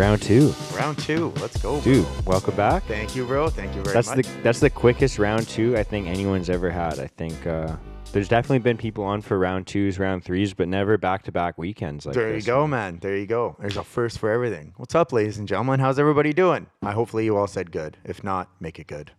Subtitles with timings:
[0.00, 0.54] Round two.
[0.74, 1.30] Round two.
[1.42, 2.22] Let's go, Dude, bro.
[2.24, 2.84] welcome back.
[2.84, 3.50] Thank you, bro.
[3.50, 4.24] Thank you very That's much.
[4.24, 6.98] the that's the quickest round two I think anyone's ever had.
[6.98, 7.76] I think uh,
[8.12, 11.58] there's definitely been people on for round twos, round threes, but never back to back
[11.58, 12.46] weekends like there you this.
[12.46, 12.98] go, man.
[13.02, 13.56] There you go.
[13.60, 14.72] There's a first for everything.
[14.78, 15.80] What's up, ladies and gentlemen?
[15.80, 16.68] How's everybody doing?
[16.82, 17.98] I hopefully you all said good.
[18.02, 19.12] If not, make it good.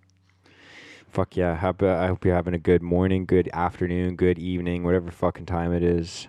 [1.10, 1.52] Fuck yeah.
[1.54, 5.84] I hope you're having a good morning, good afternoon, good evening, whatever fucking time it
[5.84, 6.28] is.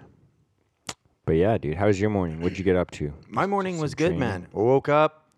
[1.25, 2.41] But yeah, dude, how was your morning?
[2.41, 3.13] What'd you get up to?
[3.29, 4.21] My morning Some was good, training.
[4.21, 4.47] man.
[4.55, 5.29] I woke up,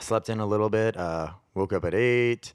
[0.00, 0.96] slept in a little bit.
[0.96, 2.52] Uh, woke up at eight.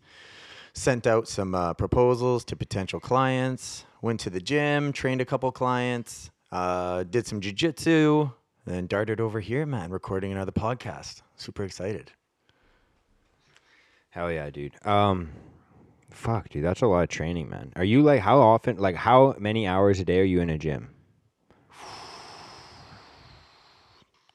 [0.73, 3.85] Sent out some uh, proposals to potential clients.
[4.01, 6.31] Went to the gym, trained a couple clients.
[6.51, 8.33] Uh, did some jujitsu.
[8.65, 11.21] Then darted over here, man, recording another podcast.
[11.37, 12.11] Super excited.
[14.09, 14.73] Hell yeah, dude.
[14.85, 15.29] Um,
[16.09, 17.71] fuck, dude, that's a lot of training, man.
[17.75, 18.77] Are you like how often?
[18.77, 20.89] Like how many hours a day are you in a gym?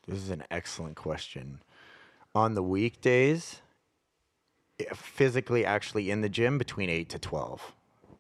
[0.07, 1.63] This is an excellent question.
[2.35, 3.61] On the weekdays,
[4.79, 7.73] eh, physically actually in the gym between 8 to 12,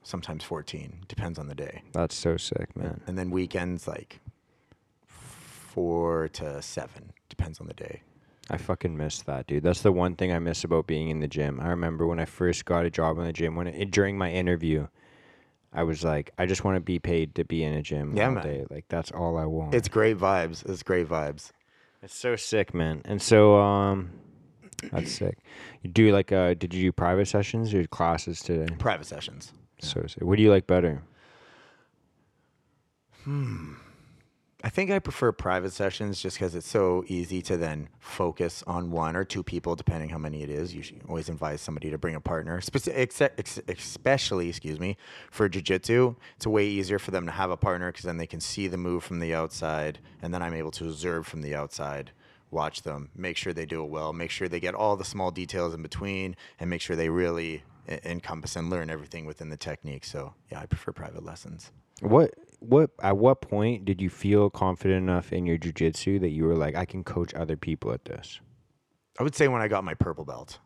[0.02, 1.82] sometimes 14, depends on the day.
[1.92, 3.00] That's so sick, man.
[3.06, 4.20] And then weekends like
[5.06, 8.02] 4 to 7, depends on the day.
[8.52, 9.62] I fucking miss that, dude.
[9.62, 11.60] That's the one thing I miss about being in the gym.
[11.60, 13.54] I remember when I first got a job in the gym.
[13.54, 14.88] When it, during my interview,
[15.72, 18.26] I was like, I just want to be paid to be in a gym Yeah,
[18.26, 18.42] all man.
[18.42, 18.66] day.
[18.68, 19.72] Like that's all I want.
[19.72, 20.68] It's great vibes.
[20.68, 21.52] It's great vibes.
[22.02, 23.02] It's so sick, man.
[23.04, 24.10] And so, um,
[24.90, 25.38] that's sick.
[25.82, 28.74] You do like, uh, did you do private sessions or classes today?
[28.78, 29.52] Private sessions.
[29.80, 30.22] So sick.
[30.22, 31.02] What do you like better?
[34.62, 38.90] I think I prefer private sessions just because it's so easy to then focus on
[38.90, 40.74] one or two people, depending how many it is.
[40.74, 44.98] You should always advise somebody to bring a partner, especially, excuse me,
[45.30, 46.14] for jujitsu.
[46.36, 48.76] It's way easier for them to have a partner because then they can see the
[48.76, 52.10] move from the outside, and then I'm able to observe from the outside,
[52.50, 55.30] watch them, make sure they do it well, make sure they get all the small
[55.30, 57.62] details in between, and make sure they really
[58.04, 60.04] encompass and learn everything within the technique.
[60.04, 61.70] So, yeah, I prefer private lessons.
[62.02, 66.44] What, what, at what point did you feel confident enough in your jujitsu that you
[66.44, 68.40] were like, I can coach other people at this?
[69.18, 70.58] I would say when I got my purple belt.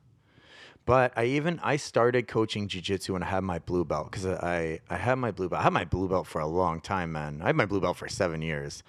[0.87, 4.81] But I even I started coaching jujitsu when I had my blue belt because I
[4.91, 5.61] I had my blue belt.
[5.61, 7.41] I had my blue belt for a long time, man.
[7.43, 8.83] I had my blue belt for seven years,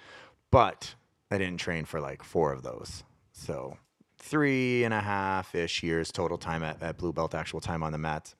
[0.50, 0.94] but
[1.30, 3.02] I didn't train for like four of those.
[3.32, 3.78] So
[4.18, 7.92] three and a half ish years total time at, at blue belt, actual time on
[7.92, 8.34] the mats.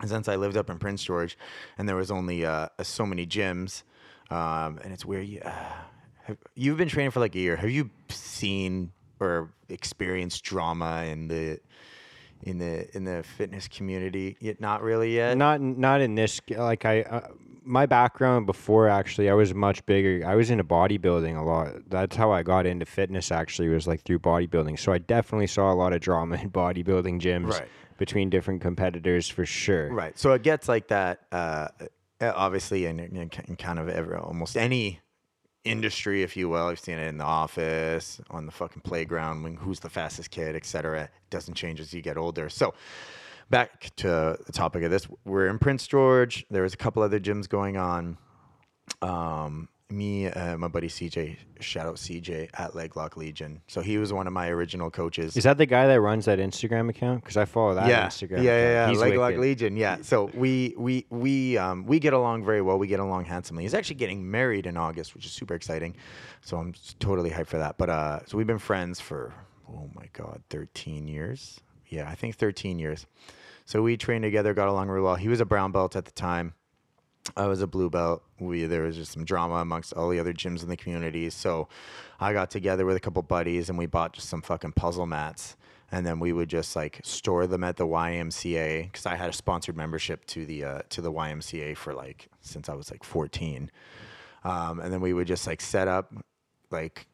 [0.00, 1.36] And since I lived up in Prince George,
[1.76, 3.82] and there was only uh, so many gyms,
[4.30, 5.50] um, and it's where you uh,
[6.24, 7.56] have, you've been training for like a year.
[7.56, 11.60] Have you seen or experienced drama in the
[12.42, 14.36] in the in the fitness community?
[14.40, 15.36] Yet not really yet.
[15.36, 16.40] Not, not in this.
[16.50, 17.28] Like I, uh,
[17.64, 20.26] my background before actually, I was much bigger.
[20.26, 21.88] I was into bodybuilding a lot.
[21.88, 23.30] That's how I got into fitness.
[23.30, 24.78] Actually, was like through bodybuilding.
[24.78, 27.68] So I definitely saw a lot of drama in bodybuilding gyms Right.
[27.98, 29.92] between different competitors for sure.
[29.92, 30.18] Right.
[30.18, 31.20] So it gets like that.
[31.32, 31.34] Uh,
[31.80, 31.86] uh,
[32.20, 35.00] obviously, in, in, in kind of every almost any
[35.64, 36.66] industry, if you will.
[36.66, 40.56] I've seen it in the office, on the fucking playground, when who's the fastest kid,
[40.56, 41.10] etc.
[41.30, 42.48] Doesn't change as you get older.
[42.48, 42.74] So
[43.50, 46.46] back to the topic of this, we're in Prince George.
[46.50, 48.18] There was a couple other gyms going on.
[49.02, 53.60] Um, me, uh, my buddy CJ, shout out CJ at Leglock Legion.
[53.68, 55.36] So he was one of my original coaches.
[55.36, 57.22] Is that the guy that runs that Instagram account?
[57.22, 58.42] Because I follow that yeah, Instagram.
[58.42, 58.96] yeah, account.
[58.96, 59.10] yeah, yeah.
[59.10, 59.40] Leglock wicked.
[59.40, 59.76] Legion.
[59.76, 59.98] Yeah.
[60.02, 62.78] So we we we um we get along very well.
[62.78, 63.62] We get along handsomely.
[63.62, 65.96] He's actually getting married in August, which is super exciting.
[66.42, 67.78] So I'm totally hyped for that.
[67.78, 69.32] But uh, so we've been friends for
[69.70, 71.60] oh my god, 13 years.
[71.86, 73.06] Yeah, I think 13 years.
[73.64, 75.14] So we trained together, got along really well.
[75.16, 76.54] He was a brown belt at the time.
[77.36, 78.22] I was a blue belt.
[78.38, 81.30] We there was just some drama amongst all the other gyms in the community.
[81.30, 81.68] So
[82.20, 85.56] I got together with a couple buddies and we bought just some fucking puzzle mats.
[85.90, 89.32] And then we would just like store them at the YMCA because I had a
[89.32, 93.70] sponsored membership to the uh, to the YMCA for like since I was like 14.
[94.44, 96.12] Um, and then we would just like set up
[96.70, 97.06] like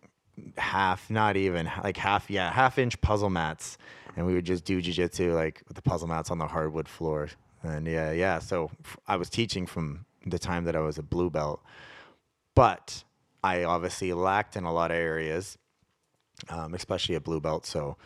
[0.56, 3.78] half, not even like half, yeah, half inch puzzle mats,
[4.16, 7.28] and we would just do jujitsu like with the puzzle mats on the hardwood floor.
[7.64, 8.38] And yeah, yeah.
[8.38, 8.70] So
[9.08, 11.62] I was teaching from the time that I was a blue belt,
[12.54, 13.04] but
[13.42, 15.58] I obviously lacked in a lot of areas,
[16.48, 17.66] um, especially at blue belt.
[17.66, 17.96] So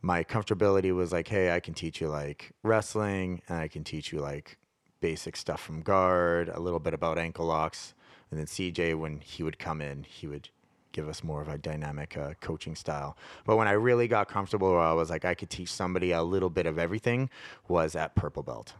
[0.00, 4.12] my comfortability was like, hey, I can teach you like wrestling, and I can teach
[4.12, 4.56] you like
[5.00, 7.94] basic stuff from guard, a little bit about ankle locks,
[8.30, 10.48] and then CJ when he would come in, he would
[10.92, 13.16] give us more of a dynamic uh, coaching style.
[13.44, 16.22] But when I really got comfortable, where I was like, I could teach somebody a
[16.22, 17.30] little bit of everything,
[17.68, 18.74] was at purple belt.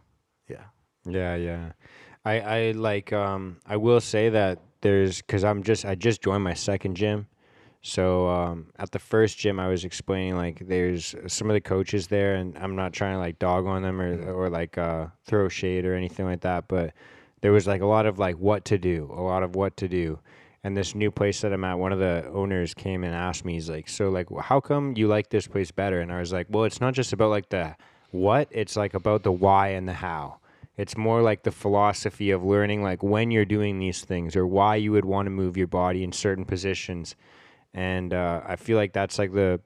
[0.49, 0.63] Yeah.
[1.05, 1.71] Yeah, yeah.
[2.25, 6.43] I I like um I will say that there's cuz I'm just I just joined
[6.43, 7.27] my second gym.
[7.81, 12.07] So um, at the first gym, I was explaining like there's some of the coaches
[12.07, 15.49] there, and I'm not trying to like dog on them or or like uh, throw
[15.49, 16.93] shade or anything like that, but
[17.41, 19.87] there was like a lot of like what to do, a lot of what to
[19.87, 20.19] do.
[20.63, 23.53] And this new place that I'm at, one of the owners came and asked me,
[23.53, 26.47] he's like, "So like, how come you like this place better?" And I was like,
[26.49, 27.75] "Well, it's not just about like the
[28.11, 30.38] what, it's like about the why and the how."
[30.79, 34.77] It's more like the philosophy of learning like when you're doing these things or why
[34.77, 37.17] you would want to move your body in certain positions.
[37.73, 39.59] And uh, I feel like that's like the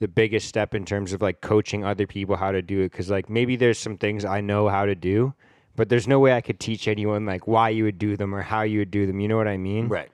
[0.00, 3.10] the biggest step in terms of like coaching other people how to do it because
[3.10, 5.34] like maybe there's some things I know how to do,
[5.76, 8.42] but there's no way I could teach anyone like why you would do them or
[8.42, 9.20] how you would do them.
[9.20, 9.86] You know what I mean?
[9.86, 10.10] Right.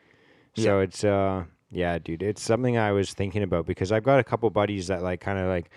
[0.54, 4.24] So it's uh yeah, dude, it's something I was thinking about because I've got a
[4.24, 5.70] couple buddies that like kind of like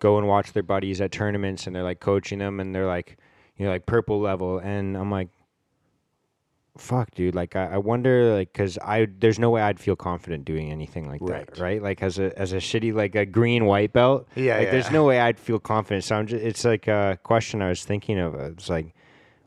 [0.00, 3.16] go and watch their buddies at tournaments and they're like coaching them and they're like
[3.56, 5.28] you know like purple level and I'm like
[6.78, 10.46] fuck dude like I, I wonder like because I there's no way I'd feel confident
[10.46, 11.58] doing anything like that Right.
[11.58, 11.82] right?
[11.82, 15.04] Like as a as a shitty like a green white belt Yeah, like there's no
[15.04, 16.04] way I'd feel confident.
[16.04, 18.94] So I'm just, it's like a question I was thinking of uh, it's like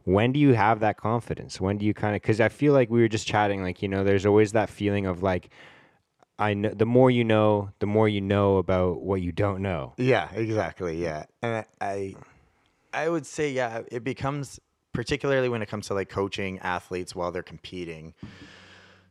[0.03, 1.59] when do you have that confidence?
[1.59, 3.87] When do you kind of because i feel like we were just chatting like you
[3.89, 5.49] know there's always that feeling of like
[6.37, 9.93] i know the more you know the more you know about what you don't know.
[9.97, 11.01] Yeah, exactly.
[11.01, 12.15] Yeah, and I, I,
[12.95, 14.59] I would say yeah, it becomes
[14.93, 18.13] particularly when it comes to like coaching athletes while they're competing.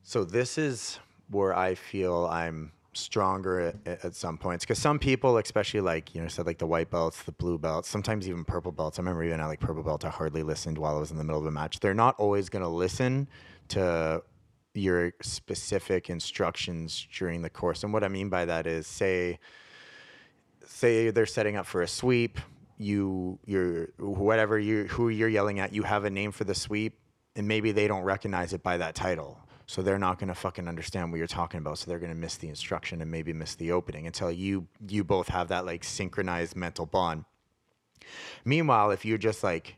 [0.02, 0.98] So this is
[1.28, 6.22] where I feel I'm stronger at, at some points because some people, especially like you
[6.22, 8.98] know, said like the white belts, the blue belts, sometimes even purple belts.
[8.98, 11.24] I remember even at like purple belt, I hardly listened while I was in the
[11.24, 11.80] middle of a match.
[11.80, 13.28] They're not always going to listen
[13.68, 14.22] to
[14.74, 17.84] your specific instructions during the course.
[17.84, 19.38] And what I mean by that is, say,
[20.66, 22.40] say they're setting up for a sweep
[22.78, 26.98] you you're whatever you who you're yelling at you have a name for the sweep
[27.36, 29.40] and maybe they don't recognize it by that title.
[29.66, 31.78] So they're not going to fucking understand what you're talking about.
[31.78, 35.04] So they're going to miss the instruction and maybe miss the opening until you you
[35.04, 37.24] both have that like synchronized mental bond.
[38.44, 39.76] Meanwhile if you're just like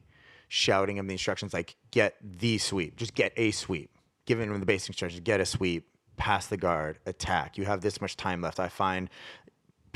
[0.48, 3.90] shouting them the instructions like get the sweep just get a sweep.
[4.26, 7.58] Giving them the basic instructions get a sweep pass the guard attack.
[7.58, 8.58] You have this much time left.
[8.58, 9.08] I find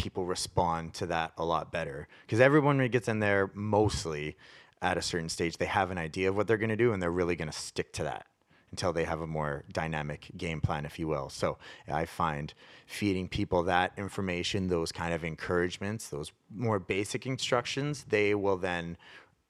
[0.01, 2.09] people respond to that a lot better.
[2.27, 4.37] Because everyone it gets in there mostly
[4.83, 7.03] at a certain stage they have an idea of what they're going to do and
[7.03, 8.27] they're really going to stick to that
[8.71, 11.29] until they have a more dynamic game plan if you will.
[11.29, 12.55] So i find
[12.87, 18.97] feeding people that information those kind of encouragements those more basic instructions they will then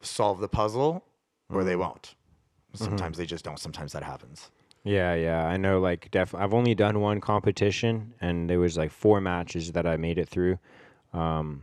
[0.01, 1.05] solve the puzzle
[1.49, 1.83] or they mm-hmm.
[1.83, 2.15] won't.
[2.75, 2.85] Mm-hmm.
[2.85, 4.51] Sometimes they just don't sometimes that happens
[4.85, 8.91] yeah yeah i know like def i've only done one competition and there was like
[8.91, 10.59] four matches that i made it through
[11.13, 11.63] um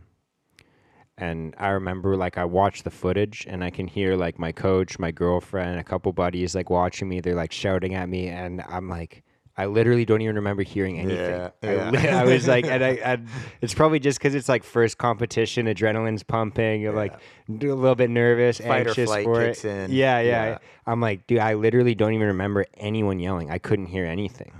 [1.18, 4.98] and I remember like I watched the footage and I can hear like my coach,
[4.98, 7.20] my girlfriend, a couple buddies like watching me.
[7.20, 9.24] They're like shouting at me, and I'm like,
[9.58, 11.18] I literally don't even remember hearing anything.
[11.18, 11.90] Yeah, I, yeah.
[11.90, 13.28] li- I was like, and I, and
[13.60, 18.08] it's probably just because it's like first competition, adrenaline's pumping, you're like a little bit
[18.08, 19.68] nervous, Fight anxious for kicks it.
[19.68, 19.90] in.
[19.90, 20.58] Yeah, yeah, Yeah.
[20.86, 23.50] I'm like, dude, I literally don't even remember anyone yelling.
[23.50, 24.52] I couldn't hear anything.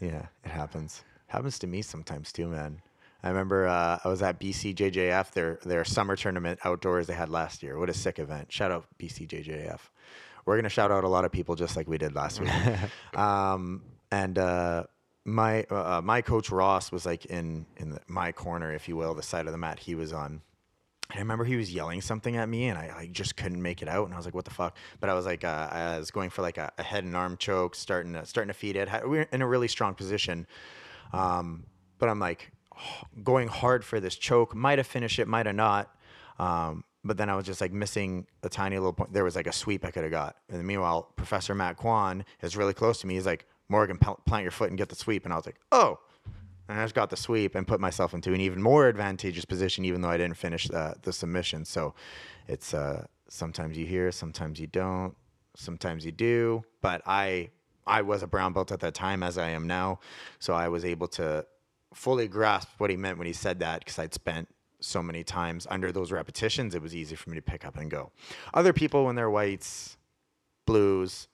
[0.00, 1.04] Yeah, it happens.
[1.28, 2.82] Happens to me sometimes too, man.
[3.22, 7.62] I remember uh, I was at BCJJF, their their summer tournament outdoors they had last
[7.62, 7.78] year.
[7.78, 8.50] What a sick event!
[8.52, 9.78] Shout out BCJJF.
[10.44, 12.50] We're gonna shout out a lot of people just like we did last week.
[13.16, 14.84] um, and uh,
[15.24, 19.14] my uh, my coach Ross was like in in the, my corner, if you will,
[19.14, 20.42] the side of the mat he was on.
[21.10, 23.88] I remember he was yelling something at me, and I like just couldn't make it
[23.88, 24.06] out.
[24.06, 26.30] And I was like, "What the fuck?" But I was like, uh, I was going
[26.30, 28.88] for like a, a head and arm choke, starting to starting to feed it.
[29.04, 30.46] We were in a really strong position,
[31.12, 31.64] um,
[31.98, 32.52] but I'm like
[33.22, 34.54] going hard for this choke.
[34.54, 35.94] Might have finished it, might have not.
[36.38, 39.12] Um, but then I was just like missing a tiny little point.
[39.12, 40.36] There was like a sweep I could have got.
[40.50, 43.14] And meanwhile, Professor Matt Kwan is really close to me.
[43.14, 45.24] He's like, Morgan, plant your foot and get the sweep.
[45.24, 45.98] And I was like, oh.
[46.68, 49.84] And I just got the sweep and put myself into an even more advantageous position,
[49.84, 51.64] even though I didn't finish uh, the submission.
[51.64, 51.94] So
[52.46, 55.14] it's uh, sometimes you hear, sometimes you don't,
[55.56, 56.62] sometimes you do.
[56.82, 57.50] But I
[57.86, 60.00] I was a brown belt at that time, as I am now.
[60.38, 61.46] So I was able to
[61.94, 64.48] fully grasp what he meant when he said that because I'd spent
[64.80, 66.74] so many times under those repetitions.
[66.74, 68.12] It was easy for me to pick up and go.
[68.52, 69.96] Other people, when they're whites,
[70.66, 71.28] blues,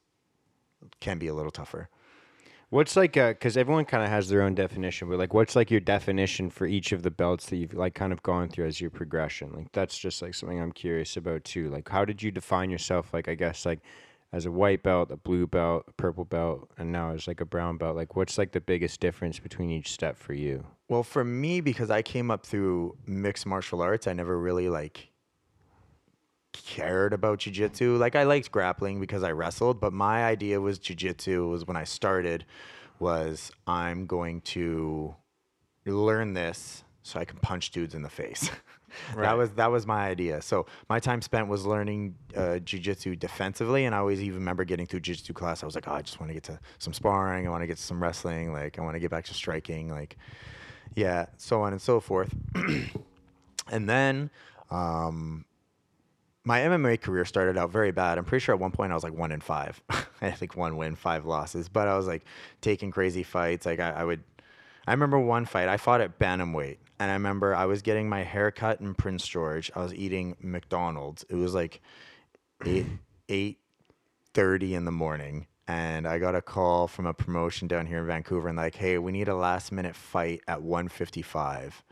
[1.00, 1.88] can be a little tougher.
[2.74, 5.70] What's like, uh, because everyone kind of has their own definition, but like, what's like
[5.70, 8.80] your definition for each of the belts that you've like kind of gone through as
[8.80, 9.52] your progression?
[9.52, 11.70] Like, that's just like something I'm curious about too.
[11.70, 13.14] Like, how did you define yourself?
[13.14, 13.78] Like, I guess like
[14.32, 17.44] as a white belt, a blue belt, a purple belt, and now as like a
[17.44, 17.94] brown belt.
[17.94, 20.66] Like, what's like the biggest difference between each step for you?
[20.88, 25.10] Well, for me, because I came up through mixed martial arts, I never really like
[26.54, 27.98] cared about jujitsu.
[27.98, 31.84] Like I liked grappling because I wrestled, but my idea was jujitsu was when I
[31.84, 32.44] started
[32.98, 35.14] was I'm going to
[35.84, 38.50] learn this so I can punch dudes in the face.
[39.12, 39.24] Right.
[39.24, 40.40] That was that was my idea.
[40.40, 44.86] So my time spent was learning uh, jujitsu defensively, and I always even remember getting
[44.86, 45.64] through jujitsu class.
[45.64, 47.44] I was like, oh, I just want to get to some sparring.
[47.44, 48.52] I want to get to some wrestling.
[48.52, 49.90] Like I want to get back to striking.
[49.90, 50.16] Like
[50.94, 52.32] yeah, so on and so forth.
[53.68, 54.30] and then
[54.70, 55.44] um,
[56.44, 58.18] my MMA career started out very bad.
[58.18, 59.82] I'm pretty sure at one point I was like one in five.
[60.20, 61.68] I think one win, five losses.
[61.68, 62.24] But I was like
[62.60, 63.66] taking crazy fights.
[63.66, 64.22] Like I, I would.
[64.86, 65.68] I remember one fight.
[65.68, 69.26] I fought at bantamweight, and I remember I was getting my hair cut in Prince
[69.26, 69.70] George.
[69.74, 71.24] I was eating McDonald's.
[71.30, 71.80] It was like
[72.66, 72.86] eight
[73.30, 73.58] eight
[74.34, 78.06] thirty in the morning, and I got a call from a promotion down here in
[78.06, 81.82] Vancouver, and like, hey, we need a last minute fight at one fifty five.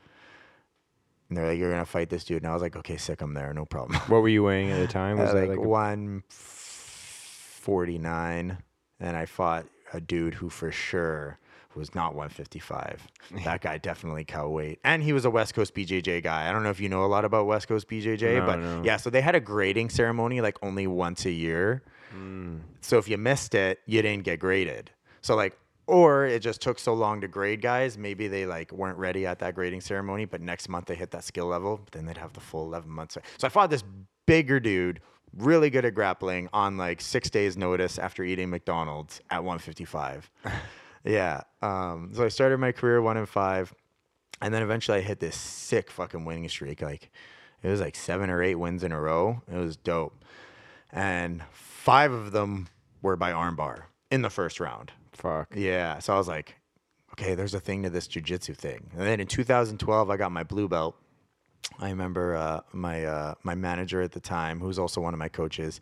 [1.33, 3.33] And they're like, you're gonna fight this dude, and I was like, okay, sick, I'm
[3.33, 3.99] there, no problem.
[4.09, 5.17] What were you weighing at the time?
[5.19, 8.59] Was like, like a- one forty nine,
[9.01, 11.39] and I fought a dude who for sure
[11.75, 13.09] was not 155.
[13.47, 16.51] that guy definitely cow weight, and he was a West Coast BJJ guy.
[16.51, 18.83] I don't know if you know a lot about West Coast BJJ, No, but no.
[18.85, 21.83] yeah, so they had a grading ceremony like only once a year.
[22.15, 22.61] Mm.
[22.83, 24.91] So if you missed it, you didn't get graded.
[25.23, 25.57] So like
[25.93, 29.39] or it just took so long to grade guys, maybe they like weren't ready at
[29.41, 32.41] that grading ceremony, but next month they hit that skill level, then they'd have the
[32.41, 33.19] full 11 months.
[33.37, 33.85] So I fought this
[34.27, 35.01] bigger dude,
[35.37, 40.31] really good at grappling on like 6 days notice after eating McDonald's at 155.
[41.05, 41.43] yeah.
[41.61, 43.75] Um, so I started my career 1 in 5
[44.41, 47.11] and then eventually I hit this sick fucking winning streak like
[47.63, 49.43] it was like 7 or 8 wins in a row.
[49.47, 50.25] It was dope.
[50.91, 52.69] And 5 of them
[53.03, 54.91] were by armbar in the first round.
[55.13, 55.55] Fuck.
[55.55, 55.99] Yeah.
[55.99, 56.57] So I was like,
[57.13, 58.91] okay, there's a thing to this jujitsu thing.
[58.93, 60.97] And then in 2012, I got my blue belt.
[61.79, 65.29] I remember uh, my uh, my manager at the time, who's also one of my
[65.29, 65.81] coaches,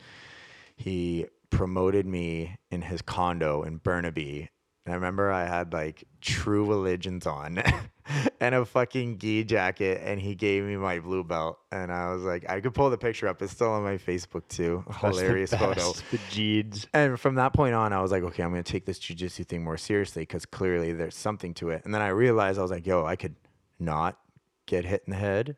[0.77, 4.51] he promoted me in his condo in Burnaby.
[4.91, 7.63] And I remember I had like true religions on
[8.41, 11.61] and a fucking gi jacket, and he gave me my blue belt.
[11.71, 13.41] And I was like, I could pull the picture up.
[13.41, 14.83] It's still on my Facebook too.
[14.89, 15.75] That's the Hilarious photo.
[15.75, 16.89] best, The jeeds.
[16.93, 19.47] And from that point on, I was like, okay, I'm going to take this jujitsu
[19.47, 21.83] thing more seriously because clearly there's something to it.
[21.85, 23.37] And then I realized I was like, yo, I could
[23.79, 24.19] not
[24.67, 25.57] get hit in the head.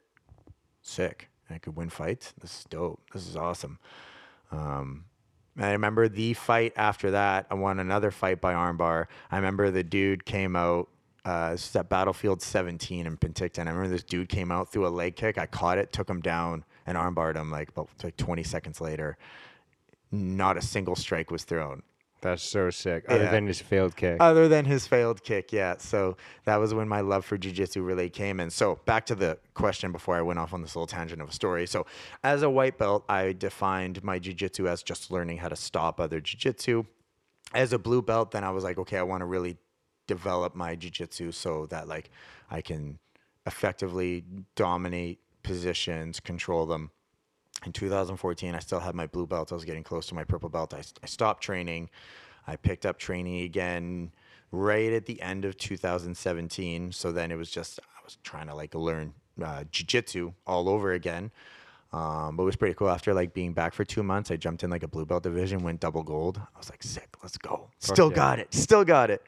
[0.83, 1.31] Sick.
[1.49, 2.35] I could win fights.
[2.39, 3.01] This is dope.
[3.15, 3.79] This is awesome.
[4.51, 5.07] Um,
[5.57, 7.47] and I remember the fight after that.
[7.51, 9.07] I won another fight by armbar.
[9.31, 10.89] I remember the dude came out.
[11.25, 13.67] Uh, this at Battlefield 17 in Penticton.
[13.67, 15.39] I remember this dude came out through a leg kick.
[15.39, 19.17] I caught it, took him down, and armbarred him like about like 20 seconds later.
[20.11, 21.85] Not a single strike was thrown.
[22.23, 23.05] That's so sick.
[23.09, 23.31] Other Yeah.
[23.33, 24.17] than his failed kick.
[24.21, 25.77] Other than his failed kick, yeah.
[25.79, 28.49] So that was when my love for jujitsu really came in.
[28.51, 31.33] So back to the question before I went off on this little tangent of a
[31.33, 31.67] story.
[31.67, 31.85] So
[32.23, 36.21] as a white belt, I defined my jujitsu as just learning how to stop other
[36.21, 36.87] jujitsu.
[37.55, 39.59] As a blue belt, then I was like, okay, I want to really
[40.07, 42.09] develop my jujitsu so that like
[42.51, 43.01] I can
[43.47, 44.25] effectively
[44.55, 46.93] dominate positions, control them
[47.65, 49.53] in 2014 i still had my blue belt.
[49.53, 50.75] I was getting close to my purple belt.
[50.75, 51.91] I, I stopped training.
[52.47, 54.13] I picked up training again
[54.51, 58.55] right at the end of 2017 so then it was just i was trying to
[58.55, 61.31] like learn uh, jiu-jitsu all over again.
[61.95, 62.89] Um, but it was pretty cool.
[62.89, 65.63] After like being back for two months i jumped in like a blue belt division
[65.63, 66.39] went double gold.
[66.39, 67.71] I was like sick let's go.
[67.79, 68.17] Still yeah.
[68.17, 68.53] got it.
[68.55, 69.23] Still got it.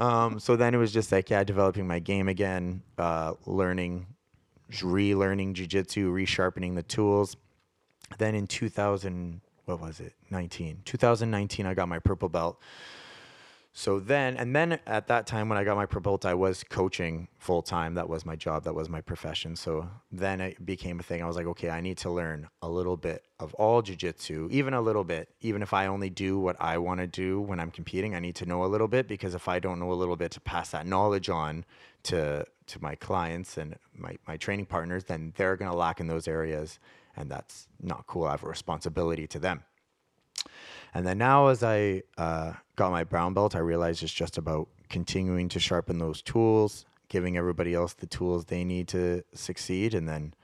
[0.00, 4.06] Um, so then it was just like yeah developing my game again uh, learning
[4.70, 7.36] relearning jiu-jitsu resharpening the tools
[8.18, 10.14] then in 2000 what was it?
[10.30, 12.60] 19 2019 i got my purple belt.
[13.74, 16.64] So then and then at that time when i got my purple belt i was
[16.64, 18.64] coaching full time that was my job.
[18.64, 19.56] That was my profession.
[19.56, 21.22] So then it became a thing.
[21.22, 24.74] I was like okay i need to learn a little bit of all jiu-jitsu even
[24.74, 25.28] a little bit.
[25.40, 28.34] Even if i only do what i want to do when i'm competing i need
[28.36, 30.70] to know a little bit because if i don't know a little bit to pass
[30.70, 31.64] that knowledge on
[32.02, 36.06] to to my clients and my, my training partners then they're going to lack in
[36.06, 36.78] those areas
[37.16, 39.62] and that's not cool i have a responsibility to them
[40.94, 44.68] and then now, as I uh, got my brown belt, I realized it's just about
[44.90, 50.06] continuing to sharpen those tools, giving everybody else the tools they need to succeed, and
[50.06, 50.34] then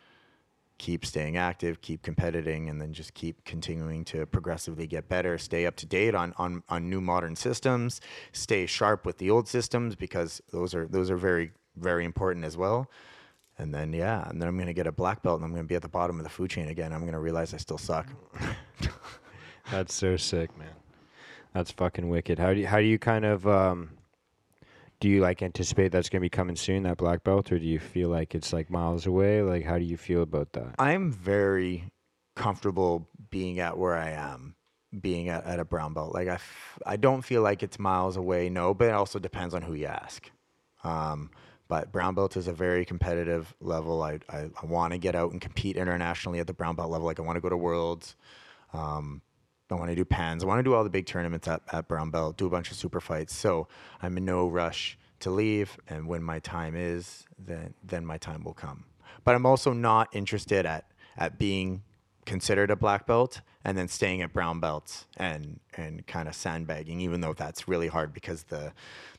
[0.79, 5.67] keep staying active, keep competing, and then just keep continuing to progressively get better, stay
[5.67, 8.01] up to date on, on, on new modern systems,
[8.33, 12.57] stay sharp with the old systems because those are those are very very important as
[12.57, 12.89] well.
[13.59, 15.75] And then yeah, and then I'm gonna get a black belt and I'm gonna be
[15.75, 16.93] at the bottom of the food chain again.
[16.93, 18.07] I'm gonna realize I still suck.
[19.71, 20.73] That's so sick, man.
[21.53, 22.39] That's fucking wicked.
[22.39, 23.91] How do you, how do you kind of um
[25.01, 27.79] do you like anticipate that's gonna be coming soon, that black belt, or do you
[27.79, 29.43] feel like it's like miles away?
[29.43, 30.75] Like how do you feel about that?
[30.79, 31.85] I'm very
[32.37, 34.55] comfortable being at where I am.
[35.01, 36.15] being at, at a brown belt.
[36.15, 38.49] Like I, f- I don't feel like it's miles away.
[38.49, 40.31] No, but it also depends on who you ask.
[40.83, 41.31] Um,
[41.69, 44.03] but brown belt is a very competitive level.
[44.03, 47.07] I, I, I want to get out and compete internationally at the brown belt level.
[47.07, 48.17] Like I want to go to worlds.
[48.73, 49.23] Um,
[49.71, 50.43] I want to do pans.
[50.43, 52.71] I want to do all the big tournaments at, at brown belt, do a bunch
[52.71, 53.37] of super fights.
[53.37, 53.69] So
[54.01, 55.79] I'm in no rush to leave.
[55.89, 58.85] And when my time is, then, then my time will come.
[59.25, 60.87] But I'm also not interested at,
[61.19, 61.83] at being
[62.25, 67.01] considered a black belt and then staying at brown belts and and kind of sandbagging
[67.01, 68.71] even though that's really hard because the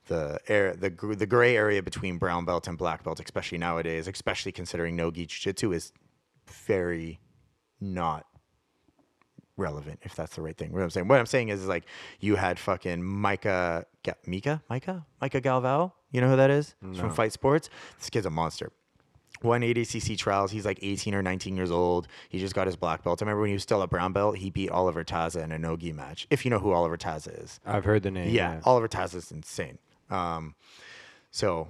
[0.10, 4.52] the air the the gray area between brown belt and black belt especially nowadays especially
[4.52, 5.94] considering no gi jiu-jitsu is
[6.68, 7.20] very
[7.80, 8.26] not
[9.58, 10.72] relevant if that's the right thing.
[10.72, 11.84] What I'm saying, what I'm saying is, like
[12.20, 15.92] you had fucking Micah, Ga- Mika, Micah, Micah Galvão.
[16.12, 16.76] You know who that is?
[16.86, 17.70] He's from Fight Sports.
[18.00, 18.72] This kid's a monster.
[19.44, 20.52] Won eight ADCC trials.
[20.52, 22.08] He's like 18 or 19 years old.
[22.30, 23.22] He just got his black belt.
[23.22, 25.60] I remember when he was still a brown belt, he beat Oliver Taza in a
[25.60, 26.26] no-gi match.
[26.30, 27.60] If you know who Oliver Taza is.
[27.66, 28.34] I've heard the name.
[28.34, 29.78] Yeah, Oliver Taza is insane.
[30.10, 30.56] Um,
[31.32, 31.68] so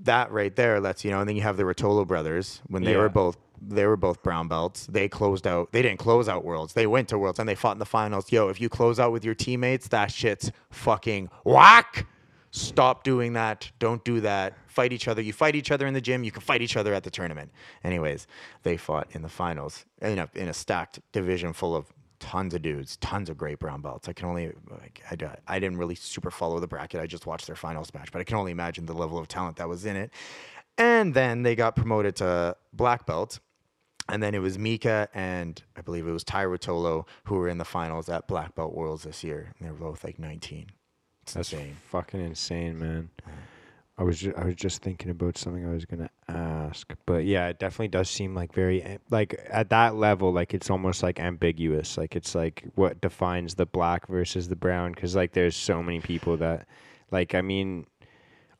[0.00, 1.20] that right there lets you know.
[1.20, 2.98] And then you have the Ruotolo brothers when they Yeah.
[2.98, 4.86] were both they were both brown belts.
[4.86, 5.72] They closed out.
[5.72, 6.74] They didn't close out worlds.
[6.74, 8.30] They went to worlds and they fought in the finals.
[8.30, 12.06] Yo, if you close out with your teammates, that shit's fucking whack.
[12.50, 13.70] Stop doing that.
[13.78, 14.52] Don't do that.
[14.66, 15.22] Fight each other.
[15.22, 16.22] You fight each other in the gym.
[16.22, 17.50] You can fight each other at the tournament.
[17.82, 18.26] Anyways,
[18.62, 21.86] they fought in the finals in a, in a stacked division full of
[22.26, 24.08] tons of dudes, tons of great brown belts.
[24.08, 25.16] I can only, like, I,
[25.46, 27.00] I didn't really super follow the bracket.
[27.00, 29.58] I just watched their finals match, but I can only imagine the level of talent
[29.58, 30.10] that was in it.
[30.76, 33.38] And then they got promoted to black belt.
[34.08, 37.58] And then it was Mika and I believe it was Tye Ruotolo who were in
[37.58, 39.52] the finals at Black Belt Worlds this year.
[39.58, 40.66] And they were both like 19.
[41.22, 41.76] It's That's insane.
[41.90, 43.10] fucking insane, man.
[43.98, 47.48] I was ju- I was just thinking about something I was gonna ask, but yeah,
[47.48, 51.96] it definitely does seem like very like at that level, like it's almost like ambiguous.
[51.96, 54.92] Like it's like what defines the black versus the brown?
[54.92, 56.66] Because like there's so many people that,
[57.10, 57.86] like I mean,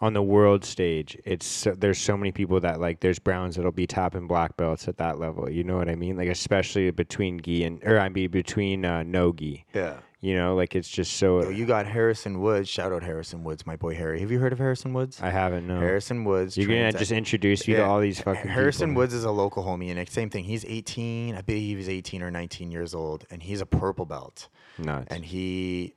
[0.00, 3.86] on the world stage, it's there's so many people that like there's browns that'll be
[3.86, 5.50] tapping black belts at that level.
[5.50, 6.16] You know what I mean?
[6.16, 9.66] Like especially between gi and or I mean between uh, no gi.
[9.74, 9.98] Yeah.
[10.20, 11.42] You know, like it's just so.
[11.42, 12.68] Yo, you got Harrison Woods.
[12.70, 14.18] Shout out Harrison Woods, my boy Harry.
[14.20, 15.20] Have you heard of Harrison Woods?
[15.20, 15.78] I haven't no.
[15.78, 16.56] Harrison Woods.
[16.56, 19.02] You're gonna just introduce you to all these fucking Harrison people.
[19.02, 20.44] Woods is a local homie, and it's same thing.
[20.44, 21.36] He's 18.
[21.36, 24.48] I believe he was 18 or 19 years old, and he's a purple belt.
[24.78, 25.06] Nuts.
[25.10, 25.94] And he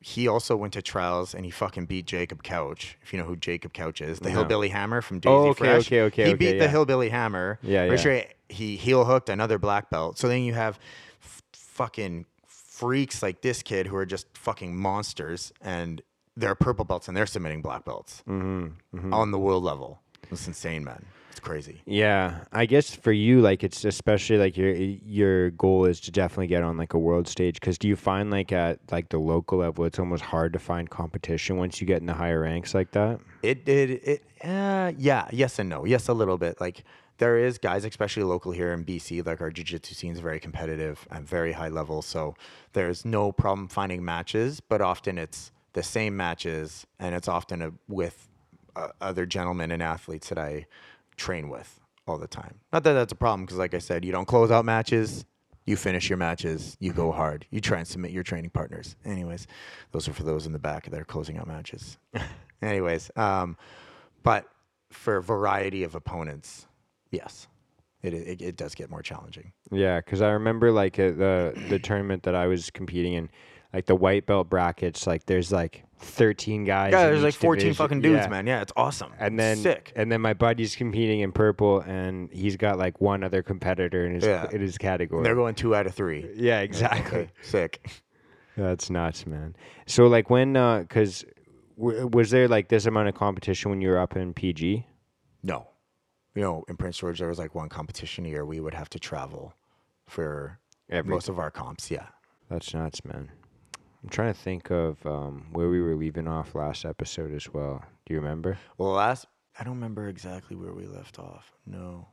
[0.00, 2.96] he also went to trials, and he fucking beat Jacob Couch.
[3.02, 4.36] If you know who Jacob Couch is, the No.
[4.36, 5.86] Hillbilly Hammer from Daisy Oh, okay, Fresh.
[5.88, 6.68] okay, okay, He okay, beat the.
[6.68, 7.58] Hillbilly Hammer.
[7.62, 7.96] Yeah, yeah.
[7.96, 10.18] sure he heel hooked another black belt.
[10.18, 10.78] So then you have
[11.22, 12.24] f- fucking
[12.82, 16.02] freaks like this kid who are just fucking monsters, and
[16.36, 20.00] they're purple belts, and they're submitting black belts Mm-hmm, on the world level.
[20.32, 21.04] It's insane, man.
[21.30, 21.80] It's crazy.
[21.86, 26.48] Yeah, I guess for you, like it's especially like your your goal is to definitely
[26.48, 27.54] get on like a world stage.
[27.60, 30.90] Because do you find like at like the local level, it's almost hard to find
[30.90, 33.20] competition once you get in the higher ranks like that?
[33.42, 34.22] It did it.
[34.44, 35.84] Uh, yeah, yes and no.
[35.86, 36.60] Yes, a little bit.
[36.60, 36.82] Like
[37.18, 39.24] there is guys, especially local here in BC.
[39.24, 42.02] Like our jiu-jitsu scene is very competitive and very high level.
[42.02, 42.34] So
[42.72, 47.72] there's no problem finding matches, but often it's the same matches, and it's often a,
[47.88, 48.28] with
[48.76, 50.66] uh, other gentlemen and athletes that I
[51.16, 52.60] train with all the time.
[52.72, 55.24] Not that that's a problem, because like I said, you don't close out matches.
[55.64, 56.76] You finish your matches.
[56.80, 57.46] You go hard.
[57.50, 58.96] You try and submit your training partners.
[59.04, 59.46] Anyways,
[59.92, 61.98] those are for those in the back that are closing out matches.
[62.62, 63.56] Anyways, um,
[64.22, 64.46] but
[64.90, 66.66] for a variety of opponents,
[67.12, 67.46] yes,
[68.02, 69.52] it, it it does get more challenging.
[69.70, 73.30] Yeah, because I remember like uh, the the tournament that I was competing in,
[73.72, 75.06] like the white belt brackets.
[75.06, 76.92] Like there's like 13 guys.
[76.92, 77.74] Yeah, there's like 14 division.
[77.74, 78.28] fucking dudes, Yeah.
[78.28, 78.46] man.
[78.48, 79.12] Yeah, it's awesome.
[79.20, 79.92] And then sick.
[79.94, 84.14] and then my buddy's competing in purple, and he's got like one other competitor in
[84.14, 84.48] his Yeah.
[84.50, 85.22] in his category.
[85.22, 86.28] They're going two out of three.
[86.34, 87.18] yeah, exactly.
[87.20, 87.88] Okay, sick.
[88.56, 89.54] That's nuts, man.
[89.86, 91.24] So like when, uh, cause
[91.78, 94.84] w- was there like this amount of competition when you were up in PG?
[95.42, 95.68] No,
[96.34, 98.44] you know, in Prince George, there was like one competition a year.
[98.44, 99.54] We would have to travel
[100.06, 100.58] for
[100.90, 101.90] Every- most of our comps.
[101.90, 102.06] Yeah.
[102.48, 103.30] That's nuts, man.
[104.02, 107.84] I'm trying to think of um, where we were leaving off last episode as well.
[108.04, 108.58] Do you remember?
[108.76, 109.26] Well, last
[109.58, 111.52] I don't remember exactly where we left off.
[111.66, 112.08] No,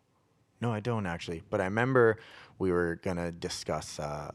[0.62, 1.42] no, I don't actually.
[1.50, 2.20] But I remember
[2.60, 4.32] we were gonna discuss uh,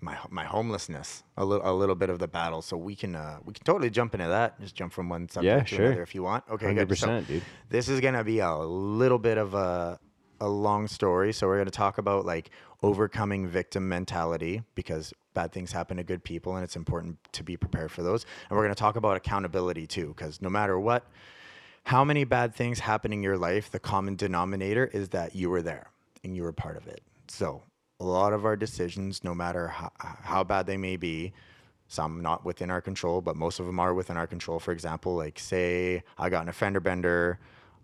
[0.00, 2.62] my my homelessness, a little a little bit of the battle.
[2.62, 4.60] So we can uh, we can totally jump into that.
[4.60, 5.86] Just jump from one subject Yeah, to sure.
[5.86, 6.44] another if you want.
[6.50, 6.98] Okay, Hundred good.
[6.98, 7.42] So percent, dude.
[7.70, 9.98] this is gonna be a little bit of a
[10.40, 11.32] a long story.
[11.32, 12.50] So we're gonna talk about like
[12.82, 17.56] overcoming victim mentality because bad things happen to good people, and it's important to be
[17.56, 18.26] prepared for those.
[18.50, 21.06] And we're gonna talk about accountability too, because no matter what,
[21.84, 25.62] how many bad things happen in your life, the common denominator is that you were
[25.62, 25.88] there
[26.22, 27.00] and you were part of it.
[27.28, 27.62] So
[28.00, 31.32] a lot of our decisions, no matter how, how bad they may be,
[31.88, 34.58] some not within our control, but most of them are within our control.
[34.58, 37.38] For example, like say I got in a fender bender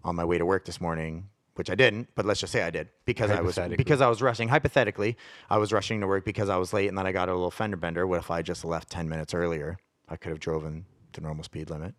[0.05, 2.70] on my way to work this morning, which I didn't, but let's just say I
[2.70, 4.48] did because I was because I was rushing.
[4.48, 5.16] Hypothetically,
[5.48, 7.51] I was rushing to work because I was late, and then I got a little
[7.51, 8.07] fender bender.
[8.07, 9.79] What if I just left ten minutes earlier?
[10.09, 11.94] I could have driven the normal speed limit,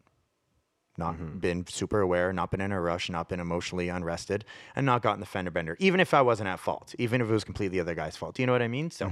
[0.97, 5.01] not been super aware, not been in a rush, not been emotionally unrested, and not
[5.01, 5.75] gotten the fender bender.
[5.79, 8.35] Even if I wasn't at fault, even if it was completely the other guy's fault.
[8.35, 8.91] Do you know what I mean?
[8.91, 9.07] So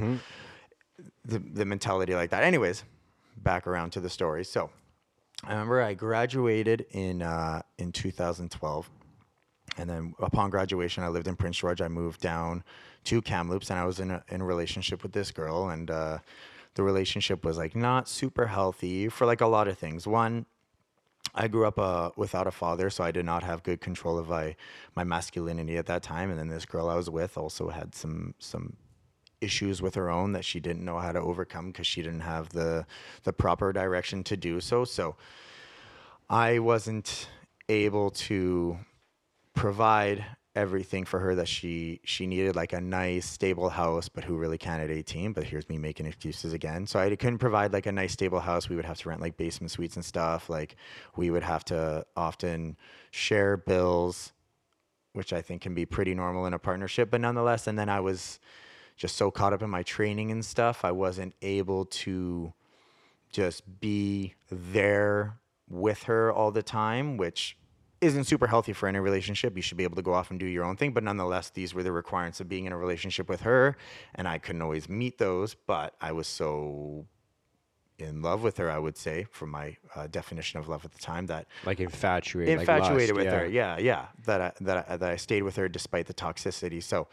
[1.25, 2.43] the the mentality like that.
[2.43, 2.83] Anyways,
[3.37, 4.43] back around to the story.
[4.43, 4.69] So
[5.43, 8.89] I remember I graduated in uh, in 2012,
[9.77, 11.81] and then upon graduation, I lived in Prince George.
[11.81, 12.63] I moved down
[13.05, 16.19] to Kamloops, and I was in a in a relationship with this girl, and uh,
[16.75, 20.05] the relationship was like not super healthy for like a lot of things.
[20.05, 20.45] One.
[21.33, 24.29] I grew up uh, without a father, so I did not have good control of
[24.29, 24.55] my,
[24.95, 26.29] my masculinity at that time.
[26.29, 28.75] And then this girl I was with also had some some
[29.39, 32.49] issues with her own that she didn't know how to overcome because she didn't have
[32.49, 32.85] the
[33.23, 34.85] the proper direction to do so.
[34.85, 35.15] So
[36.29, 37.27] I wasn't
[37.69, 38.77] able to
[39.53, 44.35] provide everything for her that she she needed like a nice stable house but who
[44.35, 46.85] really can at 18 but here's me making excuses again.
[46.85, 48.67] So i couldn't provide like a nice stable house.
[48.67, 50.49] We would have to rent like basement suites and stuff.
[50.49, 50.75] Like
[51.15, 52.77] we would have to often
[53.11, 54.33] share bills
[55.13, 57.99] which i think can be pretty normal in a partnership but nonetheless and then i
[57.99, 58.39] was
[58.95, 62.53] just so caught up in my training and stuff i wasn't able to
[63.31, 65.37] just be there
[65.71, 67.57] with her all the time, which
[68.01, 69.55] isn't super healthy for any relationship.
[69.55, 70.91] You should be able to go off and do your own thing.
[70.91, 73.77] But nonetheless, these were the requirements of being in a relationship with her.
[74.15, 77.05] And I couldn't always meet those, but I was so
[77.99, 80.97] in love with her, I would say, from my uh, definition of love at the
[80.97, 82.57] time, that Like infatuated.
[82.57, 83.39] like infatuated lust, with yeah.
[83.39, 83.45] her.
[83.45, 84.05] Yeah, yeah.
[84.25, 86.81] That I, that I, that I stayed with her despite the toxicity.
[86.81, 87.07] So,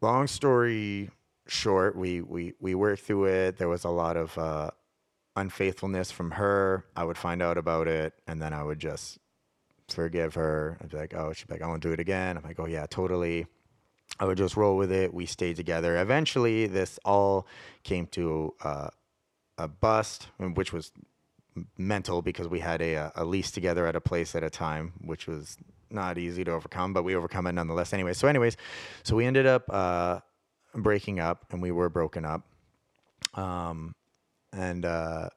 [0.00, 1.10] long story
[1.46, 3.58] short, we we we worked through it.
[3.58, 4.70] There was a lot of uh,
[5.40, 6.84] unfaithfulness from her.
[6.94, 9.18] I would find out about it, and then I would just
[9.88, 10.78] forgive her.
[10.80, 12.66] I'd be like, "Oh," she'd be like, "I won't do it again." I'm like, "Oh
[12.66, 13.46] yeah, totally."
[14.18, 15.14] I would just roll with it.
[15.14, 15.96] We stayed together.
[15.96, 17.46] Eventually, this all
[17.84, 18.90] came to uh,
[19.56, 20.92] a bust, which was
[21.78, 24.92] mental because we had a, uh, a lease together at a place at a time,
[25.04, 25.56] which was
[25.90, 27.92] not easy to overcome, but we overcome it nonetheless.
[27.92, 28.56] Anyway, so anyways,
[29.02, 30.20] so we ended up uh,
[30.74, 32.42] breaking up, and we were broken up.
[33.34, 33.94] Um,
[34.52, 35.30] and uh,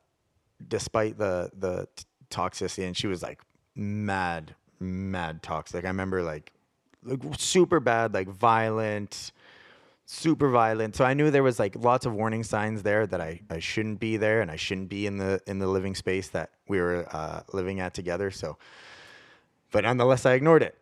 [0.67, 3.41] despite the the t- toxicity, and she was like
[3.75, 5.85] mad, mad toxic.
[5.85, 6.53] I remember like
[7.03, 9.31] like super bad, like violent
[10.05, 10.95] super violent.
[10.95, 13.99] So I knew there was like lots of warning signs there that I, I shouldn't
[13.99, 17.07] be there and I shouldn't be in the in the living space that we were
[17.11, 18.31] uh, living at together.
[18.31, 18.57] So,
[19.71, 20.77] but nonetheless, I ignored it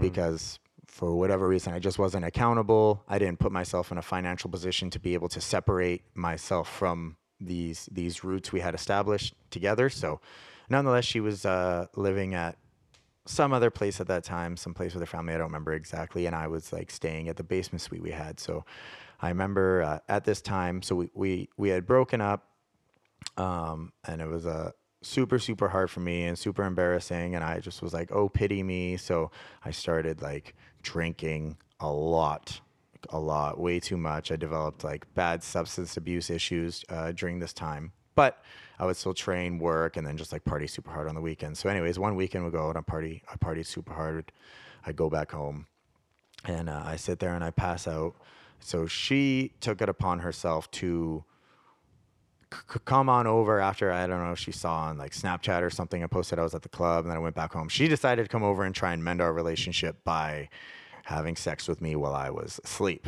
[0.00, 3.02] because for whatever reason I just wasn't accountable.
[3.08, 7.16] I didn't put myself in a financial position to be able to separate myself from
[7.40, 9.88] these these roots we had established together.
[9.88, 10.20] So,
[10.68, 12.56] nonetheless, she was uh, living at
[13.26, 15.34] some other place at that time, some place with her family.
[15.34, 16.26] I don't remember exactly.
[16.26, 18.38] And I was like staying at the basement suite we had.
[18.38, 18.64] So
[19.20, 22.50] I remember uh, at this time, so we, we, we had broken up
[23.36, 27.34] um, and it was uh, super, super hard for me and super embarrassing.
[27.34, 28.96] And I just was like, oh, pity me.
[28.98, 29.30] So
[29.64, 32.60] I started like drinking a lot,
[33.10, 34.32] a lot, way too much.
[34.32, 37.92] I developed like bad substance abuse issues uh, during this time.
[38.14, 38.42] But
[38.78, 41.58] I would still train, work, and then just like party super hard on the weekends.
[41.58, 43.22] So, anyways, one weekend we go out and party.
[43.32, 44.32] I party super hard.
[44.86, 45.66] I go back home,
[46.44, 48.14] and uh, I sit there and I pass out.
[48.60, 51.24] So she took it upon herself to
[52.52, 56.02] c- come on over after I don't know she saw on like Snapchat or something.
[56.02, 57.68] I posted I was at the club, and then I went back home.
[57.68, 60.48] She decided to come over and try and mend our relationship by
[61.04, 63.06] having sex with me while I was asleep.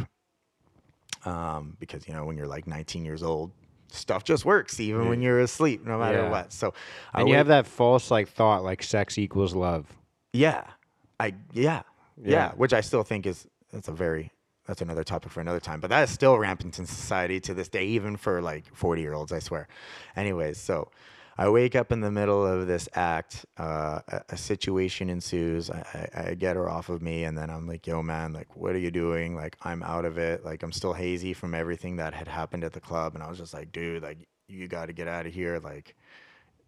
[1.25, 3.51] Um, because you know when you're like 19 years old,
[3.91, 6.31] stuff just works even when you're asleep, no matter Yeah.
[6.31, 6.53] what.
[6.53, 6.73] So
[7.13, 9.87] I And you have that false like thought like sex equals love.
[10.33, 10.65] Yeah.
[11.19, 11.83] I yeah.
[12.23, 12.31] yeah.
[12.31, 12.53] Yeah.
[12.53, 14.31] Which I still think is that's a very
[14.67, 15.81] that's another topic for another time.
[15.81, 19.15] But that is still rampant in society to this day, even for like forty year
[19.15, 19.67] olds, I swear.
[20.15, 20.91] Anyways, so
[21.39, 23.45] I wake up in the middle of this act.
[23.59, 25.71] Uh, a, a situation ensues.
[25.71, 28.57] I, I, I get her off of me, and then I'm like, "Yo, man, like,
[28.57, 29.37] what are you doing?
[29.37, 30.45] Like, I'm out of it.
[30.45, 33.39] Like, I'm still hazy from everything that had happened at the club." And I was
[33.39, 35.59] just like, "Dude, like, you got to get out of here.
[35.59, 35.95] Like,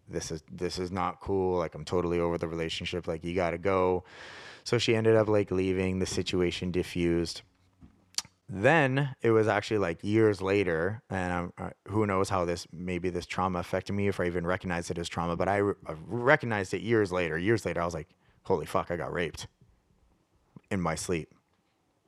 [0.09, 3.57] this is this is not cool like i'm totally over the relationship like you gotta
[3.57, 4.03] go
[4.63, 7.41] so she ended up like leaving the situation diffused
[8.51, 13.27] then it was actually like years later and uh, who knows how this maybe this
[13.27, 16.73] trauma affected me if i even recognized it as trauma but I, re- I recognized
[16.73, 18.09] it years later years later i was like
[18.43, 19.45] holy fuck i got raped
[20.71, 21.29] in my sleep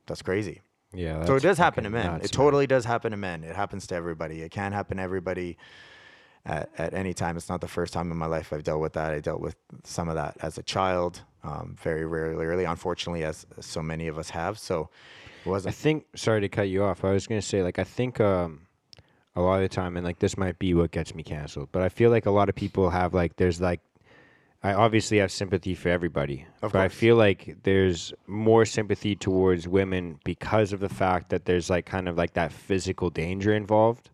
[0.08, 0.62] that's crazy
[0.94, 1.24] Yeah.
[1.26, 2.06] so it does happen to men.
[2.06, 2.44] nuts, it man.
[2.44, 3.44] totally does happen to men.
[3.44, 4.42] It happens to everybody.
[4.42, 5.58] It can happen to everybody
[6.46, 7.38] at, at any time.
[7.38, 9.14] It's not the first time in my life I've dealt with that.
[9.14, 13.82] I dealt with some of that as a child, um, very rarely, unfortunately, as so
[13.82, 14.58] many of us have.
[14.60, 14.90] So
[15.46, 16.06] it I think.
[16.16, 17.04] Sorry to cut you off.
[17.04, 18.62] I was gonna say like I think um,
[19.36, 21.82] a lot of the time, and like this might be what gets me canceled, but
[21.82, 23.82] I feel like a lot of people have like there's like.
[24.64, 29.68] I obviously have sympathy for everybody, Of but I feel like there's more sympathy towards
[29.68, 34.12] women because of the fact that there's like kind of like that physical danger involved.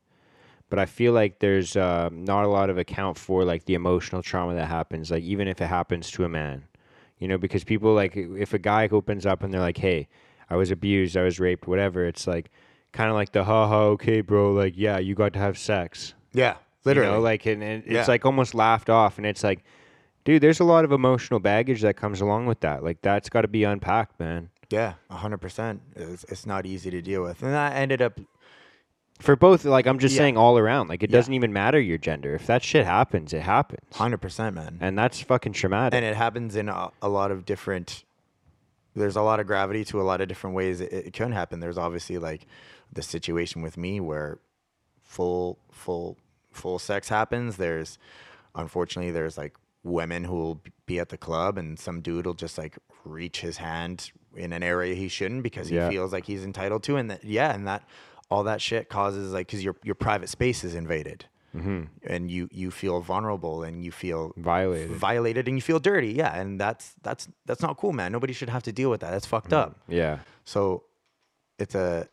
[0.69, 4.23] But I feel like there's uh, not a lot of account for like the emotional
[4.23, 6.63] trauma that happens, like even if it happens to a man,
[7.19, 10.07] you know, because people like if a guy opens up and they're like, "Hey,
[10.49, 12.49] I was abused, I was raped, whatever," it's like
[12.93, 16.13] kind of like the "ha ha, okay, bro," like yeah, you got to have sex,
[16.33, 17.11] Yeah, you literally.
[17.11, 18.05] know, like and, and it's Yeah.
[18.07, 19.63] like almost laughed off, and it's like,
[20.25, 22.83] dude, there's a lot of emotional baggage that comes along with that.
[22.83, 24.49] Like that's got to be unpacked, man.
[24.69, 25.81] yeah, hundred percent.
[25.95, 28.19] It's, it's not easy to deal with, and that ended up.
[29.19, 30.19] For both, like I'm just Yeah.
[30.19, 31.17] saying, all around, like it Yeah.
[31.17, 32.35] doesn't even matter your gender.
[32.35, 34.77] If that shit happens, it happens, Hundred percent, man.
[34.79, 35.95] and that's fucking traumatic.
[35.97, 38.03] and it happens in a, a lot of different
[38.99, 41.59] there's a lot of gravity to a lot of different ways it, it can happen.
[41.59, 42.47] There's obviously like
[42.91, 44.39] the situation with me where
[45.03, 46.17] full full
[46.51, 47.57] full sex happens.
[47.57, 47.97] There's
[48.55, 52.57] unfortunately there's like women who will be at the club and some dude will just
[52.57, 55.89] like reach his hand in an area he shouldn't because he Yeah.
[55.89, 57.87] feels like he's entitled to and that yeah and that
[58.29, 61.25] all that shit causes like because your your private space is invaded
[62.03, 64.91] and you you feel vulnerable and you feel Violated.
[64.91, 66.13] violated and you feel dirty.
[66.13, 68.11] Yeah and that's that's that's not cool man.
[68.11, 69.11] Nobody should have to deal with that.
[69.11, 69.79] That's fucked up.
[69.87, 70.83] yeah, so
[71.59, 72.07] it's a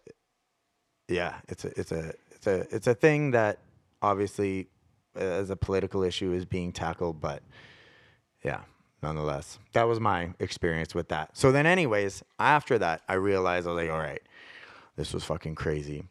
[1.09, 3.59] yeah it's a it's a it's a it's a thing that
[4.02, 4.68] obviously
[5.16, 7.42] uh, as a political issue is being tackled but
[8.44, 8.61] yeah
[9.02, 11.37] nonetheless that was my experience with that.
[11.37, 14.22] So then anyways after that i realized i was like all right
[14.96, 16.04] this was fucking crazy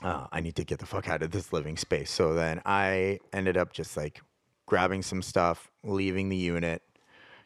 [0.00, 2.10] uh, I need to get the fuck out of this living space.
[2.10, 4.22] So then I ended up just like
[4.66, 6.82] grabbing some stuff, leaving the unit,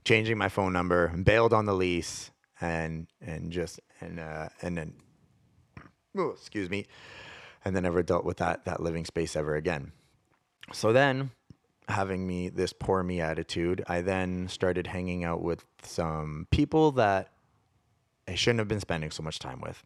[0.05, 2.31] changing my phone number, bailed on the lease,
[2.61, 4.95] and and just and uh, and then,
[6.17, 6.87] oh, excuse me,
[7.65, 9.93] and then never dealt with that that living space ever again.
[10.73, 11.31] So then,
[11.89, 17.33] having me this poor me attitude, I then started hanging out with some people that
[18.29, 19.83] I shouldn't have been spending so much time with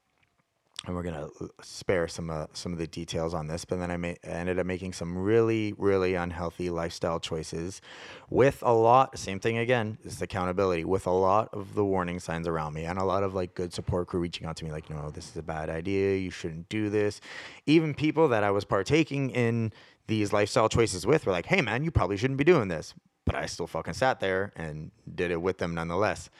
[0.87, 1.29] and we're gonna
[1.62, 3.64] spare some uh, some of the details on this.
[3.64, 7.83] But then I, ma- ended up making some really really unhealthy lifestyle choices,
[8.31, 9.19] with a lot.
[9.19, 9.99] Same thing again.
[10.05, 13.35] Is accountability with a lot of the warning signs around me and a lot of
[13.35, 16.16] like good support crew reaching out to me like, no, this is a bad idea.
[16.16, 17.21] You shouldn't do this.
[17.66, 19.73] Even people that I was partaking in
[20.07, 22.95] these lifestyle choices with were like, hey man, you probably shouldn't be doing this.
[23.27, 26.31] But I still fucking sat there and did it with them nonetheless.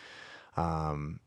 [0.57, 1.21] Um,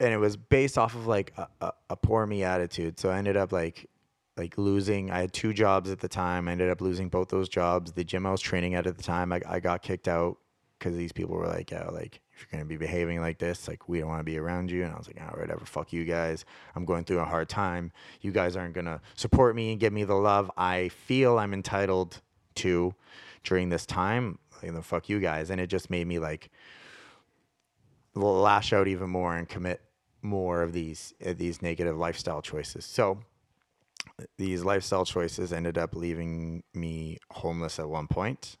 [0.00, 2.98] and it was based off of like a, a, a poor me attitude.
[2.98, 3.88] So I ended up like
[4.36, 5.10] like losing.
[5.10, 6.48] I had two jobs at the time.
[6.48, 7.92] I ended up losing both those jobs.
[7.92, 10.38] The gym I was training at at the time, I, I got kicked out
[10.78, 13.88] because these people were like, yeah, like if you're gonna be behaving like this, like
[13.88, 14.84] we don't want to be around you.
[14.84, 16.46] And I was like, oh, whatever, fuck you guys.
[16.74, 17.92] I'm going through a hard time.
[18.22, 22.22] You guys aren't gonna support me and give me the love I feel I'm entitled
[22.56, 22.94] to
[23.44, 24.38] during this time.
[24.62, 25.50] Like, then fuck you guys.
[25.50, 26.50] And it just made me like
[28.14, 29.82] lash out even more and commit
[30.22, 32.84] more of these uh, these negative lifestyle choices.
[32.84, 33.18] So
[34.36, 38.56] these lifestyle choices ended up leaving me homeless at one point.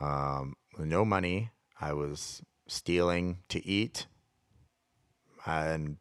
[0.00, 1.50] Um, no money,
[1.80, 4.06] I was stealing to eat,
[5.46, 5.96] and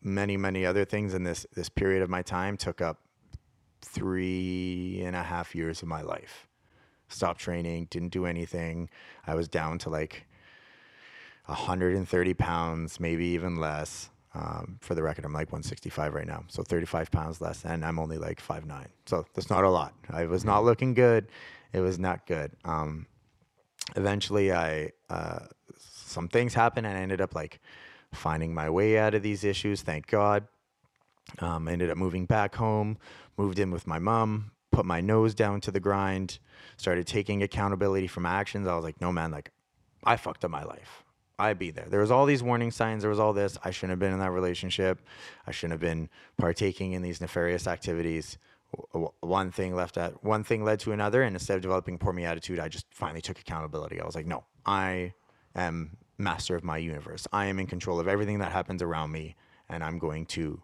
[0.00, 1.14] many many other things.
[1.14, 2.98] And this this period of my time took up
[3.80, 6.48] three and a half years of my life.
[7.08, 8.88] Stopped training, didn't do anything.
[9.26, 10.26] I was down to like
[11.46, 14.10] 130 pounds, maybe even less.
[14.34, 17.98] Um, for the record, I'm like 165 right now, so 35 pounds less, and I'm
[17.98, 18.86] only like 5'9".
[19.04, 19.92] So that's not a lot.
[20.08, 21.26] I was not looking good.
[21.74, 22.52] It was not good.
[22.64, 23.06] Um,
[23.94, 25.40] eventually, I uh,
[25.76, 27.60] some things happened, and I ended up like
[28.12, 29.82] finding my way out of these issues.
[29.82, 30.46] Thank God.
[31.38, 32.98] Um, I ended up moving back home,
[33.36, 36.38] moved in with my mom, put my nose down to the grind,
[36.76, 38.66] started taking accountability for my actions.
[38.66, 39.50] I was like, no, man, like
[40.04, 41.01] I fucked up my life.
[41.42, 41.86] I'd be there.
[41.88, 43.02] There was all these warning signs.
[43.02, 43.58] There was all this.
[43.64, 45.00] I shouldn't have been in that relationship.
[45.44, 48.38] I shouldn't have been partaking in these nefarious activities.
[49.20, 52.24] One thing left at one thing led to another, and instead of developing poor me
[52.24, 54.00] attitude, I just finally took accountability.
[54.00, 55.14] I was like, no, I
[55.56, 57.26] am master of my universe.
[57.32, 59.34] I am in control of everything that happens around me,
[59.68, 60.62] and I'm going to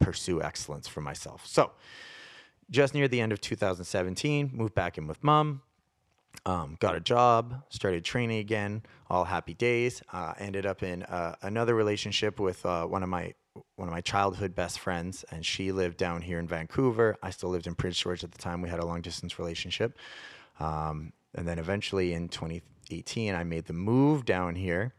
[0.00, 1.46] pursue excellence for myself.
[1.46, 1.70] So,
[2.68, 5.62] just near the end of 2017, moved back in with mom
[6.44, 10.02] um, got a job, started training again, all happy days.
[10.12, 13.34] Uh, ended up in uh, another relationship with uh, one of my
[13.76, 17.16] one of my childhood best friends, and she lived down here in Vancouver.
[17.22, 18.60] I still lived in Prince George at the time.
[18.60, 19.96] We had a long distance relationship,
[20.60, 24.94] um, and then eventually in 2018, I made the move down here,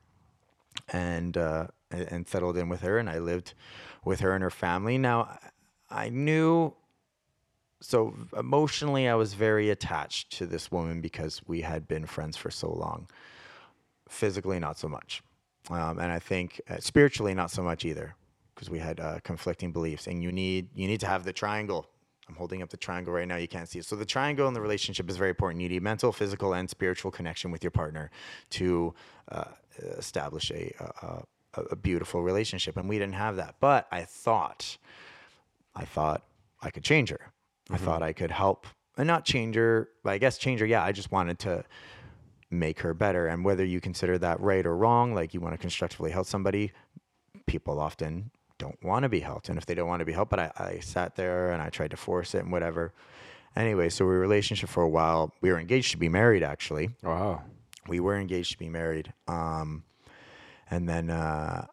[0.91, 3.54] and uh, and and settled in with her, and I lived
[4.04, 4.97] with her and her family.
[4.97, 5.38] Now,
[5.89, 6.73] I knew
[7.82, 12.50] so emotionally, I was very attached to this woman because we had been friends for
[12.50, 13.08] so long.
[14.10, 15.22] Physically, not so much,
[15.70, 18.16] um, and I think uh, spiritually, not so much either,
[18.56, 20.08] because we had uh, conflicting beliefs.
[20.08, 21.90] And you need you need to have the triangle.
[22.30, 23.36] I'm holding up the triangle right now.
[23.36, 23.86] You can't see it.
[23.86, 25.62] So the triangle in the relationship is very important.
[25.62, 28.12] You need mental, physical, and spiritual connection with your partner
[28.52, 28.94] to
[29.30, 29.46] uh,
[29.98, 31.24] establish a, a
[31.72, 32.78] a beautiful relationship.
[32.78, 33.56] And we didn't have that.
[33.60, 34.78] But I thought,
[35.76, 36.24] I thought
[36.62, 37.32] I could change her.
[37.70, 38.66] I thought I could help
[38.98, 39.90] and not change her.
[40.04, 40.66] but I guess change her.
[40.66, 41.64] Yeah, I just wanted to
[42.50, 43.28] make her better.
[43.28, 46.72] And whether you consider that right or wrong, like you want to constructively help somebody,
[47.46, 49.50] people often don't want to be helped.
[49.50, 51.70] And if they don't want to be helped, but I, I sat there and I
[51.70, 52.94] tried to force it and whatever.
[53.56, 55.34] Anyway, so we were in a relationship for a while.
[55.42, 57.42] We were engaged to be married, actually Wow.
[57.88, 59.14] we were engaged to be married.
[59.28, 59.84] Um,
[60.70, 61.66] and then uh,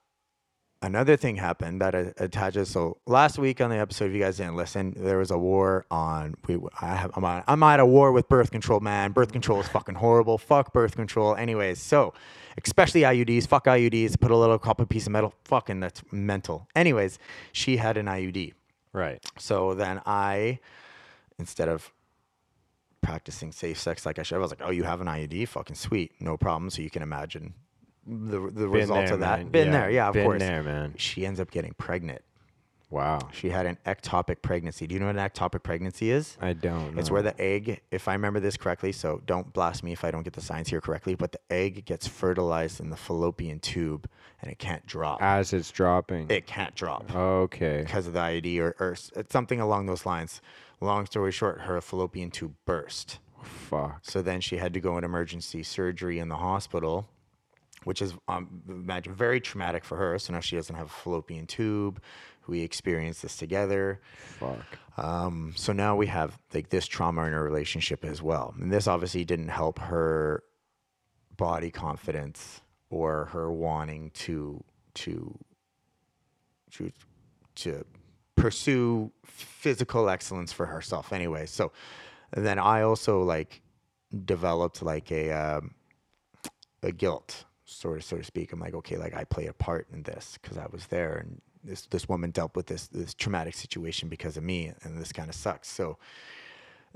[0.85, 2.71] another thing happened that attaches.
[2.71, 5.87] So last week on the episode, if you guys didn't listen, there was a war
[5.91, 6.37] on.
[6.47, 9.13] We I have I'm, on, I'm at a war with birth control, man.
[9.13, 10.39] Birth control is fucking horrible.
[10.39, 11.35] Fuck birth control.
[11.35, 12.13] Anyways, so
[12.63, 13.47] especially IUDs.
[13.49, 14.21] Fuck IUDs.
[14.21, 15.35] Put a little copper piece of metal.
[15.45, 16.69] Fucking that's mental.
[16.77, 17.19] Anyways,
[17.53, 18.53] she had an IUD.
[18.93, 19.25] Right.
[19.39, 20.61] So then I,
[21.39, 21.93] instead of
[23.03, 25.49] practicing safe sex like I should, I was like, "Oh, you have an IUD?
[25.49, 27.55] Fucking sweet, no problem." So you can imagine
[28.07, 29.41] the the results there, of that.
[29.41, 29.49] man.
[29.49, 30.41] Been Yeah, there, yeah, of been course.
[30.41, 30.95] there, man.
[30.97, 32.23] She ends up getting pregnant.
[32.91, 33.29] Wow.
[33.33, 34.87] She had an ectopic pregnancy.
[34.87, 36.37] Do you know what an ectopic pregnancy is?
[36.41, 36.97] I don't.
[36.97, 40.13] It's where the egg, if I remember this correctly, so don't blast me if I
[40.13, 44.09] don't get the science here correctly, but the egg gets fertilized in the fallopian tube
[44.41, 45.21] and it can't drop.
[45.21, 46.31] as it's dropping.
[46.31, 47.83] it can't drop okay.
[47.85, 48.97] because of the IUD or, or
[49.29, 50.41] something along those lines.
[50.81, 53.19] Long story short, her fallopian tube burst.
[53.43, 54.01] Fuck.
[54.03, 57.09] So then she had to go in emergency surgery in the hospital,
[57.85, 60.19] which is um, imagine very traumatic for her.
[60.19, 62.01] So now she doesn't have a fallopian tube.
[62.47, 64.01] We experienced this together.
[64.39, 64.79] Fuck.
[64.97, 68.55] Um, so now we have like this trauma in our relationship as well.
[68.61, 70.45] And this obviously didn't help her
[71.37, 74.63] body confidence or her wanting to
[74.95, 75.39] to
[76.73, 76.93] to
[77.57, 77.85] to
[78.37, 81.47] pursue physical excellence for herself anyway.
[81.47, 81.73] So
[82.33, 83.63] then I also like
[84.25, 85.75] developed like a um,
[86.83, 88.53] a guilt sort of so to speak.
[88.53, 91.41] I'm like, okay, like I play a part in this because I was there and
[91.63, 95.29] this this woman dealt with this this traumatic situation because of me and this kind
[95.29, 95.69] of sucks.
[95.69, 95.99] So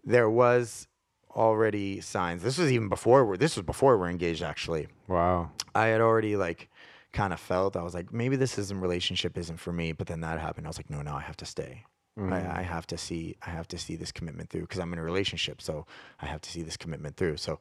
[0.04, 0.86] there was
[1.34, 2.42] already signs.
[2.42, 4.88] This was even before we're this was before we're engaged actually.
[5.06, 5.50] Wow.
[5.74, 6.68] I had already like
[7.12, 9.92] kind of felt I was like maybe this isn't relationship isn't for me.
[9.92, 10.66] But then that happened.
[10.66, 11.84] I was like no no I have to stay.
[12.18, 12.58] I, mm.
[12.58, 15.02] I have to see I have to see this commitment through because I'm in a
[15.02, 15.62] relationship.
[15.62, 15.86] So
[16.20, 17.36] I have to see this commitment through.
[17.36, 17.60] So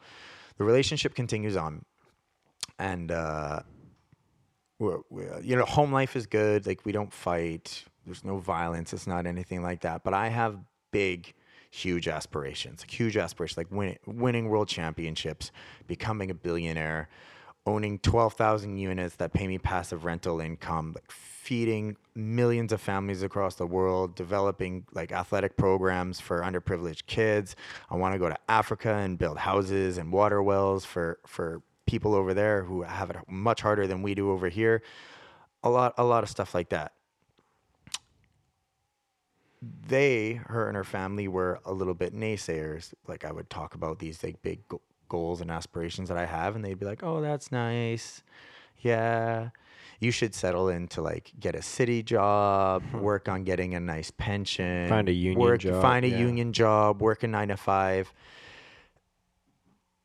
[0.57, 1.85] the relationship continues on,
[2.79, 3.61] and uh,
[4.79, 6.67] we're, we're, you know home life is good.
[6.67, 7.83] Like we don't fight.
[8.05, 8.93] There's no violence.
[8.93, 10.03] It's not anything like that.
[10.03, 10.57] But I have
[10.91, 11.33] big
[11.69, 15.51] huge aspirations, Like huge aspirations, like winning, winning world championships,
[15.85, 17.09] becoming a billionaire,
[17.65, 23.55] owning 12,000 units that pay me passive rental income, like feeding millions of families across
[23.55, 27.55] the world, developing like athletic programs for underprivileged kids.
[27.89, 32.13] I want to go to Africa and build houses and water wells for for people
[32.13, 34.83] over there who have it much harder than we do over here.
[35.63, 36.93] A lot a lot of stuff like that
[39.61, 42.93] they, her and her family were a little bit naysayers.
[43.07, 44.59] Like I would talk about these like big
[45.09, 48.23] goals and aspirations that I have, and they'd be like, "Oh, that's nice,
[48.79, 49.49] yeah."
[49.99, 52.99] You should settle in to like get a city job, hmm.
[52.99, 56.19] work on getting a nice pension, Find a union work, job, find a yeah.
[56.19, 58.13] union job, work a nine to five,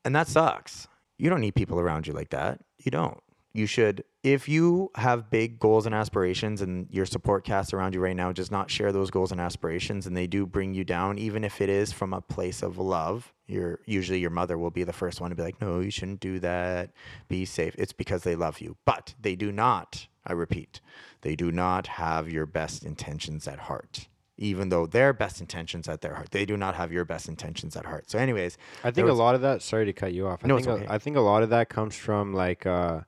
[0.04, 0.88] and that sucks.
[1.22, 2.58] You don't need people around you like that.
[2.78, 3.22] You don't.
[3.52, 8.00] You should, if you have big goals and aspirations and your support cast around you
[8.00, 11.18] right now does not share those goals and aspirations and they do bring you down,
[11.18, 14.82] even if it is from a place of love, your usually your mother will be
[14.82, 16.90] the first one to be like, no, you shouldn't do that.
[17.28, 17.76] Be safe.
[17.78, 18.76] It's because they love you.
[18.84, 20.80] But they do not, I repeat,
[21.20, 24.08] they do not have your best intentions at heart.
[24.42, 27.76] Even though their best intentions at their heart, they do not have your best intentions
[27.76, 28.10] at heart.
[28.10, 29.62] So, anyways, I think a lot of that.
[29.62, 30.40] Sorry to cut you off.
[30.44, 30.86] I No, think it's a- okay.
[30.88, 33.00] I think a lot of that comes from like uh,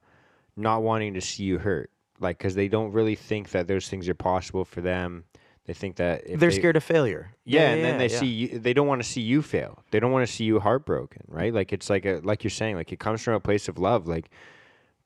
[0.57, 4.09] not wanting to see you hurt, like because they don't really think that those things
[4.09, 5.25] are possible for them.
[5.67, 7.33] They think that if they're they- scared of failure.
[7.45, 8.19] Yeah, and then they yeah.
[8.21, 8.59] see you.
[8.61, 9.83] They don't want to see you fail.
[9.91, 11.53] They don't want to see you heartbroken, right?
[11.53, 14.07] Like it's like a like you're saying, like it comes from a place of love.
[14.07, 14.31] Like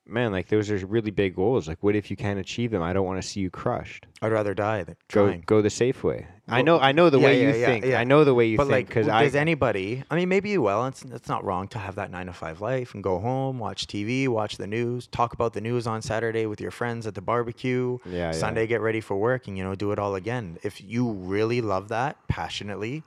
[0.09, 1.69] man, like those are really big goals.
[1.69, 2.83] Like, what if you can't achieve them?
[2.83, 4.07] I don't want to see you crushed.
[4.23, 5.43] I'd rather die than Go trying.
[5.47, 6.27] go the safe way.
[6.49, 7.85] I know I know the yeah, way yeah, you yeah, think.
[7.85, 8.01] yeah.
[8.01, 10.03] I know the way you but think like, because w- I does anybody?
[10.11, 10.87] I mean, maybe you will.
[10.87, 13.87] It's it's not wrong to have that nine to five life and go home, watch
[13.87, 17.21] TV, watch the news, talk about the news on Saturday with your friends at the
[17.21, 17.99] barbecue.
[18.07, 18.33] Yeah.
[18.33, 20.59] Sunday, get ready for work, and you know, do it all again.
[20.63, 23.03] If you really love that passionately,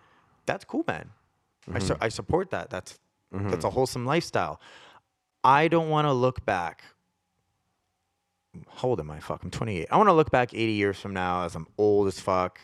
[0.45, 1.10] that's cool, man.
[1.68, 2.04] I Mm-hmm.
[2.04, 2.70] I support that.
[2.70, 2.97] That's
[3.32, 4.60] that's a wholesome lifestyle.
[5.43, 6.83] I don't want to look back.
[8.75, 9.19] How old am I?
[9.19, 9.87] Fuck, I'm 28.
[9.89, 12.59] I want to look back 80 years from now as I'm old as fuck,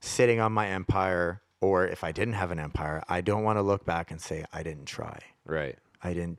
[0.00, 1.40] sitting on my empire.
[1.60, 4.44] Or if I didn't have an empire, I don't want to look back and say
[4.52, 5.18] I didn't try.
[5.46, 5.78] right.
[6.02, 6.38] I didn't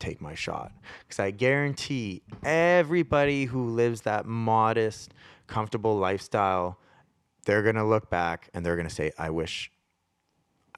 [0.00, 0.72] take my shot.
[1.06, 5.14] Because I guarantee everybody who lives that modest,
[5.46, 6.80] comfortable lifestyle,
[7.44, 9.70] they're going to look back and they're going to say, I wish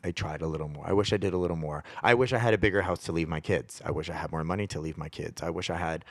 [0.04, 0.84] I tried a little more.
[0.86, 1.84] I wish I did a little more.
[2.02, 3.80] I wish I had a bigger house to leave my kids.
[3.84, 5.42] I wish I had more money to leave my kids.
[5.42, 6.04] I wish I had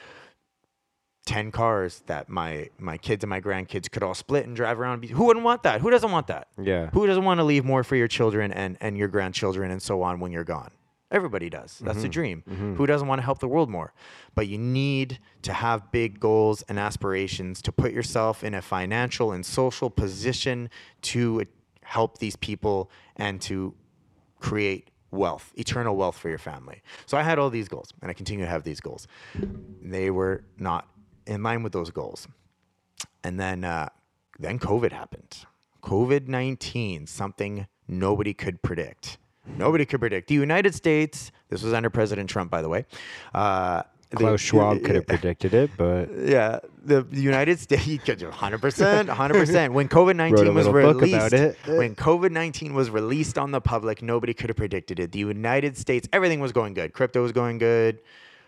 [1.26, 5.04] 10 cars that my my kids and my grandkids could all split and drive around.
[5.06, 5.82] Who wouldn't want that?
[5.82, 6.48] Who doesn't want that?
[6.62, 6.88] Yeah.
[6.88, 10.02] Who doesn't want to leave more for your children and, and your grandchildren and so
[10.02, 10.72] on when you're gone?
[11.12, 11.78] Everybody does.
[11.80, 12.12] That's the mm-hmm.
[12.12, 12.44] dream.
[12.50, 12.76] Mm-hmm.
[12.76, 13.94] Who doesn't want to help the world more?
[14.34, 19.34] But you need to have big goals and aspirations to put yourself in a financial
[19.34, 20.70] and social position
[21.02, 21.46] to uh,
[21.84, 23.74] help these people and to
[24.42, 26.82] create wealth, eternal wealth for your family.
[27.06, 29.08] So I had all these goals and I continue to have these goals.
[29.82, 30.88] They were not
[31.28, 32.28] in line with those goals.
[33.24, 33.89] And then uh,
[34.39, 35.46] then COVID happened.
[35.84, 39.18] COVID 19, something nobody could predict.
[39.58, 40.28] Nobody could predict.
[40.28, 42.86] The United States, this was under President Trump, by the way.
[43.34, 43.84] Uh,
[44.16, 49.74] Klaus Schwab could have predicted it, but yeah, the, the United States, 100%, 100%.
[49.74, 51.32] When COVID 19 was released,
[51.68, 55.12] when COVID 19 was released on the public, nobody could have predicted it.
[55.12, 56.93] The United States, everything was going good.
[56.93, 58.01] Crypto was going good.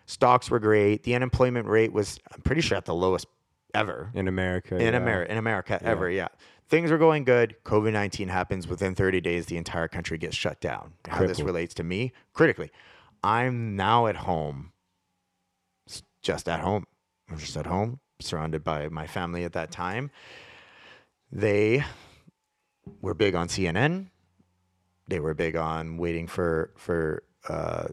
[0.06, 1.04] Stocks were great.
[1.04, 3.26] The unemployment rate was, I'm pretty sure, at the lowest
[3.74, 4.98] ever in America, in yeah.
[4.98, 6.10] America, in America ever.
[6.10, 6.28] Yeah,
[6.68, 7.56] things were going good.
[7.66, 9.46] COVID nineteen happens within thirty days.
[9.48, 10.94] The entire country gets shut down.
[11.08, 12.72] How this relates to me critically,
[13.24, 14.73] I'm now at home,
[16.24, 16.86] just at home.
[17.30, 20.10] I'm just at home, surrounded by my family at that time.
[21.32, 21.84] They
[23.02, 24.08] were big on CNN.
[25.08, 27.88] They were big on waiting for for uh,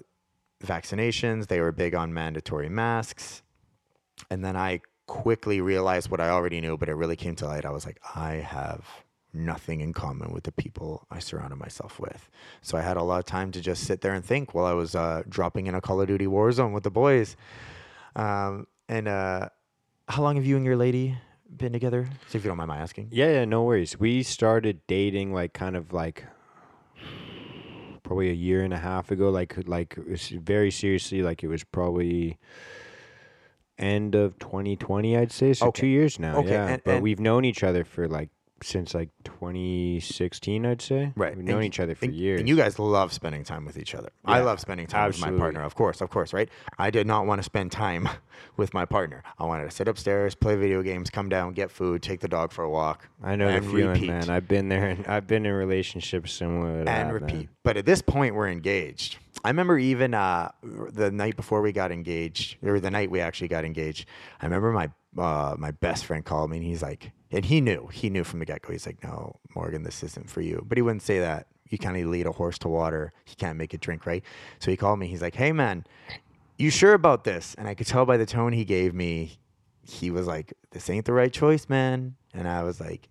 [0.65, 1.49] vaccinations.
[1.49, 3.43] They were big on mandatory masks.
[4.31, 7.65] And then I quickly realized what I already knew, but it really came to light.
[7.65, 8.87] I was like, I have
[9.33, 12.29] nothing in common with the people I surrounded myself with.
[12.63, 14.73] So I had a lot of time to just sit there and think while I
[14.73, 17.37] was uh, dropping in a Call of Duty Warzone with the boys.
[18.17, 19.49] Um, and uh,
[20.09, 21.17] how long have you and your lady
[21.57, 22.09] been together?
[22.29, 23.09] So if you don't mind my asking.
[23.13, 23.99] Yeah, yeah, no worries.
[23.99, 26.25] We started dating like kind of like
[28.03, 29.31] probably a year and a half ago.
[29.31, 31.23] Like like very seriously.
[31.23, 32.39] Like it was probably
[33.79, 35.53] end of 2020, I'd say.
[35.55, 35.81] So Okay.
[35.83, 36.37] two years now.
[36.39, 38.29] Okay, Yeah, and- but and- we've known each other for like
[38.63, 41.13] since like 2016, I'd say.
[41.17, 41.37] Right.
[41.37, 42.41] We've known y- each other for and, years.
[42.41, 44.11] And you guys love spending time with each other.
[44.25, 46.49] I love spending time with my partner, of course, of course, right?
[46.79, 48.09] I did not want to spend time
[48.57, 49.23] with my partner.
[49.39, 52.53] I wanted to sit upstairs, play video games, come down, get food, take the dog
[52.53, 53.09] for a walk.
[53.23, 54.09] I know the and feeling, repeat.
[54.09, 54.31] man.
[54.31, 57.23] I've been there, and I've been in relationships similar to that, and man.
[57.23, 57.49] repeat.
[57.63, 59.19] But at this point, we're engaged.
[59.43, 63.49] I remember even uh, the night before we got engaged, or the night we actually
[63.49, 64.07] got engaged.
[64.41, 67.89] I remember my uh, my best friend called me, and he's like, and he knew,
[67.93, 68.73] he knew from the get go.
[68.73, 71.47] He's like, "No, Morgan, this isn't for you." But he wouldn't say that.
[71.69, 73.13] You kind of lead a horse to water.
[73.25, 74.25] He can't make it drink, right?
[74.59, 75.07] So he called me.
[75.07, 75.85] He's like, "Hey, man,
[76.59, 79.39] you sure about this?" And I could tell by the tone he gave me,
[79.83, 83.09] he was like, "This ain't the right choice, man." And I was like,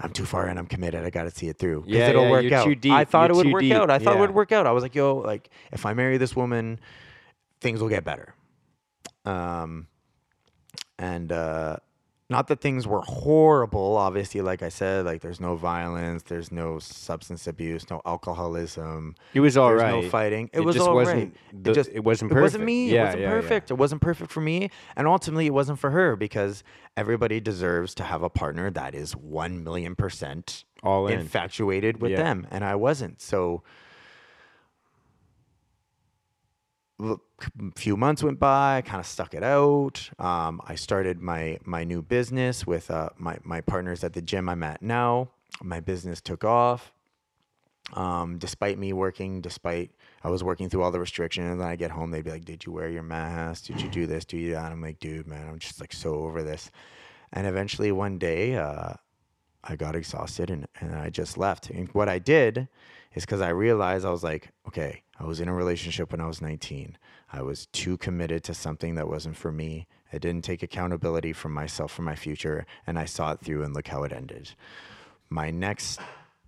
[0.00, 0.56] I'm too far in.
[0.58, 1.04] I'm committed.
[1.04, 1.80] I got to see it through.
[1.80, 2.64] 'Cause Yeah, it'll yeah, work you're out.
[2.64, 2.92] too deep.
[2.92, 3.72] I thought You're it would work deep.
[3.74, 3.90] out.
[3.90, 4.66] I thought it would work out.
[4.66, 6.78] I was like, yo, like if I marry this woman,
[7.60, 8.34] things will get better.
[9.24, 9.88] Um,
[10.98, 11.76] and uh,
[12.30, 13.96] not that things were horrible.
[13.96, 19.14] Obviously, like I said, like there's no violence, there's no substance abuse, no alcoholism.
[19.32, 20.02] It was all there's right.
[20.04, 20.50] no fighting.
[20.52, 21.18] It, It was just all wasn't
[21.52, 21.64] right.
[21.64, 22.66] the- it just it wasn't It wasn't perfect.
[22.66, 22.90] me.
[22.90, 23.40] Yeah, it wasn't yeah, yeah.
[23.40, 23.70] perfect.
[23.70, 26.62] It wasn't perfect for me, and ultimately, it wasn't for her because
[26.96, 31.20] everybody deserves to have a partner that is one million percent All in.
[31.20, 32.22] infatuated with Yeah.
[32.24, 33.22] them, and I wasn't.
[33.22, 33.62] So,
[37.76, 38.78] few months went by.
[38.78, 40.10] I kind of stuck it out.
[40.18, 44.48] Um, I started my my new business with uh, my my partners at the gym
[44.48, 45.28] I'm at now.
[45.62, 46.92] My business took off.
[47.94, 49.90] Um, despite me working, despite
[50.22, 52.44] I was working through all the restrictions, and then I get home, they'd be like,
[52.44, 53.64] "Did you wear your mask?
[53.64, 54.24] Did you do this?
[54.24, 56.70] Do you that?" I'm like, "Dude, man, I'm just like so over this."
[57.32, 58.94] And eventually, one day, uh,
[59.64, 61.70] I got exhausted and, and I just left.
[61.70, 62.68] And what I did
[63.14, 66.26] is because I realized I was like, okay, I was in a relationship when I
[66.26, 66.96] was 19.
[67.32, 69.86] I was too committed to something that wasn't for me.
[70.12, 73.74] I didn't take accountability for myself, for my future, and I saw it through and
[73.74, 74.52] look how it ended.
[75.28, 76.00] My next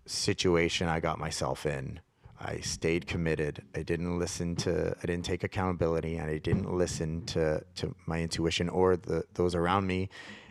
[0.07, 2.01] situation I got myself in,
[2.41, 3.63] I stayed committed.
[3.75, 8.21] I didn't listen to, I didn't take accountability, and I didn't listen to, to my
[8.21, 10.09] intuition or the, those around me.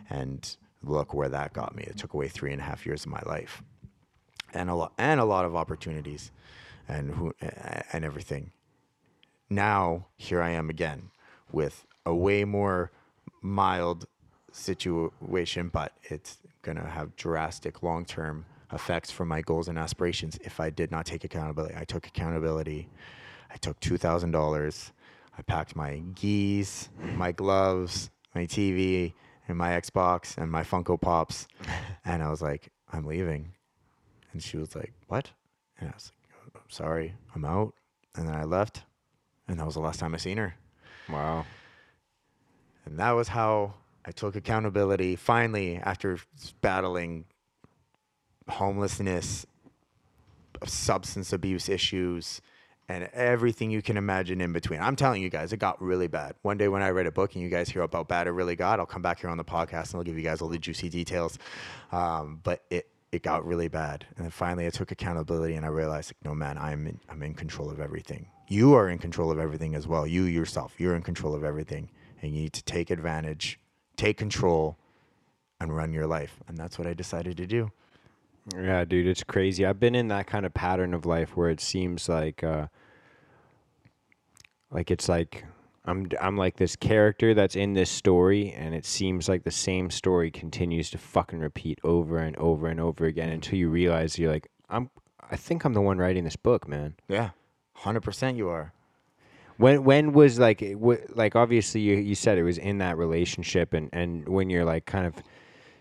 [0.08, 1.82] And look where that got me.
[1.82, 3.62] It took away three and a half years of my life
[4.54, 6.30] and a lot, and a lot of opportunities
[6.88, 7.32] and who,
[7.92, 8.52] and everything.
[9.50, 11.10] Now, here I am again
[11.50, 12.92] with a way more
[13.42, 14.06] mild
[14.52, 20.38] situation, but it's going to have drastic long term effects for my goals and aspirations
[20.44, 21.74] if I did not take accountability.
[21.76, 22.88] I took accountability.
[23.52, 24.90] I took $2,000.
[25.36, 29.14] I packed my gis, my gloves, my TV,
[29.48, 31.48] and my Xbox, and my Funko Pops.
[32.04, 33.52] and I was like, I'm leaving.
[34.32, 35.30] And she was like, What?
[35.80, 37.74] And I was like, oh, I'm sorry, I'm out.
[38.14, 38.84] And then I left.
[39.50, 40.54] And that was the last time I seen her.
[41.08, 41.44] Wow.
[42.86, 43.74] And that was how
[44.04, 46.18] I took accountability finally after
[46.60, 47.24] battling
[48.48, 49.46] homelessness,
[50.64, 52.40] substance abuse issues,
[52.88, 54.80] and everything you can imagine in between.
[54.80, 56.34] I'm telling you guys, it got really bad.
[56.42, 58.56] One day when I read a book and you guys hear about bad it really
[58.56, 60.58] got, I'll come back here on the podcast and I'll give you guys all the
[60.58, 61.38] juicy details.
[61.92, 65.68] Um, but it it got really bad, and then finally I took accountability and I
[65.68, 68.26] realized, like, no man, I'm in, I'm in control of everything.
[68.48, 70.06] You are in control of everything as well.
[70.06, 71.90] You yourself, you're in control of everything,
[72.22, 73.58] and you need to take advantage,
[73.96, 74.76] take control,
[75.60, 76.40] and run your life.
[76.48, 77.70] And that's what I decided to do.
[78.54, 79.66] Yeah, dude, it's crazy.
[79.66, 82.66] I've been in that kind of pattern of life where it seems like uh
[84.70, 85.44] like it's like
[85.84, 89.90] I'm I'm like this character that's in this story and it seems like the same
[89.90, 94.30] story continues to fucking repeat over and over and over again until you realize you're
[94.30, 94.90] like I'm
[95.30, 96.96] I think I'm the one writing this book, man.
[97.08, 97.30] Yeah,
[97.74, 98.36] hundred percent.
[98.36, 98.72] You are.
[99.56, 103.72] When when was like wa- like obviously you you said it was in that relationship
[103.72, 105.14] and and when you're like kind of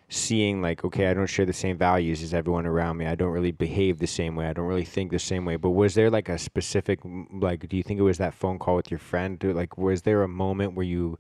[0.10, 3.32] seeing like okay I don't share the same values as everyone around me I don't
[3.32, 6.10] really behave the same way I don't really think the same way but was there
[6.10, 7.00] like a specific
[7.32, 10.24] like do you think it was that phone call with your friend like was there
[10.24, 11.18] a moment where you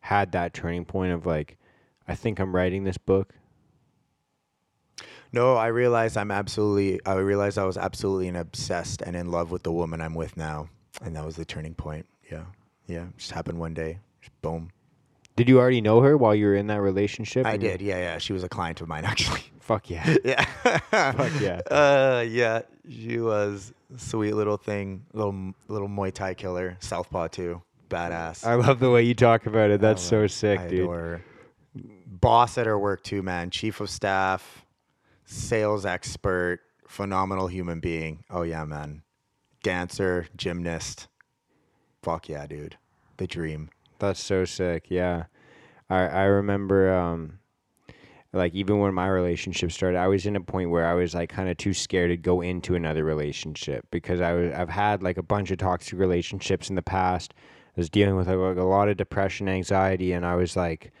[0.00, 1.58] had that turning point of like
[2.08, 3.34] I think I'm writing this book
[5.32, 7.00] No, I realized I'm absolutely.
[7.06, 10.36] I realized I was absolutely and obsessed and in love with the woman I'm with
[10.36, 10.68] now,
[11.02, 12.06] and that was the turning point.
[12.30, 12.44] Yeah,
[12.86, 13.06] yeah.
[13.16, 13.98] Just happened one day.
[14.20, 14.70] Just boom.
[15.36, 17.80] Did you already know her while you were in that relationship I did.
[17.80, 18.18] Yeah, yeah.
[18.18, 19.42] She was a client of mine actually.
[19.60, 20.44] fuck yeah yeah.
[21.12, 21.60] Fuck yeah.
[21.70, 22.62] Uh, yeah.
[22.88, 28.44] She was sweet little thing, little little Muay Thai killer, Southpaw too, badass.
[28.46, 31.22] I love the way you talk about it that's so sick I dude adore.
[32.06, 33.50] Boss at her work too, man.
[33.50, 34.64] Chief of staff,
[35.24, 38.24] sales expert, phenomenal human being.
[38.28, 39.02] Oh yeah, man.
[39.62, 41.06] Dancer, gymnast.
[42.02, 42.76] Fuck yeah, dude.
[43.18, 43.70] The dream.
[44.00, 44.86] That's so sick.
[44.88, 45.24] Yeah.
[45.88, 47.38] I I remember um
[48.32, 51.30] like even when my relationship started, I was in a point where I was like
[51.30, 55.18] kind of too scared to go into another relationship because I was I've had like
[55.18, 57.34] a bunch of toxic relationships in the past.
[57.36, 60.92] I was dealing with like, a lot of depression, anxiety, and I was like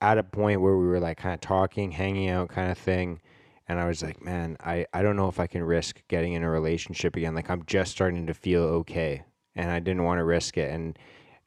[0.00, 3.20] at a point where we were like kind of talking, hanging out kind of thing.
[3.68, 6.44] And I was like, man, I, I don't know if I can risk getting in
[6.44, 7.34] a relationship again.
[7.34, 9.24] Like I'm just starting to feel okay.
[9.56, 10.70] And I didn't want to risk it.
[10.70, 10.96] And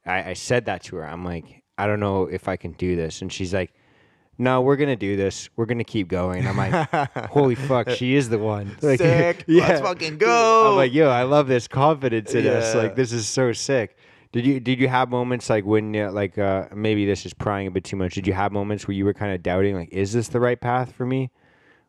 [0.10, 1.08] I, I said that to her.
[1.08, 3.22] I'm like, I don't know if I can do this.
[3.22, 3.72] And she's like,
[4.38, 5.50] No, we're gonna do this.
[5.56, 6.48] We're gonna keep going.
[6.48, 6.74] I'm like,
[7.30, 8.76] Holy fuck, she is the one.
[8.82, 9.46] Like, Sick.
[9.48, 10.72] Let's fucking go.
[10.72, 12.76] I'm like, yo, I love this confidence in us.
[12.76, 13.98] Like, this is so sick.
[14.32, 17.66] Did you did you have moments like when uh, like uh, maybe this is prying
[17.66, 18.14] a bit too much?
[18.14, 20.60] Did you have moments where you were kind of doubting like, is this the right
[20.60, 21.32] path for me?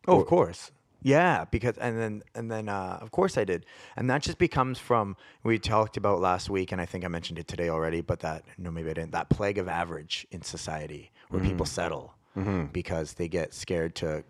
[0.09, 0.73] Oh, of course.
[1.03, 3.65] Yeah, because and then and then uh, of course I did,
[3.97, 7.39] and that just becomes from we talked about last week, and I think I mentioned
[7.39, 9.13] it today already, but that no, maybe I didn't.
[9.13, 12.15] That plague of average in society, where people settle
[12.73, 14.25] because they get scared to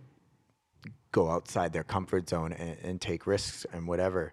[1.12, 4.32] go outside their comfort zone and, and take risks and whatever.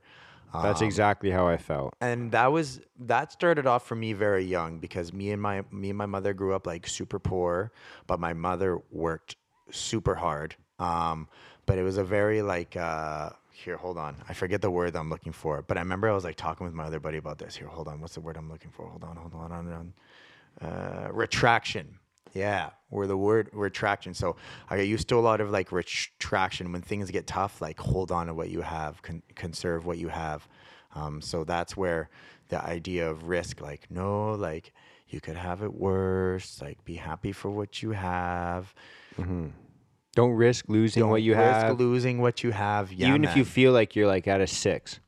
[0.53, 1.93] That's exactly how I felt.
[2.01, 5.89] and that was that started off for me very young because me and my me
[5.89, 7.71] and my mother grew up like super poor
[8.07, 9.35] but my mother worked
[9.69, 11.27] super hard um
[11.67, 15.09] but it was a very like uh here hold on i forget the word i'm
[15.09, 17.55] looking for but i remember i was like talking with my other buddy about this
[17.55, 19.93] here hold on what's the word i'm looking for hold on hold on hold on
[20.61, 21.99] uh, retraction.
[22.33, 24.13] Yeah, or the word retraction.
[24.13, 24.35] So
[24.69, 27.61] I get used to a lot of like retraction when things get tough.
[27.61, 30.47] Like hold on to what you have, con- conserve what you have.
[30.95, 32.09] Um, so that's where
[32.49, 34.73] the idea of risk, like no, like
[35.09, 36.61] you could have it worse.
[36.61, 38.73] Like be happy for what you have.
[40.17, 41.79] Don't risk losing Don't what you risk have.
[41.79, 42.91] losing what you have.
[42.91, 44.99] Yeah, Even if you feel like you're like at a six,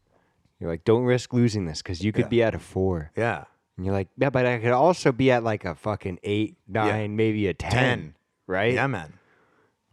[0.60, 2.30] you're like, don't risk losing this because you could Yeah.
[2.38, 3.10] be at a four.
[3.18, 3.45] yeah,
[3.76, 7.16] And you're like, yeah, but I could also be at like a fucking eight, nine,
[7.16, 7.72] maybe a 10.
[7.72, 8.16] 10.
[8.45, 8.74] Right?
[8.76, 9.14] yeah, man.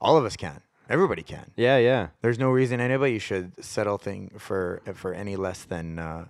[0.02, 0.60] All of us can.
[0.90, 1.50] Everybody can.
[1.56, 2.08] Yeah, yeah.
[2.20, 6.26] There's no reason anybody should settle thing for for any less than uh,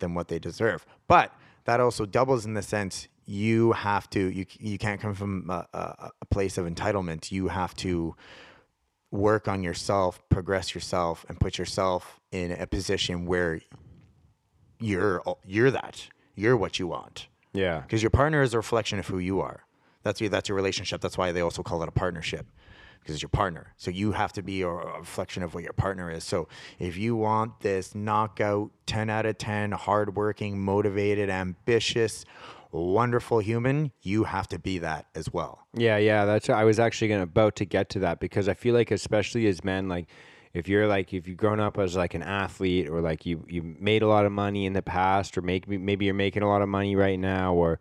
[0.00, 0.84] than what they deserve.
[1.06, 1.32] But
[1.64, 5.66] that also doubles in the sense you have to you you can't come from a,
[5.74, 7.32] a, a place of entitlement.
[7.32, 8.14] You have to
[9.10, 13.60] work on yourself, progress yourself, and put yourself in a position where
[14.80, 17.80] you're you're that you're what you want Yeah.
[17.80, 19.64] because your partner is a reflection of who you are.
[20.02, 21.00] That's your, that's your relationship.
[21.00, 22.46] That's why they also call it a partnership
[23.00, 23.72] because it's your partner.
[23.76, 26.24] So you have to be a, a reflection of what your partner is.
[26.24, 26.46] So
[26.78, 32.24] if you want this knockout, ten out of ten, hardworking, motivated, ambitious,
[32.70, 35.66] wonderful human, you have to be that as well.
[35.74, 36.24] Yeah, yeah.
[36.24, 39.46] That's I was actually gonna about to get to that because I feel like especially
[39.46, 40.06] as men, like
[40.54, 43.62] if you're like if you've grown up as like an athlete or like you you
[43.78, 46.62] made a lot of money in the past or make maybe you're making a lot
[46.62, 47.78] of money right now or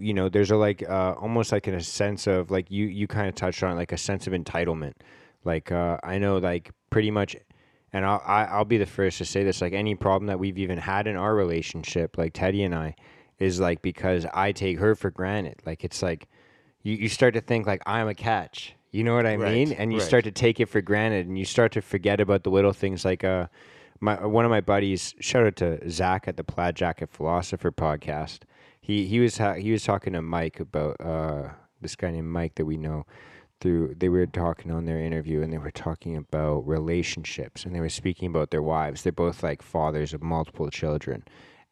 [0.00, 3.06] you know there's a like uh, almost like in a sense of like you you
[3.06, 4.94] kind of touched on like a sense of entitlement
[5.44, 7.36] like uh, i know like pretty much
[7.92, 10.58] and I'll, I- I'll be the first to say this like any problem that we've
[10.58, 12.96] even had in our relationship like teddy and i
[13.38, 15.60] is like because i take her for granted.
[15.66, 16.28] Like it's like
[16.82, 18.74] you, you start to think like i'm a catch.
[18.92, 19.72] You know what i Right, mean?
[19.72, 20.06] And you right.
[20.06, 23.04] start to take it for granted and you start to forget about the little things
[23.04, 23.46] like uh
[24.00, 28.40] my one of my buddies shout out to zach at the plaid jacket philosopher podcast.
[28.80, 32.54] He he was ha- he was talking to mike about uh this guy named mike
[32.56, 33.04] that we know
[33.60, 37.80] through they were talking on their interview and they were talking about relationships and they
[37.80, 39.02] were speaking about their wives.
[39.02, 41.24] They're both like fathers of multiple children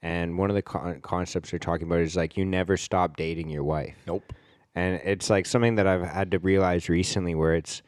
[0.02, 3.48] and one of the con- concepts they're talking about is like you never stop dating
[3.48, 4.32] your wife Nope.
[4.74, 7.82] and it's like something that I've had to realize recently where it's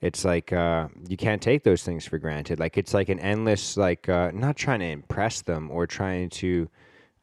[0.00, 3.76] it's like uh, you can't take those things for granted like it's like an endless
[3.76, 6.68] like uh, not trying to impress them or trying to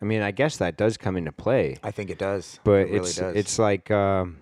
[0.02, 2.60] I mean I guess that does come into play I think it does.
[2.64, 3.36] but it really it's does.
[3.36, 4.38] it's like um,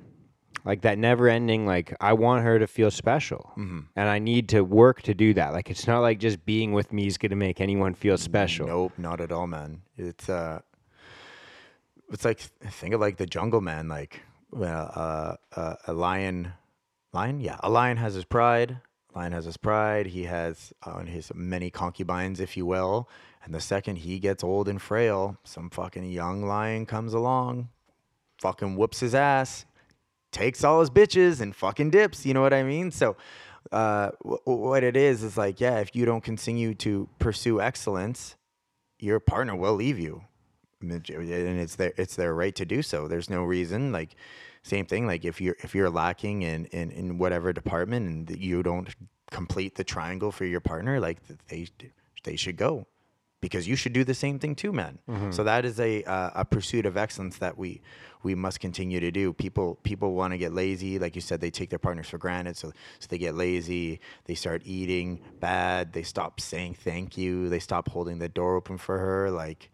[0.66, 3.80] like that never ending like I want her to feel special Mm-hmm.
[3.96, 6.92] and I need to work to do that like it's not like just being with
[6.94, 9.82] me is going to make anyone feel special Nope, not at all, man.
[9.98, 10.60] It's uh,
[12.12, 16.54] it's like think of like the Jungle Man, like well, uh, uh, a lion,
[17.14, 18.80] lion, yeah, a lion has his pride.
[19.16, 20.08] Lion has his pride.
[20.08, 23.08] He has on his many concubines, if you will.
[23.44, 27.70] And the second he gets old and frail, some fucking young lion comes along,
[28.42, 29.66] fucking whoops his ass,
[30.32, 32.26] takes all his bitches and fucking dips.
[32.26, 32.92] You know what I mean?
[32.92, 33.18] So,
[33.72, 38.36] uh, w- what it is is like, yeah, if you don't continue to pursue excellence,
[39.00, 40.24] your partner will leave you,
[40.82, 43.08] and it's their it's their right to do so.
[43.08, 43.92] There's no reason.
[43.92, 44.16] Like,
[44.64, 45.08] same thing.
[45.08, 48.90] Like if you're if you're lacking in in, in whatever department and you don't
[49.32, 51.68] complete the triangle for your partner, like they
[52.24, 52.86] they should go
[53.42, 55.00] because you should do the same thing too, man.
[55.32, 57.82] So that is a uh, a pursuit of excellence that we
[58.22, 59.32] we must continue to do.
[59.34, 62.58] People people want to get lazy, like you said, they take their partners for granted,
[62.58, 64.00] so so they get lazy.
[64.26, 65.94] They start eating bad.
[65.94, 67.50] They stop saying thank you.
[67.50, 69.70] They stop holding the door open for her, like.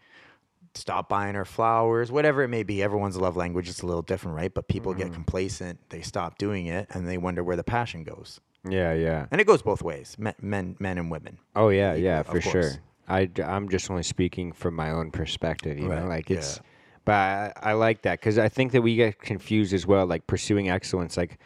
[0.78, 2.84] Stop buying her flowers, whatever it may be.
[2.84, 4.54] Everyone's love language is a little different, right?
[4.54, 5.80] But people get complacent.
[5.90, 8.42] They stop doing it, and they wonder where the passion goes.
[8.68, 11.38] yeah yeah And it goes both ways, men, men, men and women.
[11.56, 12.72] Oh yeah, yeah, for sure.
[13.08, 16.58] I am just only speaking from my own perspective, you know, like it's.
[16.58, 16.64] yeah.
[17.06, 20.26] But I, I like that because I think that we get confused as well, like
[20.26, 21.38] pursuing excellence, like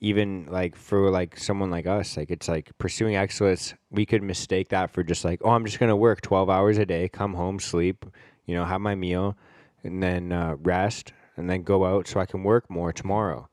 [0.00, 3.72] even like for like someone like us, like it's like pursuing excellence.
[3.90, 6.84] We could mistake that for just like, oh, I'm just gonna work 12 hours a
[6.84, 8.04] day, come home, sleep,
[8.44, 9.34] you know, have my meal,
[9.82, 13.48] and then uh, rest, and then go out so I can work more tomorrow.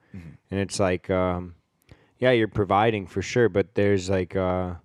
[0.51, 1.55] And it's like, um,
[2.19, 4.35] yeah, you're providing for sure, but there's like.
[4.35, 4.75] Uh,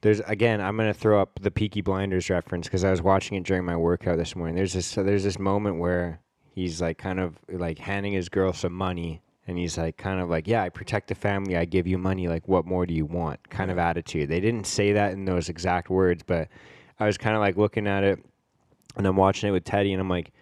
[0.00, 3.36] there's again i'm going to throw up the peaky blinders reference because i was watching
[3.36, 4.54] it during my workout this morning.
[4.54, 6.20] There's this there's this moment where
[6.50, 10.28] he's like kind of like handing his girl some money and he's like kind of
[10.28, 13.06] like yeah i protect the family i give you money like what more do you
[13.06, 13.48] want?
[13.50, 14.28] kind of attitude.
[14.28, 16.48] They didn't say that in those exact words but
[17.00, 18.18] i was kind of like looking at it
[18.96, 20.32] and i'm watching it with teddy and i'm like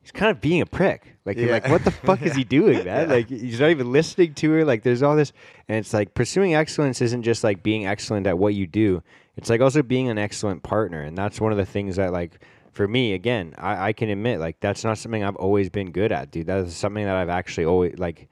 [0.00, 1.16] he's kind of being a prick.
[1.24, 1.54] Like, you're Yeah.
[1.54, 3.08] like, what the fuck is he doing, man?
[3.08, 4.64] Like, he's not even listening to her.
[4.64, 5.32] Like, there's all this,
[5.68, 9.02] and it's like pursuing excellence isn't just like being excellent at what you do.
[9.36, 12.40] It's like also being an excellent partner, and that's one of the things that like.
[12.72, 16.12] For me, again, I, I can admit like that's not something I've always been good
[16.12, 16.46] at, dude.
[16.46, 18.28] That is something that I've actually always like.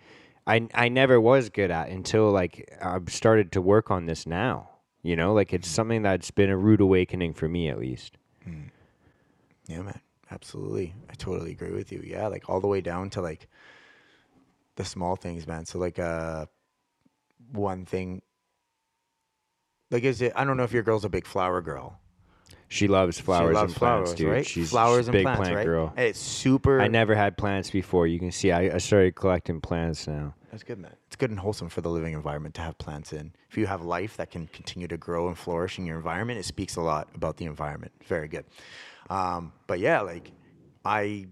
[0.47, 4.71] I I never was good at until like I've started to work on this now.
[5.03, 5.73] You know, like it's mm.
[5.75, 8.17] something that's been a rude awakening for me at least.
[8.49, 8.71] Mm.
[9.67, 10.01] Yeah, man.
[10.31, 10.95] Absolutely.
[11.09, 12.03] I totally agree with you.
[12.05, 13.49] Yeah, like all the way down to like
[14.77, 15.65] the small things, man.
[15.65, 16.47] So like uh
[17.53, 18.23] one thing.
[19.91, 20.33] Like, is it?
[20.37, 21.99] I don't know if your girl's a big flower girl.
[22.71, 24.29] She loves flowers she loves and plants, flowers, dude.
[24.29, 24.47] right?
[24.47, 25.65] She's flowers she's and big plants, plant right?
[25.65, 25.93] girl.
[25.97, 26.83] And it's super.
[26.83, 28.07] I never had plants before.
[28.07, 30.35] You can see I, I started collecting plants now.
[30.51, 30.95] That's good, man.
[31.07, 33.33] It's good and wholesome for the living environment to have plants in.
[33.51, 36.45] If you have life that can continue to grow and flourish in your environment, it
[36.45, 37.93] speaks a lot about the environment.
[38.05, 38.45] Very good.
[39.11, 40.33] Um, but yeah, like
[40.85, 41.27] I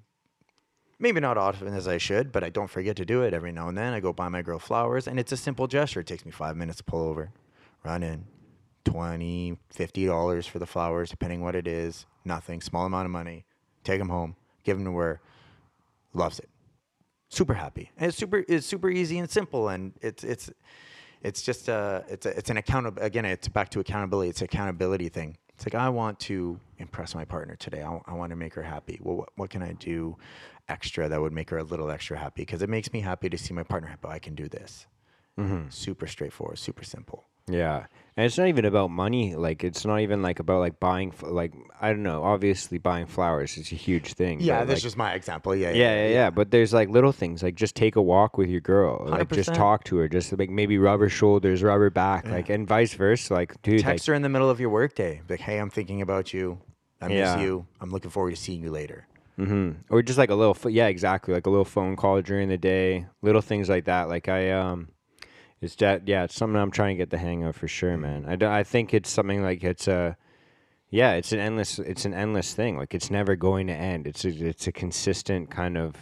[0.98, 3.68] maybe not often as I should, but I don't forget to do it every now
[3.68, 3.92] and then.
[3.92, 6.00] I go buy my girl flowers, and it's a simple gesture.
[6.00, 7.30] It takes me five minutes to pull over,
[7.84, 8.24] run in,
[8.84, 12.06] 20 50 dollars for the flowers, depending what it is.
[12.24, 13.44] Nothing, small amount of money.
[13.84, 15.20] Take them home, give them to her.
[16.12, 16.48] Loves it
[17.28, 17.90] super happy.
[17.96, 20.50] And it's super it's super easy and simple and it's it's
[21.22, 24.30] it's just a, it's a, it's an account again it's back to accountability.
[24.30, 25.36] It's an accountability thing.
[25.56, 27.82] It's like I want to impress my partner today.
[27.82, 29.00] I, I want to make her happy.
[29.02, 30.18] Well, what, what can I do
[30.68, 32.42] extra that would make her a little extra happy?
[32.42, 34.02] Because it makes me happy to see my partner happy.
[34.04, 34.86] Oh, I can do this.
[35.38, 35.70] Mm-hmm.
[35.70, 37.24] Super straightforward, super simple.
[37.48, 37.86] Yeah,
[38.16, 39.34] and it's not even about money.
[39.36, 41.12] Like it's not even like about like buying.
[41.22, 42.24] Like I don't know.
[42.24, 44.40] Obviously, buying flowers is a huge thing.
[44.40, 45.54] Yeah, that's like, just my example.
[45.54, 46.30] Yeah, Yeah, yeah, yeah.
[46.30, 49.54] But there's like little things, like just take a walk with your girl, like just
[49.54, 52.94] talk to her, just like maybe rub her shoulders, rub her back, like and vice
[52.94, 53.32] versa.
[53.34, 55.20] Like, dude, like, Text her in the middle of your workday.
[55.28, 56.58] Like, hey, I'm thinking about you.
[57.00, 57.40] I miss Yeah.
[57.40, 57.66] you.
[57.80, 59.06] I'm looking forward to seeing you later.
[59.36, 62.56] hmm or just like a little, yeah, exactly, like a little phone call during the
[62.56, 64.08] day, little things like that.
[64.08, 64.88] Like I, um,
[65.60, 68.26] it's that, yeah, it's something I'm trying to get the hang of for sure, man.
[68.42, 70.16] I, I think it's something like it's a,
[70.90, 72.76] yeah, it's an endless, it's an endless thing.
[72.76, 74.06] Like it's never going to end.
[74.06, 75.96] It's a, it's a consistent kind of.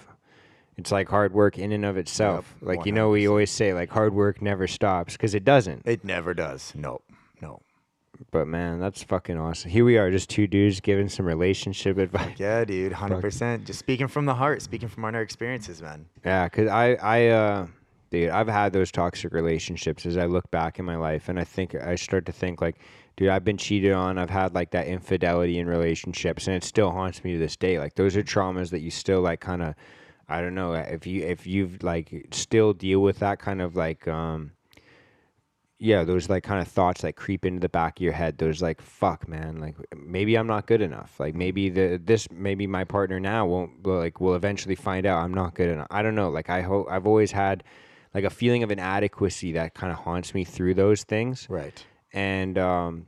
[0.76, 2.52] It's like hard work in and of itself.
[2.61, 5.82] Yep, like you know, we always say like hard work never stops because it doesn't.
[5.86, 6.72] It never does.
[6.74, 7.00] No,
[7.40, 7.62] no.
[8.30, 9.70] But man, that's fucking awesome.
[9.70, 12.38] Here we are, just two dudes giving some relationship advice.
[12.38, 13.66] Yeah, dude, hundred percent.
[13.66, 16.07] Just speaking from the heart, speaking from our experiences, man.
[16.24, 17.66] Yeah, cause I, I, uh,
[18.14, 21.44] dude, I've had those toxic relationships as I look back in my life, and I
[21.44, 22.76] think I start to think like,
[23.16, 24.18] dude, I've been cheated on.
[24.18, 27.78] I've had like that infidelity in relationships, and it still haunts me to this day.
[27.78, 29.74] Like those are traumas that you still like, kind of,
[30.28, 34.06] I don't know if you if you've like still deal with that kind of like,
[34.06, 34.52] um,
[35.78, 38.38] yeah, those like kind of thoughts that creep into the back of your head.
[38.38, 41.18] Those like, fuck, man, like maybe I'm not good enough.
[41.18, 45.34] Like maybe the this maybe my partner now won't like will eventually find out I'm
[45.34, 45.88] not good enough.
[45.90, 46.30] I don't know.
[46.30, 47.64] Like I hope I've always had
[48.14, 51.46] like a feeling of inadequacy that kind of haunts me through those things.
[51.50, 51.84] Right.
[52.12, 53.06] And um,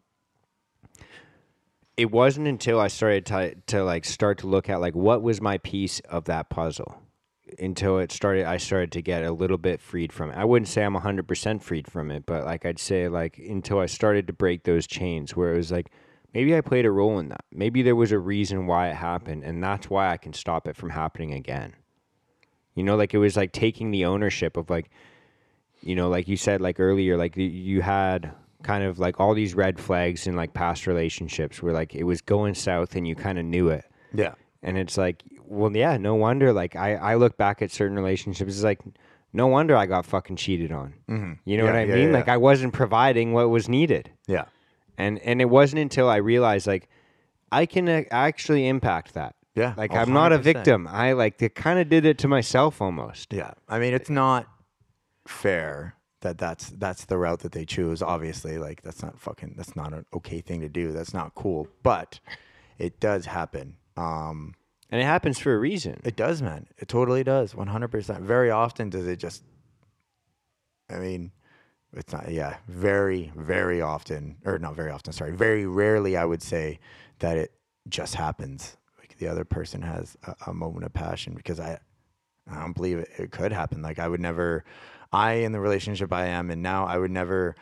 [1.96, 5.40] it wasn't until I started to to like start to look at like what was
[5.40, 7.02] my piece of that puzzle
[7.58, 10.36] until it started I started to get a little bit freed from it.
[10.36, 13.86] I wouldn't say I'm 100% freed from it, but like I'd say like until I
[13.86, 15.90] started to break those chains where it was like
[16.34, 17.44] maybe I played a role in that.
[17.52, 20.76] Maybe there was a reason why it happened and that's why I can stop it
[20.76, 21.74] from happening again.
[22.76, 24.88] You know, like it was like taking the ownership of like
[25.80, 29.54] you know, like you said like earlier like you had kind of like all these
[29.54, 33.38] red flags in like past relationships where like it was going south and you kind
[33.38, 34.34] of knew it Yeah.
[34.62, 38.54] and it's like well yeah no wonder like i i look back at certain relationships
[38.54, 38.80] it's like
[39.32, 41.32] no wonder i got fucking cheated on Mm-hmm.
[41.44, 42.14] you know Yeah, what i yeah, mean yeah.
[42.14, 44.46] like i wasn't providing what was needed Yeah.
[44.98, 46.88] and and it wasn't until i realized like
[47.52, 49.74] i can uh, actually impact that Yeah.
[49.76, 50.42] like i am not a 100%.
[50.42, 53.52] victim i like they kind of did it to myself almost Yeah.
[53.68, 54.46] I mean, it's not
[55.26, 58.02] fair that that's that's the route that they choose.
[58.02, 60.92] Obviously, like that's not fucking that's not an okay thing to do.
[60.92, 61.68] That's not cool.
[61.82, 62.20] But
[62.78, 63.76] it does happen.
[63.96, 64.54] Um,
[64.90, 66.66] and it happens for a reason it does, man.
[66.78, 67.54] It totally does.
[67.54, 68.22] One hundred percent.
[68.22, 69.42] Very often does it just.
[70.90, 71.32] I mean,
[71.92, 72.30] it's not.
[72.30, 75.12] Yeah, very, very often, or not very often.
[75.12, 76.16] Sorry, very rarely.
[76.16, 76.78] I would say
[77.18, 77.52] that it
[77.88, 78.76] just happens.
[79.16, 81.78] Like the other person has a, a moment of passion because I,
[82.50, 83.80] I don't believe it, it could happen.
[83.80, 84.64] Like I would never,
[85.12, 87.54] I in the relationship I am and now, I would never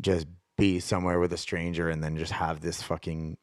[0.00, 3.36] just be somewhere with a stranger and then just have this fucking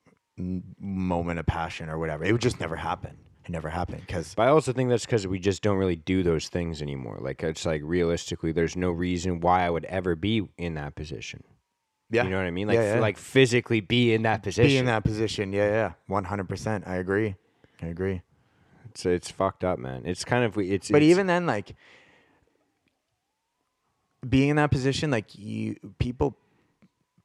[0.80, 2.24] moment of passion or whatever.
[2.24, 3.18] It would just never happen.
[3.44, 6.22] It never happened because But I also think that's because we just don't really do
[6.24, 7.18] those things anymore.
[7.22, 11.44] Like it's like realistically, there's no reason why I would ever be in that position.
[12.12, 12.68] yeah, You know what I mean?
[12.68, 13.00] Like Yeah, yeah.
[13.00, 14.68] like physically be in that position.
[14.70, 15.54] be in that position.
[15.54, 16.86] Yeah, yeah, one hundred percent.
[16.88, 17.36] I agree.
[17.82, 18.22] I agree.
[18.86, 20.04] It's it's fucked up, man.
[20.06, 20.90] It's kind of it's.
[20.90, 21.76] But it's- even then, like
[24.28, 26.38] being in that position, like you people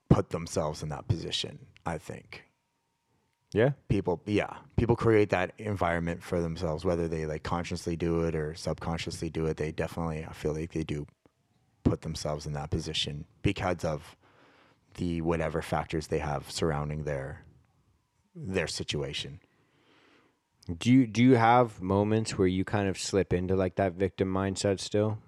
[0.08, 1.58] put themselves in that position.
[1.84, 2.44] I think
[3.52, 8.34] yeah, people, yeah, people create that environment for themselves, whether they like consciously do it
[8.34, 9.58] or subconsciously do it.
[9.58, 11.06] They definitely, I feel like they do
[11.84, 14.16] put themselves in that position because of
[14.94, 17.44] the whatever factors they have surrounding their
[18.34, 19.40] their situation.
[20.78, 24.32] Do you do you have moments where you kind of slip into like that victim
[24.32, 25.18] mindset still?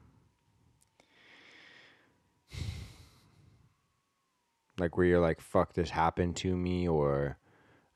[4.78, 7.38] Like where you're like, "Fuck, this happened to me," or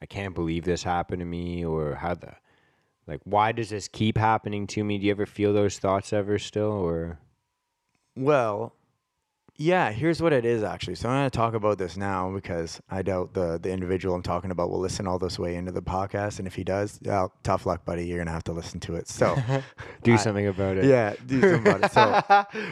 [0.02, 2.36] "I can't believe this happened to me," or how the
[3.06, 4.98] like why does this keep happening to me?
[4.98, 7.20] Do you ever feel those thoughts ever still, or
[8.16, 8.74] Well,
[9.60, 10.94] yeah, here's what it is actually.
[10.94, 14.22] So I'm going to talk about this now because I doubt the the individual I'm
[14.22, 16.38] talking about will listen all this way into the podcast.
[16.38, 18.06] And if he does, well, tough luck, buddy.
[18.06, 19.08] You're going to have to listen to it.
[19.08, 19.36] So
[20.04, 20.84] do I- something about it?
[20.84, 21.92] yeah, do something about it.
[21.92, 22.22] So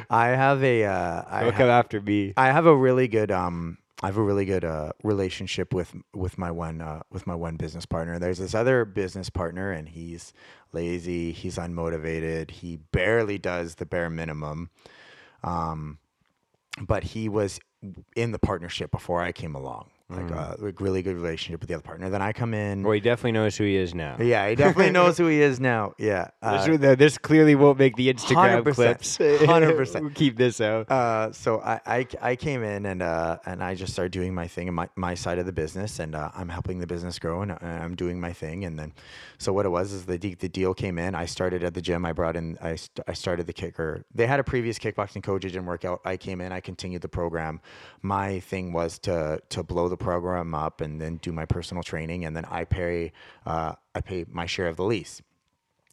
[0.10, 2.32] I have a uh, I, Don't come after me.
[2.36, 6.36] I have a really good um I have a really good uh, relationship with with
[6.38, 8.18] my one uh, with my one business partner.
[8.18, 10.34] There's this other business partner, and he's
[10.72, 11.32] lazy.
[11.32, 12.50] He's unmotivated.
[12.50, 14.68] He barely does the bare minimum.
[15.42, 15.98] Um,
[16.80, 17.60] but he was
[18.14, 19.90] in the partnership before I came along.
[20.08, 22.08] Like a like really good relationship with the other partner.
[22.08, 22.84] Then I come in.
[22.84, 24.16] Well, he definitely knows who he is now.
[24.20, 25.94] Yeah, he definitely knows who he is now.
[25.98, 26.28] Yeah.
[26.42, 29.18] uh, this, this clearly won't make the Instagram 100%, clips.
[29.18, 30.14] 100%.
[30.14, 30.88] Keep this out.
[30.90, 34.46] uh, so I, I, I came in and uh, and I just started doing my
[34.46, 37.42] thing in my, my side of the business and uh, I'm helping the business grow
[37.42, 38.92] and, uh, I'm doing my thing and then
[39.38, 42.04] so what it was is the the deal came in I started at the gym
[42.06, 45.44] I brought in I, st- I started the kicker they had a previous kickboxing coach
[45.44, 47.60] it didn't work out I came in I continued the program
[48.02, 52.24] my thing was to to blow the program up and then do my personal training
[52.24, 53.12] and then I pay
[53.44, 55.22] uh, I pay my share of the lease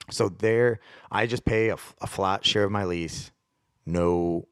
[0.10, 0.80] so there
[1.12, 3.32] I just pay a flat share of my lease
[3.86, 4.48] no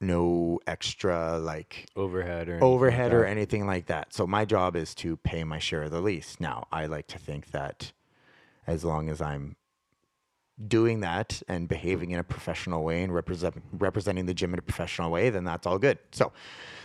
[0.00, 4.12] no extra like overhead or overhead or anything anything like that.
[4.12, 6.36] So my job is to pay my share of the lease.
[6.38, 7.92] Now, I like to think that
[8.66, 9.56] as long as I'm
[10.66, 14.62] doing that and behaving in a professional way and represent, representing the gym in a
[14.62, 15.98] professional way, then that's all good.
[16.10, 16.32] So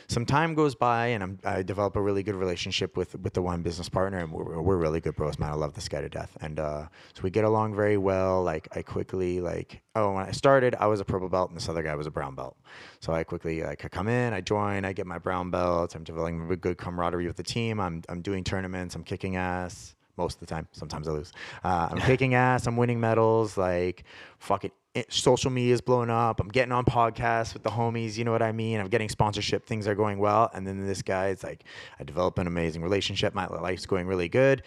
[0.07, 3.41] some time goes by and I'm, I develop a really good relationship with, with the
[3.41, 5.49] one business partner and we're, we're really good bros, man.
[5.49, 6.38] I love this guy to death.
[6.41, 8.43] And, uh, so we get along very well.
[8.43, 11.67] Like I quickly like, oh, when I started, I was a purple belt and this
[11.67, 12.57] other guy was a brown belt.
[12.99, 15.95] So I quickly like I come in, I join, I get my brown belt.
[15.95, 17.80] I'm developing a good camaraderie with the team.
[17.80, 18.95] I'm, I'm doing tournaments.
[18.95, 20.68] I'm kicking ass most of the time.
[20.72, 21.32] Sometimes I lose.
[21.64, 22.68] Uh, I'm kicking ass.
[22.68, 23.57] I'm winning medals.
[23.57, 24.03] Like
[24.39, 26.39] fucking it, social media is blowing up.
[26.39, 28.18] I'm getting on podcasts with the homies.
[28.18, 28.80] You know what I mean?
[28.80, 29.66] I'm getting sponsorship.
[29.66, 30.51] Things are going well.
[30.53, 31.64] And then this guy is like,
[31.99, 33.34] I develop an amazing relationship.
[33.34, 34.64] My life's going really good.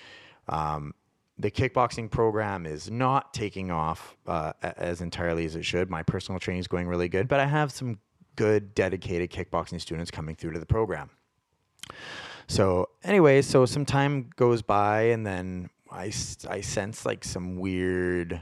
[0.49, 0.94] Um,
[1.38, 5.90] the kickboxing program is not taking off uh, as entirely as it should.
[5.90, 7.99] My personal training is going really good, but I have some
[8.36, 11.11] good, dedicated kickboxing students coming through to the program.
[12.49, 16.12] So, anyway, so some time goes by, and then I,
[16.49, 18.40] I sense like some weird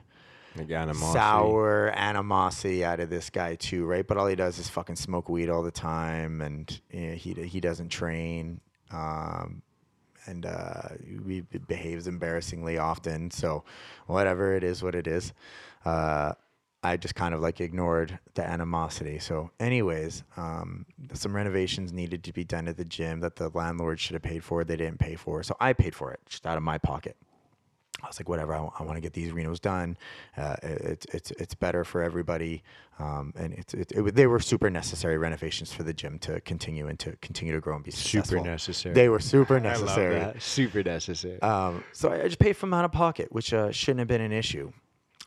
[0.56, 1.12] Like animosity.
[1.18, 4.06] sour animosity out of this guy too, right?
[4.06, 7.32] But all he does is fucking smoke weed all the time, and you know, he
[7.44, 9.62] he doesn't train, um,
[10.26, 10.88] and uh,
[11.26, 13.30] he behaves embarrassingly often.
[13.30, 13.64] So,
[14.06, 15.32] whatever it is, what it is.
[15.84, 16.32] Uh,
[16.84, 19.18] I just kind of like ignored the animosity.
[19.18, 23.98] So, anyways, um, some renovations needed to be done at the gym that the landlord
[23.98, 24.64] should have paid for.
[24.64, 27.16] They didn't pay for, so I paid for it just out of my pocket.
[28.02, 28.54] I was like, whatever.
[28.54, 29.96] I, want to get these renos done.
[30.36, 32.62] Uh, it, it's it's it's better for everybody,
[32.98, 36.88] um, and it's it, it, they were super necessary renovations for the gym to continue
[36.88, 38.94] and to continue to grow and be Super necessary.
[38.94, 40.38] They were super I necessary.
[40.38, 41.40] Super necessary.
[41.40, 44.20] Um, so I I just paid from out of pocket, which uh, shouldn't have been
[44.20, 44.70] an issue.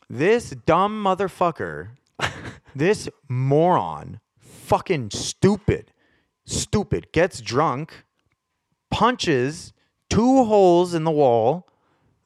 [0.09, 1.89] This dumb motherfucker,
[2.75, 5.91] this moron, fucking stupid,
[6.45, 8.05] stupid, gets drunk,
[8.89, 9.73] punches
[10.09, 11.67] two holes in the wall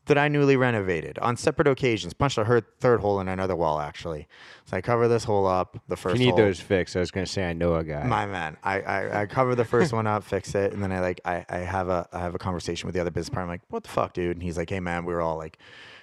[0.06, 2.14] that I newly renovated on separate occasions.
[2.14, 4.28] Punched a her- third hole in another wall, actually.
[4.66, 5.82] So I cover this hole up.
[5.88, 6.38] The first you need hole.
[6.40, 6.96] those fixed.
[6.96, 8.04] I was gonna say I know a guy.
[8.04, 11.00] My man, I, I, I cover the first one up, fix it, and then I
[11.00, 13.44] like I, I have a I have a conversation with the other business partner.
[13.44, 14.36] I'm like, what the fuck, dude?
[14.36, 15.58] And he's like, hey man, we were all like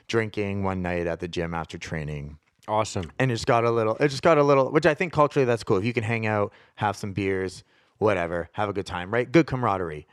[0.08, 3.10] drinking one night at the gym after training, awesome.
[3.18, 5.44] and it just got a little it just got a little, which I think culturally
[5.46, 5.76] that's cool.
[5.76, 7.64] If you can hang out, have some beers,
[7.98, 9.30] whatever, have a good time, right?
[9.30, 10.06] Good camaraderie.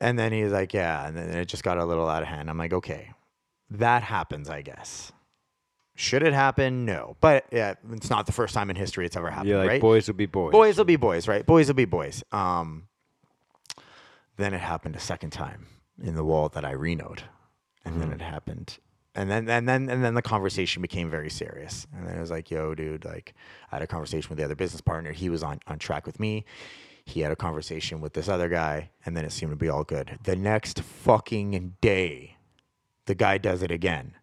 [0.00, 2.50] And then he's like, yeah, and then it just got a little out of hand.
[2.50, 3.12] I'm like, okay,
[3.70, 5.10] that happens, I guess.
[5.94, 6.84] Should it happen?
[6.84, 9.68] No, but yeah, it's not the first time in history it's ever happened, You're like
[9.68, 9.80] right?
[9.80, 10.52] boys will be boys.
[10.52, 11.46] boys will be boys, right?
[11.46, 12.22] Boys will be boys.
[12.32, 12.88] Um,
[14.36, 15.66] then it happened a second time
[16.02, 17.20] in the wall that I renoed,
[17.86, 18.76] and then it happened,
[19.16, 22.30] and then and then and then the conversation became very serious, and then it was
[22.30, 23.34] like, "Yo, dude!" Like
[23.72, 25.12] I had a conversation with the other business partner.
[25.12, 26.44] He was on on track with me.
[27.06, 29.84] He had a conversation with this other guy, and then it seemed to be all
[29.84, 30.18] good.
[30.24, 32.36] The next fucking day,
[33.06, 34.14] the guy does it again.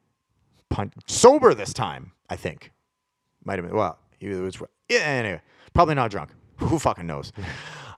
[0.70, 2.72] Pun- sober this time, I think.
[3.44, 3.76] Might have been.
[3.76, 4.62] Well, he was.
[4.90, 5.00] Yeah.
[5.00, 5.42] Anyway,
[5.74, 6.32] probably not drunk.
[6.58, 7.32] Who fucking knows?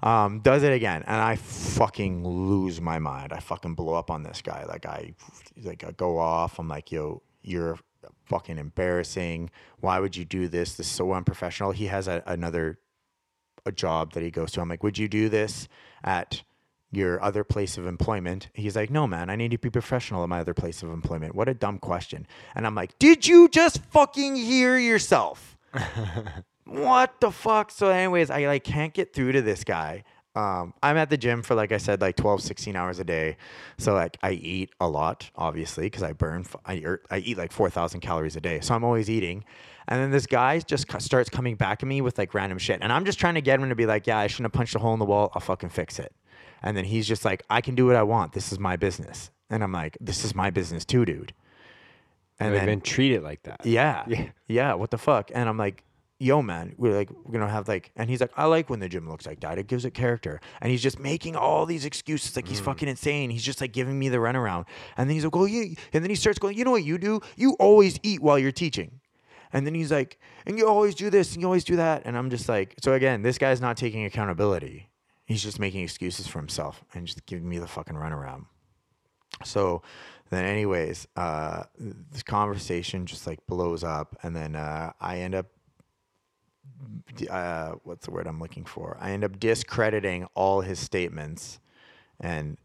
[0.03, 3.33] Um, does it again, and I fucking lose my mind.
[3.33, 4.65] I fucking blow up on this guy.
[4.65, 5.13] Like I,
[5.63, 6.59] like I go off.
[6.59, 7.77] I'm like, yo, you're
[8.25, 9.49] fucking embarrassing.
[9.79, 10.75] Why would you do this?
[10.75, 11.71] This is so unprofessional.
[11.71, 12.79] He has a, another
[13.65, 14.61] a job that he goes to.
[14.61, 15.67] I'm like, would you do this
[16.03, 16.43] at
[16.91, 18.49] your other place of employment?
[18.53, 21.35] He's like, no, man, I need to be professional at my other place of employment.
[21.35, 22.27] What a dumb question.
[22.53, 25.57] And I'm like, did you just fucking hear yourself?
[26.65, 27.71] what the fuck?
[27.71, 30.03] So, anyways, I like can't get through to this guy.
[30.35, 33.37] Um, I'm at the gym for like I said, like 12, 16 hours a day.
[33.77, 36.45] So like I eat a lot, obviously, because I burn.
[36.65, 38.59] I I eat like 4,000 calories a day.
[38.59, 39.45] So I'm always eating.
[39.87, 42.91] And then this guy just starts coming back at me with like random shit, and
[42.91, 44.79] I'm just trying to get him to be like, "Yeah, I shouldn't have punched a
[44.79, 45.31] hole in the wall.
[45.35, 46.11] I'll fucking fix it."
[46.63, 48.33] And then he's just like, "I can do what I want.
[48.33, 51.33] This is my business." And I'm like, "This is my business too, dude."
[52.39, 53.63] And I've then been treated like that.
[53.63, 54.03] yeah.
[54.07, 54.29] Yeah.
[54.47, 54.73] Yeah.
[54.73, 55.29] What the fuck?
[55.33, 55.83] And I'm like,
[56.19, 58.89] yo, man, we're like, we're gonna have like, and he's like, I like when the
[58.89, 59.57] gym looks like that.
[59.57, 60.39] It gives it character.
[60.61, 63.29] And he's just making all these excuses, like he's fucking insane.
[63.29, 64.65] He's just like giving me the runaround.
[64.97, 65.75] And then he's like, oh yeah.
[65.93, 67.21] And then he starts going, you know what you do?
[67.35, 68.99] You always eat while you're teaching.
[69.51, 72.03] And then he's like, and you always do this and you always do that.
[72.05, 74.89] And I'm just like, so again, this guy's not taking accountability.
[75.25, 78.45] He's just making excuses for himself and just giving me the fucking runaround.
[79.43, 79.81] So
[80.29, 85.47] then, anyways, uh, this conversation just like blows up, and then uh, I end up.
[87.29, 88.97] Uh, what's the word I'm looking for?
[88.99, 91.59] I end up discrediting all his statements,
[92.19, 92.57] and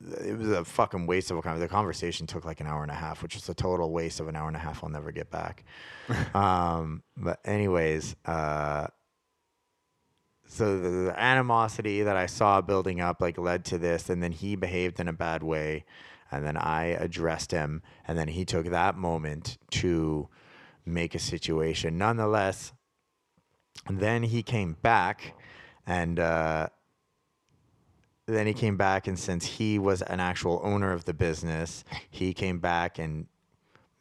[0.00, 1.68] it was a fucking waste of a conversation.
[1.68, 4.28] The conversation took like an hour and a half, which is a total waste of
[4.28, 4.82] an hour and a half.
[4.84, 5.64] I'll never get back.
[6.34, 8.88] um, but anyways, uh,
[10.46, 14.32] so the, the animosity that I saw building up like led to this, and then
[14.32, 15.84] he behaved in a bad way,
[16.30, 20.28] and then I addressed him, and then he took that moment to
[20.86, 21.98] make a situation.
[21.98, 22.72] Nonetheless,
[23.90, 25.34] then he came back,
[25.86, 26.68] and uh,
[28.26, 32.34] then he came back, and since he was an actual owner of the business, he
[32.34, 33.26] came back and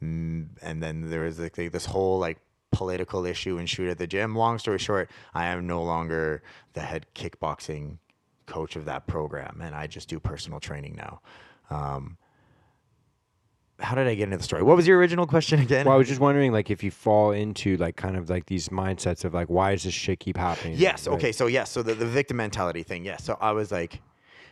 [0.03, 2.37] Mm, and then there was like, this whole like
[2.71, 4.35] political issue and shoot at the gym.
[4.35, 7.97] Long story short, I am no longer the head kickboxing
[8.45, 11.21] coach of that program, and I just do personal training now.
[11.69, 12.17] Um,
[13.87, 14.63] how did I get into the story?
[14.63, 15.85] What was your original question again?
[15.85, 18.67] Well, I was just wondering, like, if you fall into like kind of like these
[18.67, 20.75] mindsets of like, why does this shit keep happening?
[20.77, 21.07] Yes.
[21.07, 21.31] Like, Okay.
[21.31, 21.71] So yes.
[21.71, 23.05] So the, the victim mentality thing.
[23.05, 23.23] Yes.
[23.23, 24.01] So I was like,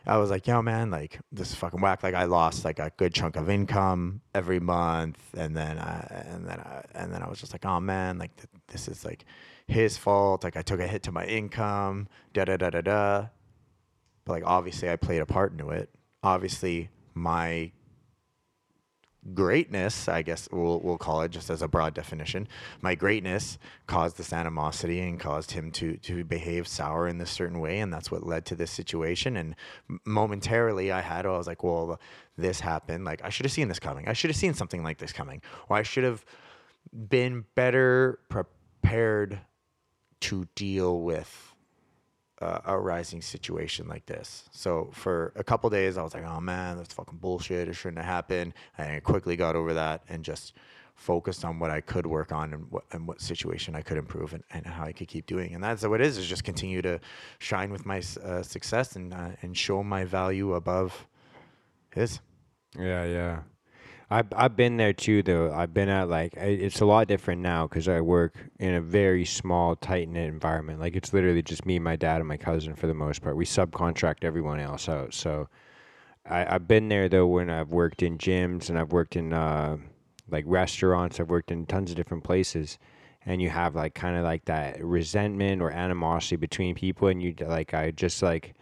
[0.08, 2.02] I was like, yo, man, like this is fucking whack.
[2.02, 6.48] Like I lost like a good chunk of income every month, and then I, and
[6.48, 9.26] then I, and then I was just like, oh man, like th- this is like
[9.68, 10.46] his fault.
[10.46, 12.08] Like I took a hit to my income.
[12.34, 13.26] Da da da da da.
[14.24, 15.90] But like obviously I played a part into it.
[16.24, 17.72] Obviously my
[19.34, 22.48] greatness, I guess we'll, we'll call it just as a broad definition,
[22.82, 23.58] my greatness
[23.88, 27.80] caused this animosity and caused him to, to behave sour in this certain way.
[27.80, 29.38] And that's what led to this situation.
[29.38, 29.56] And
[30.06, 32.00] momentarily I had, I was like, well,
[32.38, 33.06] this happened.
[33.06, 34.08] Like I should have seen this coming.
[34.08, 35.42] I should have seen something like this coming.
[35.70, 36.24] Or I should have
[37.10, 39.40] been better prepared
[40.22, 41.55] to deal with
[42.42, 44.44] uh, a rising situation like this.
[44.52, 47.68] So for a couple days, I was like, "Oh man, that's fucking bullshit.
[47.70, 50.54] It shouldn't have happened." And I quickly got over that and just
[50.96, 54.34] focused on what I could work on and what and what situation I could improve
[54.34, 55.54] and, and how I could keep doing.
[55.54, 57.00] And that's what it is: is just continue to
[57.40, 61.08] shine with my uh, success and uh, and show my value above
[61.94, 62.20] his.
[62.78, 63.40] Yeah, yeah.
[64.10, 65.52] I've I've been there too, though.
[65.52, 69.26] I've been at like it's a lot different now because I work in a very
[69.26, 70.80] small, tight knit environment.
[70.80, 73.36] Like it's literally just me, my dad, and my cousin for the most part.
[73.36, 75.14] We subcontract everyone else out.
[75.14, 75.50] So
[76.30, 79.78] I, I've been there though when I've worked in gyms and I've worked in uh,
[80.30, 81.20] like restaurants.
[81.20, 82.78] I've worked in tons of different places,
[83.26, 87.34] and you have like kind of like that resentment or animosity between people, and you
[87.42, 88.54] like I just like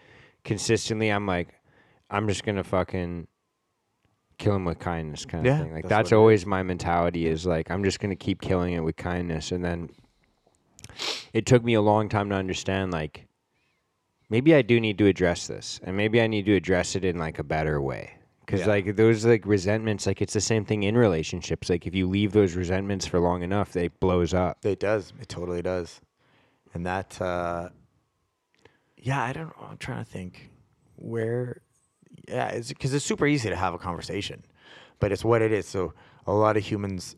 [0.45, 1.09] consistently.
[1.09, 1.49] I'm like,
[2.09, 3.27] I'm just gonna fucking
[4.37, 5.73] kill him with kindness kind Yeah, of thing.
[5.73, 8.95] Like that's that's, always my mentality is like I'm just gonna keep killing it with
[8.95, 9.89] kindness, and then
[11.33, 13.27] it took me a long time to understand like
[14.29, 17.17] maybe I do need to address this, and maybe I need to address it in
[17.17, 18.11] like a better way.
[18.45, 18.67] Because Yeah.
[18.67, 21.69] like those like resentments, like it's the same thing in relationships.
[21.69, 24.65] Like if you leave those resentments for long enough, they blows up.
[24.65, 25.13] It does.
[25.21, 26.01] It totally does.
[26.73, 27.69] And that, uh,
[28.97, 29.67] yeah, I don't know.
[29.69, 30.49] I'm trying to think
[30.97, 31.61] where,
[32.27, 34.43] yeah, it's because it's super easy to have a conversation,
[34.99, 35.67] but it's what it is.
[35.67, 35.93] So
[36.27, 37.15] a lot of humans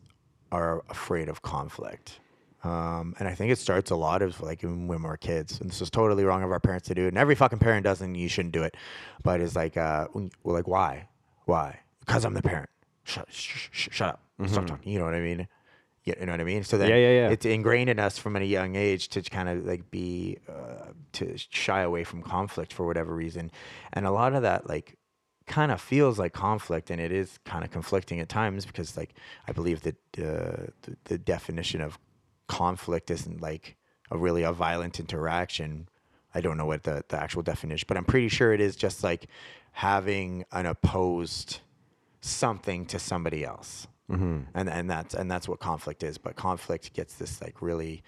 [0.52, 2.20] are afraid of conflict.
[2.64, 5.80] Um, and I think it starts a lot of like when we're kids, and this
[5.80, 7.08] is totally wrong of our parents to do it.
[7.08, 8.76] And every fucking parent does, and you shouldn't do it.
[9.22, 10.08] But it's like, uh,
[10.42, 11.08] like why,
[11.44, 11.80] why?
[12.00, 12.68] Because I'm the parent.
[13.04, 14.20] Shut, sh- sh- shut up.
[14.48, 14.92] Stop talking.
[14.92, 15.46] You know what I mean?
[16.06, 16.62] You know what I mean?
[16.62, 17.30] So then Yeah, yeah, yeah.
[17.30, 21.36] it's ingrained in us from a young age to kind of like be uh, to
[21.36, 23.50] shy away from conflict for whatever reason,
[23.92, 24.96] and a lot of that like
[25.46, 29.14] kind of feels like conflict, and it is kind of conflicting at times because like
[29.48, 31.98] I believe that uh, the, the definition of
[32.46, 33.76] conflict isn't like
[34.12, 35.88] a really a violent interaction.
[36.34, 39.02] I don't know what the, the actual definition, but I'm pretty sure it is just
[39.02, 39.26] like
[39.72, 41.60] having an opposed
[42.20, 43.88] something to somebody else.
[44.10, 44.40] Mm-hmm.
[44.54, 46.18] And and that's and that's what conflict is.
[46.18, 48.02] But conflict gets this like really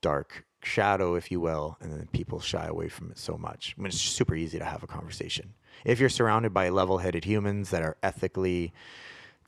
[0.00, 3.74] dark shadow, if you will, and then people shy away from it so much.
[3.76, 5.54] I mean, it's super easy to have a conversation
[5.84, 8.72] if you're surrounded by level-headed humans that are ethically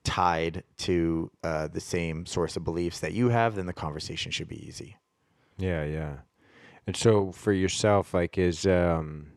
[0.05, 4.49] tied to uh, the same source of beliefs that you have, then the conversation should
[4.49, 4.97] be easy.
[5.59, 6.17] Yeah, yeah.
[6.87, 9.33] And so for yourself, like, is um,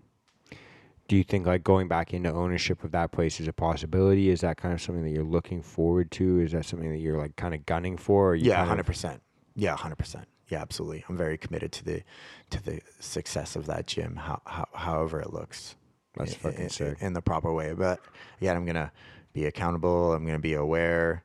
[1.08, 4.30] do you think like going back into ownership of that place is a possibility?
[4.30, 6.39] Is that kind of something that you're looking forward to?
[6.39, 8.36] Is that something that you're like kind of gunning for?
[8.36, 9.22] yeah, hundred percent.
[9.56, 10.28] Yeah, hundred percent.
[10.49, 11.04] Yeah, absolutely.
[11.10, 12.04] I'm very committed to the
[12.51, 14.16] to the success of that gym.
[14.16, 15.76] How, how however it looks.
[16.16, 16.97] That's in, fucking in, sick.
[16.99, 17.74] in the proper way.
[17.74, 17.99] But
[18.39, 18.91] yeah, I'm gonna
[19.34, 20.14] be accountable.
[20.14, 21.24] I'm gonna be aware,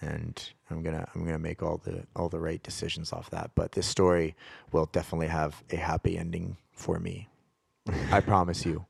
[0.00, 3.50] and I'm gonna I'm gonna make all the all the right decisions off that.
[3.54, 4.36] But this story
[4.72, 7.28] will definitely have a happy ending for me.
[8.10, 8.86] I promise you.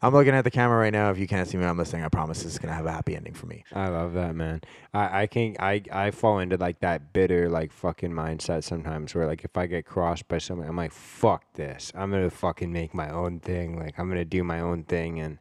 [0.00, 1.10] I'm looking at the camera right now.
[1.10, 2.04] If you can't see me, I'm listening.
[2.04, 3.64] I promise this is gonna have a happy ending for me.
[3.72, 4.60] I love that, man.
[4.94, 9.26] I, I can I I fall into like that bitter like fucking mindset sometimes where
[9.26, 11.92] like if I get crossed by someone, I'm like, fuck this.
[11.94, 13.78] I'm gonna fucking make my own thing.
[13.78, 15.38] Like I'm gonna do my own thing, and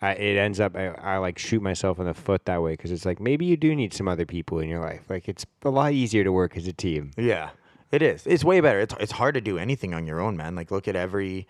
[0.00, 2.90] I, it ends up I, I like shoot myself in the foot that way because
[2.90, 5.08] it's like maybe you do need some other people in your life.
[5.08, 7.12] Like it's a lot easier to work as a team.
[7.16, 7.50] Yeah,
[7.92, 8.26] it is.
[8.26, 8.80] It's way better.
[8.80, 10.56] It's it's hard to do anything on your own, man.
[10.56, 11.46] Like look at every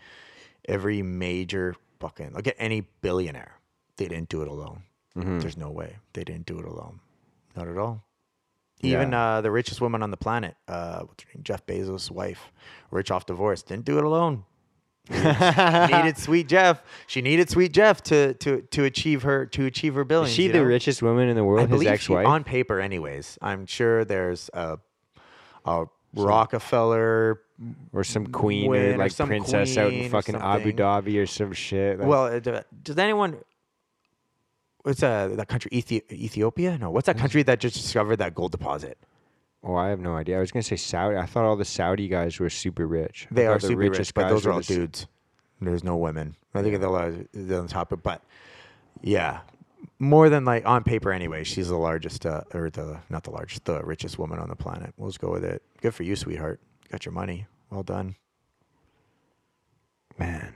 [0.68, 3.53] every major fucking look at any billionaire.
[3.96, 4.82] They didn't do it alone.
[5.16, 5.38] Mm-hmm.
[5.40, 7.00] There's no way they didn't do it alone.
[7.57, 8.03] Not at all.
[8.82, 9.36] Even Yeah.
[9.36, 11.44] uh, the richest woman on the planet, uh, what's her name?
[11.44, 12.50] Jeff Bezos' wife,
[12.90, 14.44] rich off divorce, didn't do it alone.
[15.11, 16.82] needed sweet Jeff.
[17.07, 20.30] She needed sweet Jeff to to to achieve her to achieve her billions.
[20.30, 20.64] Is she the know?
[20.64, 21.70] richest woman in the world?
[21.72, 22.26] I His ex-wife.
[22.26, 23.36] on paper, anyways.
[23.42, 24.78] I'm sure there's a,
[25.64, 27.40] a Rockefeller.
[27.93, 30.73] Or some queen or like some princess out in fucking Abu.
[30.73, 31.99] Dhabi or some shit.
[31.99, 33.39] Like, Well, does anyone?
[34.83, 35.71] What's uh, that country?
[35.71, 36.77] Ethi- Ethiopia?
[36.79, 36.91] No.
[36.91, 38.99] What's that country that just discovered that gold deposit?
[39.65, 40.37] oh, I have no idea.
[40.39, 41.17] I was gonna say Saudi.
[41.17, 43.29] I thought all the Saudi guys were super rich.
[43.31, 45.07] They are the super rich, but those are all the dudes.
[45.61, 46.35] There's no women.
[46.55, 48.23] I think they're on the top, of- but
[49.01, 49.41] yeah,
[49.99, 51.45] more than like on paper anyway.
[51.45, 54.93] She's the largest, uh, or the not the largest, the richest woman on the planet.
[54.97, 55.63] We'll just go with it.
[55.81, 56.61] Good for you, sweetheart.
[56.91, 57.47] Got your money.
[57.73, 58.16] Well done.
[60.18, 60.53] Man,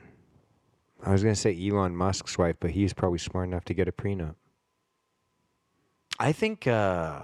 [1.03, 3.93] I was gonna say Elon Musk's wife, but he's probably smart enough to get a
[3.93, 4.35] prenup.
[6.19, 6.67] I think.
[6.67, 7.23] uh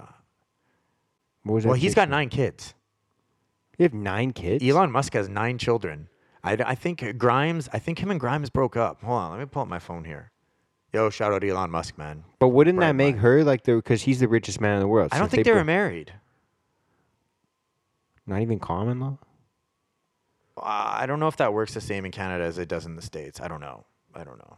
[1.43, 2.73] What was Well, he's got nine kids.
[3.77, 4.63] You have nine kids.
[4.67, 6.07] Elon Musk has nine children.
[6.43, 7.69] I, I think Grimes.
[7.71, 9.03] I think him and Grimes broke up.
[9.03, 10.31] Hold on, let me pull up my phone here.
[10.91, 12.23] Yo, shout out Elon Musk, man.
[12.39, 13.21] But wouldn't Bright that make mind.
[13.21, 15.09] her like the because he's the richest man in the world?
[15.11, 16.13] I don't think they, were bro- married.
[18.25, 19.17] Not even common law.
[20.61, 23.01] I don't know if that works the same in Canada as it does in the
[23.01, 23.41] states.
[23.41, 23.85] I don't know.
[24.13, 24.57] I don't know.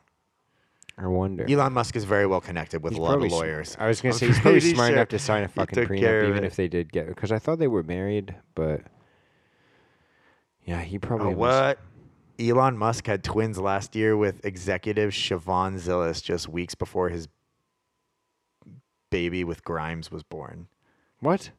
[0.97, 1.45] I wonder.
[1.49, 3.75] Elon Musk is very well connected with He's a lot of lawyers.
[3.79, 6.29] I was gonna I'm say he's probably smart sure enough to sign a fucking prenup,
[6.29, 7.07] even if they did get.
[7.07, 8.81] Because I thought they were married, but
[10.65, 11.79] yeah, he probably Uh, was- what?
[12.37, 17.29] Elon Musk had twins last year with executive Shivon Zilis just weeks before his
[19.09, 20.67] baby with Grimes was born.
[21.21, 21.51] What?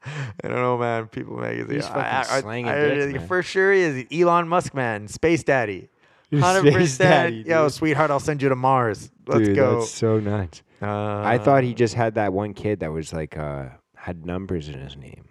[0.06, 1.06] I don't know, man.
[1.08, 1.74] People magazine.
[1.76, 3.26] He's fucking I, I, slanging I, dicks, I- man.
[3.26, 5.08] For sure, he is Elon Musk, man.
[5.08, 5.88] Space daddy.
[6.34, 7.46] Hundred percent.
[7.46, 7.72] Yo, dude.
[7.72, 9.10] sweetheart, I'll send you to Mars.
[9.26, 9.78] Let's Dude, go.
[9.80, 10.62] That's so nice.
[10.80, 13.66] Uh, I thought he just had that one kid that was like uh
[13.96, 15.24] had numbers in his name.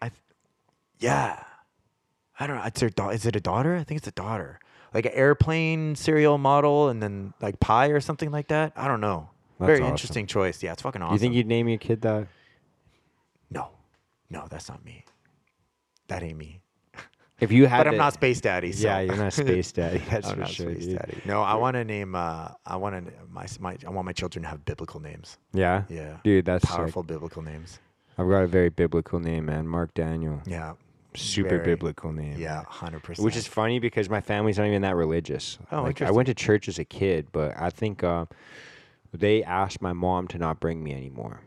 [0.99, 1.41] Yeah.
[2.39, 2.63] I don't know.
[2.65, 3.75] It's her da- is it a daughter?
[3.75, 4.59] I think it's a daughter.
[4.93, 8.73] Like an airplane serial model and then like pie or something like that.
[8.75, 9.29] I don't know.
[9.59, 9.91] That's Very awesome.
[9.91, 10.61] interesting choice.
[10.61, 11.13] Yeah, it's fucking awesome.
[11.13, 12.27] You think you'd name your kid that?
[14.29, 14.45] No.
[14.49, 15.03] That's not me.
[16.07, 16.61] That ain't me.
[17.39, 18.71] If you had, But I'm not space daddy.
[18.71, 18.87] So.
[18.87, 19.99] Yeah, you're not space daddy.
[20.09, 20.71] That's I'm for not sure.
[20.73, 20.97] space dude.
[20.97, 21.21] daddy.
[21.23, 22.15] No, I want to name.
[22.15, 25.37] Uh, I want to my, my I want my children to have biblical names.
[25.53, 26.75] Yeah, Yeah, dude, that's sick.
[26.75, 27.77] powerful biblical names.
[28.17, 29.67] I've got a very biblical name, man.
[29.67, 30.41] Mark Daniel.
[30.47, 30.73] Yeah,
[31.13, 32.39] Super very- biblical name.
[32.39, 33.23] Yeah, hundred percent.
[33.23, 35.59] Which is funny because my family's not even that religious.
[35.71, 38.25] Oh, like, I went to church as a kid, but I think uh,
[39.13, 41.41] they asked my mom to not bring me anymore.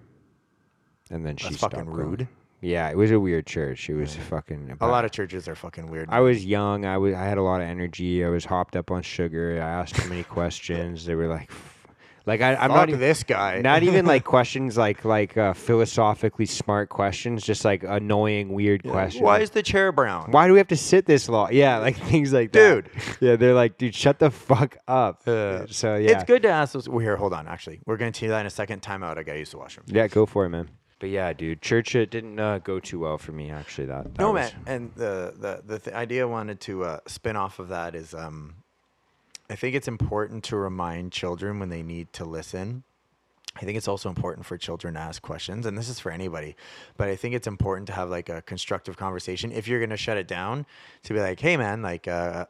[1.10, 2.28] And then That's fucking going.
[2.62, 3.88] Yeah, it was a weird church.
[3.88, 4.76] It was fucking.
[4.80, 6.08] a lot of churches are fucking weird.
[6.10, 6.84] I was young.
[6.84, 7.14] I was.
[7.14, 8.24] I had a lot of energy.
[8.24, 9.54] I was hopped up on sugar.
[9.62, 11.06] I asked too many questions.
[11.06, 11.86] They were like, f-
[12.26, 13.00] like I, I'm Fuck not even.
[13.00, 13.62] this guy.
[13.62, 19.22] Not even like questions like like uh, philosophically smart questions, just like annoying weird questions.
[19.24, 20.30] Why is the chair brown?
[20.30, 21.48] why do we have to sit this long?
[21.52, 22.84] Yeah, like things like that.
[22.84, 22.90] Dude.
[23.20, 25.22] Yeah, they're like, dude, shut the fuck up.
[25.26, 26.90] Uh, so yeah, It's good to ask those.
[26.90, 27.48] Well, here, hold on.
[27.48, 28.80] Actually, we're going to do that in a second.
[28.80, 29.16] Time out.
[29.16, 29.86] I got to use the washroom.
[29.88, 30.68] Yeah, go for it, man.
[31.00, 33.86] But yeah, dude, church it didn't uh, go too well for me actually.
[33.86, 37.00] That, that no was- man and the the the th- idea I wanted to uh,
[37.08, 38.54] spin off of that is um
[39.48, 42.84] i think it's important to remind children when they need to listen
[43.56, 46.54] i think it's also important for children to ask questions and this is for anybody
[46.96, 49.96] but i think it's important to have like a constructive conversation if you're going to
[49.96, 50.64] shut it down
[51.02, 52.46] to be like hey man like uh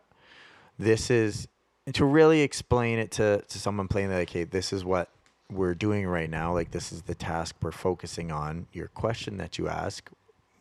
[0.78, 1.48] this is
[1.94, 5.08] to really explain it to to someone playing like hey this is what
[5.50, 9.58] we're doing right now like this is the task we're focusing on your question that
[9.58, 10.10] you ask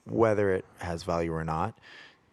[0.06, 1.78] whether it has value or not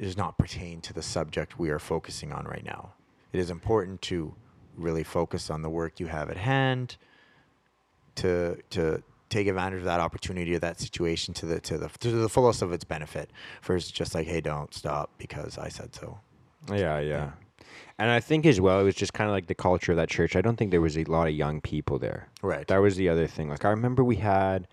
[0.00, 2.92] does not pertain to the subject we are focusing on right now.
[3.32, 4.34] It is important to
[4.76, 6.96] really focus on the work you have at hand
[8.16, 12.10] to to take advantage of that opportunity or that situation to the to the to
[12.10, 13.30] the fullest of its benefit
[13.62, 16.18] versus just like hey don't stop because i said so.
[16.70, 17.30] Yeah, yeah.
[17.98, 20.10] And I think as well, it was just kind of like the culture of that
[20.10, 20.36] church.
[20.36, 22.28] I don't think there was a lot of young people there.
[22.42, 23.48] right That was the other thing.
[23.48, 24.68] Like I remember we had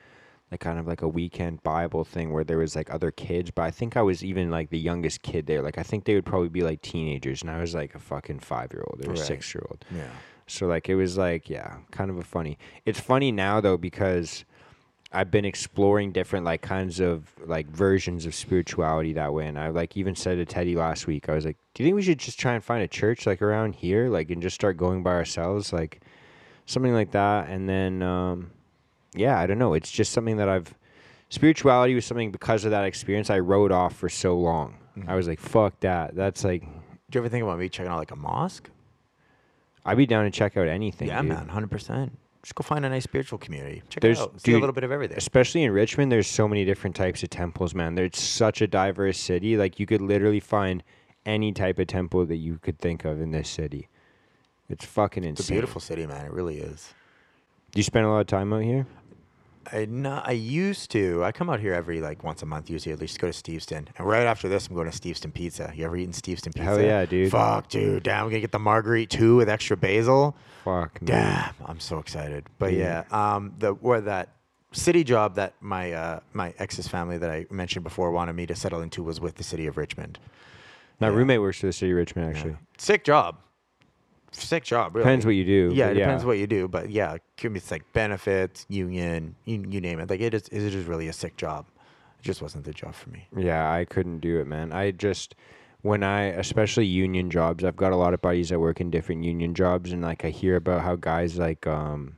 [0.51, 3.61] like kind of like a weekend Bible thing where there was like other kids, but
[3.63, 5.61] I think I was even like the youngest kid there.
[5.61, 8.39] Like I think they would probably be like teenagers, and I was like a fucking
[8.39, 9.17] five year old or Right.
[9.17, 9.83] six year old.
[9.95, 10.11] yeah
[10.45, 12.57] So like it was like yeah, kind of a funny.
[12.85, 14.43] It's funny now though because
[15.13, 19.69] I've been exploring different like kinds of like versions of spirituality that way, and I
[19.69, 22.19] like even said to Teddy last week, I was like, "Do you think we should
[22.19, 25.11] just try and find a church like around here, like and just start going by
[25.11, 26.01] ourselves, like
[26.65, 28.51] something like that?" And then um,
[29.13, 29.73] yeah, I don't know.
[29.73, 30.73] It's just something that I've
[31.29, 34.77] spirituality was something because of that experience I wrote off for so long.
[35.07, 36.63] I was like, "Fuck that." That's like
[37.13, 38.71] do you ever think about me checking out like a mosque
[39.85, 41.09] I'd be down to check out anything.
[41.09, 41.29] yeah dude.
[41.29, 42.09] man 100%
[42.43, 44.83] just go find a nice spiritual community check There's- it out see a little bit
[44.83, 47.95] of everything especially in Richmond, there's so many different types of temples, man.
[47.95, 49.55] There's such a diverse city.
[49.57, 50.83] Like you could literally find
[51.25, 53.87] any type of temple that you could think of in this city.
[54.69, 55.39] It's fucking insane.
[55.41, 56.93] it's a beautiful city man it really is
[57.71, 58.85] Do you spend a lot of time out here?
[59.71, 61.23] I no, I used to.
[61.23, 62.69] I come out here every like once a month.
[62.69, 63.87] Usually, at least go to Steveston.
[63.97, 65.71] And right after this, I'm going to Steveston Pizza.
[65.75, 66.63] You ever eaten Steveston Pizza?
[66.63, 67.31] Hell yeah, dude.
[67.31, 68.03] Fuck, dude.
[68.03, 70.35] Damn, I'm gonna get the marguerite too with extra basil.
[70.63, 70.99] Fuck.
[71.03, 72.45] Damn, I'm so excited.
[72.59, 73.03] But Yeah.
[73.11, 74.29] yeah, um, the where that
[74.71, 78.55] city job that my uh, my ex's family that I mentioned before wanted me to
[78.55, 80.19] settle into was with the city of Richmond.
[80.99, 81.15] My Yeah.
[81.15, 82.51] roommate works for the city of Richmond, actually.
[82.51, 82.57] Yeah.
[82.77, 83.37] Sick job.
[84.33, 84.95] Sick job.
[84.95, 85.05] Really.
[85.05, 85.71] Depends what you do.
[85.73, 89.99] Yeah, it depends what you do, but yeah, it's like benefits, union, you, you name
[89.99, 90.09] it.
[90.09, 91.65] Like it is, it is really a sick job.
[92.19, 93.27] It just wasn't the job for me.
[93.37, 94.71] Yeah, I couldn't do it, man.
[94.71, 95.35] I just
[95.81, 99.23] when I especially union jobs, I've got a lot of buddies that work in different
[99.23, 102.15] union jobs and like I hear about how guys like um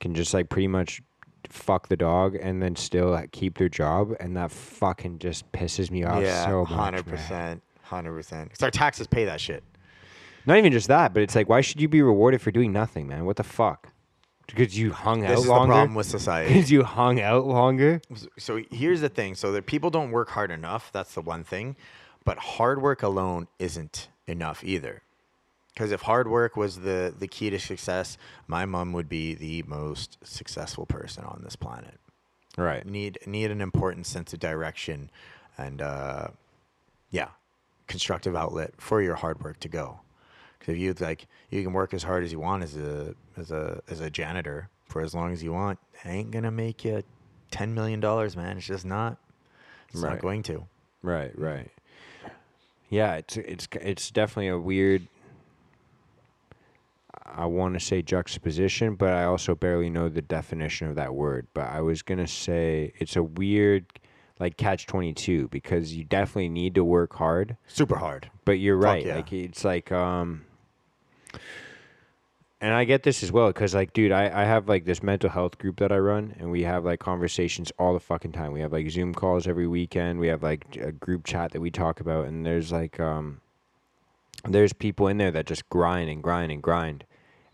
[0.00, 1.02] can just like pretty much
[1.48, 5.90] fuck the dog and then still like, keep their job and that fucking just pisses
[5.90, 6.70] me off yeah, so much.
[6.70, 7.62] Hundred percent.
[7.82, 8.50] hundred percent.
[8.50, 9.64] Because our taxes pay that shit.
[10.48, 13.06] Not even just that, but it's like why should you be rewarded for doing nothing,
[13.06, 13.24] man?
[13.26, 13.92] What the fuck?
[14.46, 15.72] Because you hung This out is the longer?
[15.74, 16.54] problem with society.
[16.54, 18.00] Because you hung out longer?
[18.38, 20.90] So- here's the thing: so that people don't work hard enough.
[20.90, 21.76] That's the one thing,
[22.24, 25.02] but hard work alone isn't enough either.
[25.74, 28.16] Because if hard work was the the key to success,
[28.46, 32.00] my mom would be the most successful person on this planet.
[32.56, 32.84] Right.
[32.84, 35.10] need need an important sense of direction
[35.58, 36.28] and uh,
[37.10, 37.28] yeah
[37.86, 40.00] constructive outlet for your hard work to go
[40.68, 43.80] if you like you can work as hard as you want as a as a
[43.88, 47.02] as a janitor for as long as you want it ain't gonna make you
[47.50, 49.16] 10 million dollars man it's just not
[49.90, 50.10] it's Right.
[50.14, 50.66] not going to
[51.02, 51.70] Right, right.
[52.90, 55.06] Yeah, it's it's it's definitely a weird.
[57.24, 61.46] I want to say juxtaposition, but I also barely know the definition of that word.
[61.54, 63.84] But I was gonna say it's a weird,
[64.40, 68.76] like catch twenty two because you definitely need to work hard, super hard but you're
[68.78, 69.04] right.
[69.04, 69.16] yeah.
[69.16, 70.44] Like it's like um.
[72.60, 75.30] And I get this as well because, like, dude, I, I have like this mental
[75.30, 78.52] health group that I run, and we have like conversations all the fucking time.
[78.52, 80.18] We have like Zoom calls every weekend.
[80.18, 83.40] We have like a group chat that we talk about, and there's like um,
[84.44, 87.04] there's people in there that just grind and grind and grind,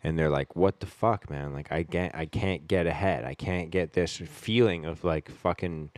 [0.03, 1.53] and they're like, "What the fuck, man?
[1.53, 3.25] Like, I can't I can't get ahead.
[3.25, 5.91] I can't get this feeling of like fucking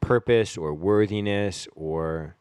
[0.00, 2.36] purpose or worthiness or."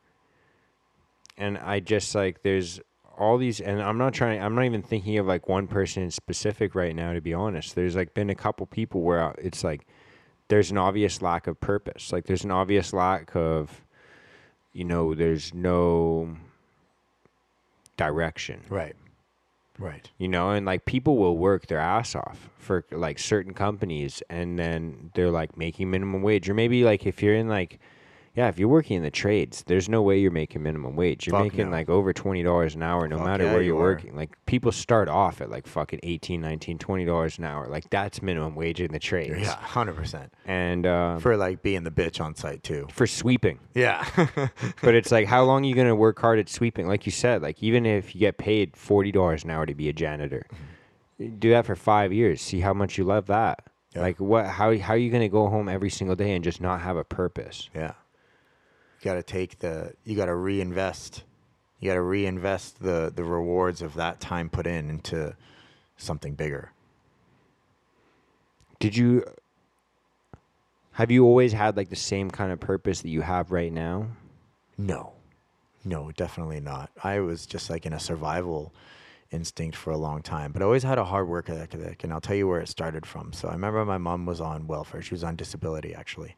[1.36, 2.80] And I just like there's
[3.18, 6.12] all these and i'm not trying i'm not even thinking of like one person in
[6.12, 7.76] specific right now to be honest.
[7.76, 9.88] There's like been a couple people where it's like
[10.48, 12.12] there's an obvious lack of purpose.
[12.12, 13.82] Like there's an obvious lack of
[14.74, 16.36] you know there's no
[17.98, 18.62] direction.
[18.70, 18.96] Right.
[19.78, 20.10] Right.
[20.18, 24.58] You know and like people will work their ass off for like certain companies and
[24.58, 26.50] then they're like making minimum wage.
[26.50, 27.80] Or maybe like if you're in like
[28.36, 31.26] Yeah, if you're working in the trades, there's no way you're making minimum wage.
[31.26, 31.72] You're Fuck making no.
[31.72, 33.84] like over twenty dollars an hour, no Fuck matter yeah, where you you're are.
[33.94, 34.14] working.
[34.16, 37.68] Like people start off at like fucking 18 19 20 dollars an hour.
[37.68, 39.40] Like that's minimum wage in the trades.
[39.40, 40.34] Yeah, hundred percent.
[40.45, 42.88] And uh, for, For like being the bitch on site too.
[42.91, 44.06] for sweeping, Yeah.
[44.82, 46.88] but it's like how long are you gonna work hard at sweeping?
[46.88, 49.88] Like you said, like even if you get paid forty dollars an hour to be
[49.88, 50.45] a janitor,
[51.40, 52.41] do that for five years.
[52.41, 53.64] See how much you love that.
[53.95, 54.02] Yeah.
[54.02, 54.45] Like what?
[54.45, 57.06] How how are you gonna go home every single day and just not have a
[57.06, 57.70] purpose?
[57.74, 57.94] Yeah.
[59.06, 61.23] Got to take the you got to reinvest.
[61.80, 65.36] You got to reinvest the the rewards of that time put in into
[65.95, 66.72] something bigger.
[68.80, 69.23] Did you
[70.94, 74.07] have you always had like the same kind of purpose that you have right now?
[74.76, 75.14] No.
[75.84, 76.90] No, definitely not.
[77.03, 78.73] I was just like in a survival
[79.30, 82.22] instinct for a long time, but I always had a hard work ethic, and I'll
[82.22, 83.34] tell you where it started from.
[83.34, 85.03] So I remember my mom was on welfare.
[85.03, 86.36] She was on disability actually.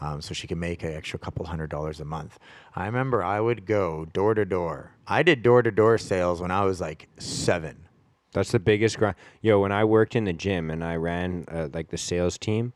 [0.00, 2.38] Um, so she could make an extra couple hundred dollars a month.
[2.74, 4.92] I remember I would go door to door.
[5.06, 7.88] I did door to door sales when I was like seven.
[8.32, 9.14] That's the biggest grind.
[9.40, 12.72] Yo, when I worked in the gym and I ran uh, like the sales team,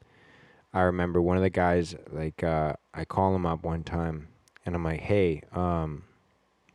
[0.72, 4.28] I remember one of the guys like uh, I call him up one time
[4.64, 6.04] and I'm like, "Hey, um,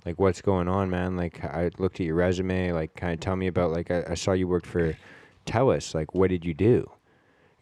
[0.05, 1.15] like what's going on, man?
[1.15, 2.73] Like I looked at your resume.
[2.73, 4.97] Like, kind of tell me about like I, I saw you worked for
[5.45, 5.95] Telus.
[5.95, 6.91] Like, what did you do?"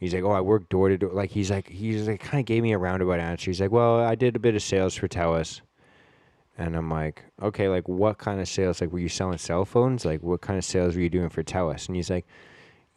[0.02, 2.46] He's like, "Oh, I work door to door." Like he's like he's like kind of
[2.48, 3.52] gave me a roundabout answer.
[3.52, 5.62] He's like, "Well, I did a bit of sales for Telus."
[6.58, 8.82] And I'm like, okay, like what kind of sales?
[8.82, 10.04] Like, were you selling cell phones?
[10.04, 11.88] Like, what kind of sales were you doing for Telus?
[11.88, 12.26] And he's like,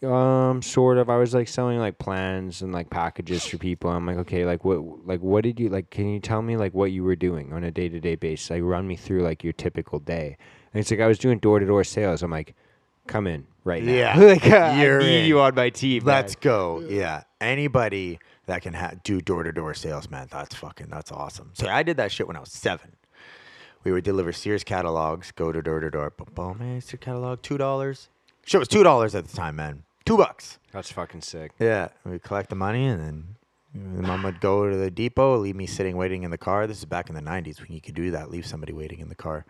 [0.03, 1.11] um, sort of.
[1.11, 3.91] I was like selling like plans and like packages for people.
[3.91, 5.91] I'm like, okay, like what, like what did you like?
[5.91, 8.49] Can you tell me like what you were doing on a day to day basis?
[8.49, 10.39] Like, run me through like your typical day.
[10.73, 12.23] And it's like I was doing door to door sales.
[12.23, 12.55] I'm like,
[13.07, 13.93] come in right now.
[13.93, 15.27] Yeah, like uh, you're I need in.
[15.27, 16.05] you on my team.
[16.05, 16.85] Let's go.
[16.89, 17.24] Yeah.
[17.41, 21.51] Anybody that can ha- do door to door sales, man, that's fucking, that's awesome.
[21.55, 22.93] So I did that shit when I was seven.
[23.82, 26.11] We would deliver Sears catalogs, go to door to door.
[26.11, 28.09] Boom, boom, hey, Sears catalog, $2.
[28.47, 29.82] Shit was $2 at the time, man.
[30.07, 30.59] Two bucks.
[30.73, 31.53] That's fucking sick.
[31.59, 31.89] Yeah.
[32.05, 33.24] We'd collect the money and then
[33.74, 36.66] the mom would go to the depot, leave me sitting waiting in the car.
[36.66, 39.09] This is back in the 90s when you could do that, leave somebody waiting in
[39.09, 39.45] the car.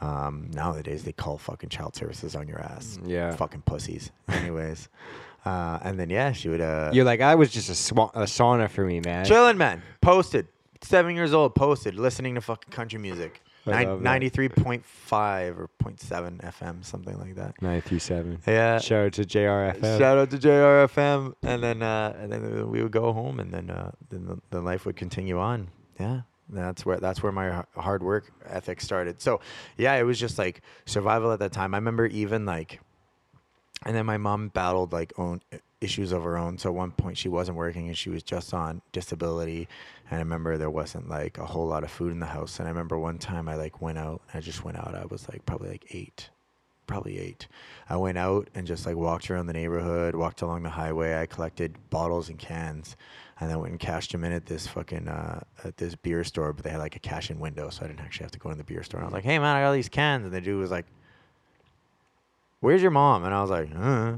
[0.00, 2.98] Um, nowadays, they call fucking child services on your ass.
[3.04, 3.34] Yeah.
[3.34, 4.10] Fucking pussies.
[4.28, 4.88] Anyways.
[5.44, 6.60] uh, and then, yeah, she would.
[6.60, 9.24] Uh, You're like I was just a, swa- a sauna for me, man.
[9.24, 9.82] Chilling, man.
[10.00, 10.48] Posted.
[10.82, 13.40] Seven years old, posted, listening to fucking country music.
[13.64, 17.60] Nin- 93.5 or 0.7 FM, something like that.
[17.60, 18.38] Nine three seven.
[18.46, 18.78] Yeah.
[18.78, 19.98] Shout out to JRFM.
[19.98, 21.34] Shout out to JRFM.
[21.42, 24.60] And then uh, and then we would go home and then uh, then the, the
[24.60, 25.68] life would continue on.
[25.98, 26.20] Yeah.
[26.48, 29.20] That's where that's where my hard work ethic started.
[29.20, 29.40] So,
[29.76, 31.74] yeah, it was just like survival at that time.
[31.74, 32.80] I remember even like
[33.84, 35.40] and then my mom battled like own
[35.80, 36.58] issues of her own.
[36.58, 39.68] So at one point she wasn't working and she was just on disability.
[40.10, 42.58] And I remember there wasn't like a whole lot of food in the house.
[42.58, 44.22] And I remember one time I like went out.
[44.32, 44.94] I just went out.
[44.94, 46.30] I was like probably like eight,
[46.86, 47.46] probably eight.
[47.88, 51.20] I went out and just like walked around the neighborhood, walked along the highway.
[51.20, 52.96] I collected bottles and cans,
[53.40, 56.52] and then went and cashed them in at this fucking uh, at this beer store.
[56.52, 58.50] But they had like a cash in window, so I didn't actually have to go
[58.50, 59.00] in the beer store.
[59.00, 60.70] And I was like, "Hey man, I got all these cans," and the dude was
[60.70, 60.86] like
[62.60, 63.24] where's your mom?
[63.24, 64.16] And I was like, uh.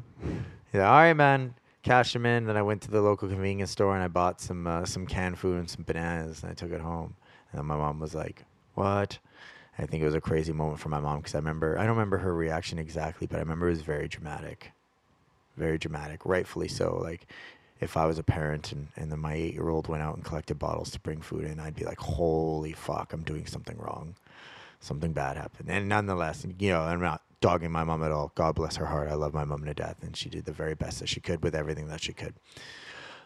[0.73, 1.55] He's like, all right, man.
[1.83, 2.47] Cashed them in.
[2.47, 5.39] Then I went to the local convenience store and I bought some uh, some canned
[5.39, 7.15] food and some bananas and I took it home.
[7.53, 9.19] And my mom was like, what?
[9.79, 11.97] I think it was a crazy moment for my mom because I remember, I don't
[11.97, 14.73] remember her reaction exactly, but I remember it was very dramatic.
[15.57, 16.99] Very dramatic, rightfully so.
[17.01, 17.27] Like,
[17.81, 20.25] if I was a parent and, and then my eight year old went out and
[20.25, 24.15] collected bottles to bring food in, I'd be like, holy fuck, I'm doing something wrong
[24.81, 25.69] something bad happened.
[25.71, 28.33] And nonetheless, you know, I'm not dogging my mom at all.
[28.35, 29.09] God bless her heart.
[29.09, 31.43] I love my mom to death, and she did the very best that she could
[31.43, 32.35] with everything that she could.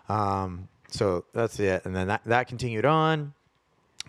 [0.09, 1.85] Um, so that's it.
[1.85, 3.35] And then that, that continued on.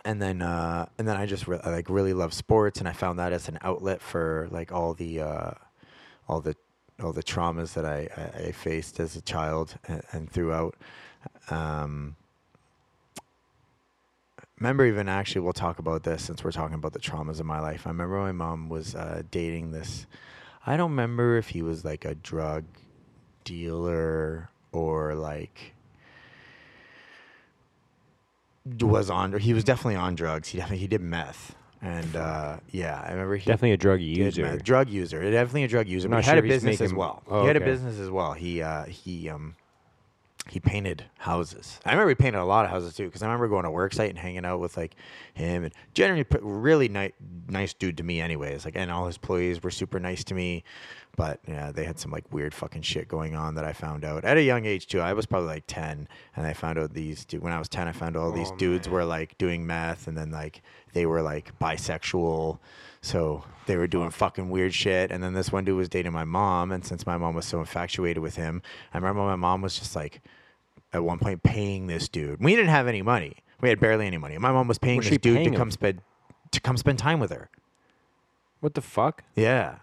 [0.05, 2.93] And then, uh, and then I just re- I, like really love sports, and I
[2.93, 5.51] found that as an outlet for like all the, uh,
[6.27, 6.55] all the,
[7.01, 10.75] all the traumas that I, I, I faced as a child and, and throughout.
[11.49, 12.15] Um,
[14.59, 17.59] remember even actually we'll talk about this since we're talking about the traumas of my
[17.59, 17.85] life.
[17.85, 20.05] I remember my mom was uh, dating this
[20.65, 22.63] i don't remember if he was like a drug
[23.43, 25.73] dealer or like
[28.79, 30.49] was on he was definitely on drugs.
[30.49, 34.17] He definitely he did meth and uh, yeah i remember he Definitely a drug did
[34.17, 34.41] user.
[34.43, 34.63] meth.
[34.63, 36.93] drug user definitely a drug user but he had sure a if he's business as
[36.93, 39.55] well Oh, he had a business as well he uh, he um
[40.49, 41.79] he painted houses.
[41.85, 43.93] I remember he painted a lot of houses too, because I remember going to work
[43.93, 44.93] site and hanging out with like
[45.33, 47.13] him and generally really nice,
[47.47, 48.65] nice dude to me, anyways.
[48.65, 50.65] Like, and all his employees were super nice to me,
[51.15, 54.25] but yeah, they had some like weird fucking shit going on that I found out
[54.25, 54.99] at a young age too.
[54.99, 57.87] I was probably like ten, and I found out these du- when I was ten.
[57.87, 58.93] I found all these Oh, dudes man.
[58.95, 60.61] were like doing meth, and then like
[60.93, 62.59] they were like bisexual.
[63.01, 65.11] So they were doing fucking weird shit.
[65.11, 66.71] And then this one dude was dating my mom.
[66.71, 68.61] And since my mom was so infatuated with him,
[68.93, 70.21] I remember my mom was just like,
[70.93, 72.41] at one point, paying this dude.
[72.41, 73.37] We didn't have any money.
[73.59, 74.37] We had barely any money.
[74.37, 75.57] My mom was paying Was this dude paying to him?
[75.57, 76.01] come spend
[76.51, 77.49] to come spend time with her.
[78.61, 79.23] What the fuck?
[79.35, 79.79] Yeah.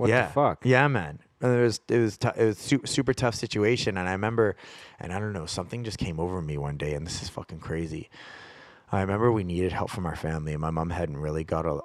[0.00, 0.28] What yeah.
[0.28, 0.64] the fuck?
[0.64, 1.18] Yeah, man.
[1.42, 4.56] And it was it was tou- it was super, super tough situation, and I remember,
[4.98, 7.58] and I don't know, something just came over me one day, and this is fucking
[7.60, 8.08] crazy.
[8.90, 11.80] I remember we needed help from our family, and my mom hadn't really got a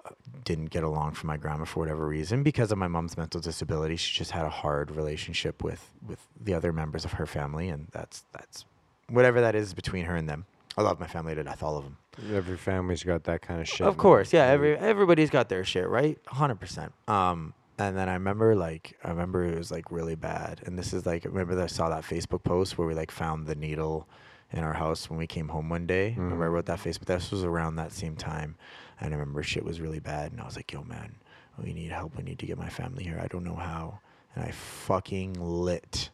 [0.45, 3.97] didn't get along from my grandma for whatever reason because of my mom's mental disability.
[3.97, 7.89] She just had a hard relationship with with the other members of her family, and
[7.91, 8.63] that's that's
[9.09, 10.45] whatever that is between her and them.
[10.77, 11.97] I love my family to death, all of them.
[12.33, 13.85] Every family's got that kind of shit.
[13.85, 14.45] Of course, yeah.
[14.45, 16.17] Every everybody's got their shit, right?
[16.27, 16.93] Hundred percent.
[17.09, 20.61] Um, And then I remember like I remember it was like really bad.
[20.65, 23.11] And this is like I remember that I saw that Facebook post where we like
[23.11, 24.07] found the needle
[24.52, 26.14] in our house when we came home one day.
[26.18, 27.06] I remember I wrote that Facebook.
[27.06, 28.56] This was around that same time,
[29.02, 30.31] and I remember shit was really bad.
[30.31, 31.15] And I was like, "Yo, man,
[31.61, 32.15] we need help.
[32.15, 33.19] We need to get my family here.
[33.22, 33.99] I don't know how."
[34.35, 36.10] And I fucking lit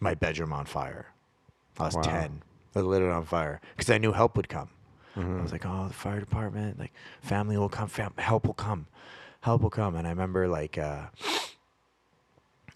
[0.00, 1.08] my bedroom on fire.
[1.78, 2.02] I was Wow.
[2.02, 2.42] ten.
[2.74, 4.70] I lit it on fire because I knew help would come.
[5.16, 5.42] I Mhm.
[5.42, 8.86] was like, oh, the fire department, like family will come, fam- help will come,
[9.42, 9.94] help will come.
[9.94, 11.06] And I remember like, uh,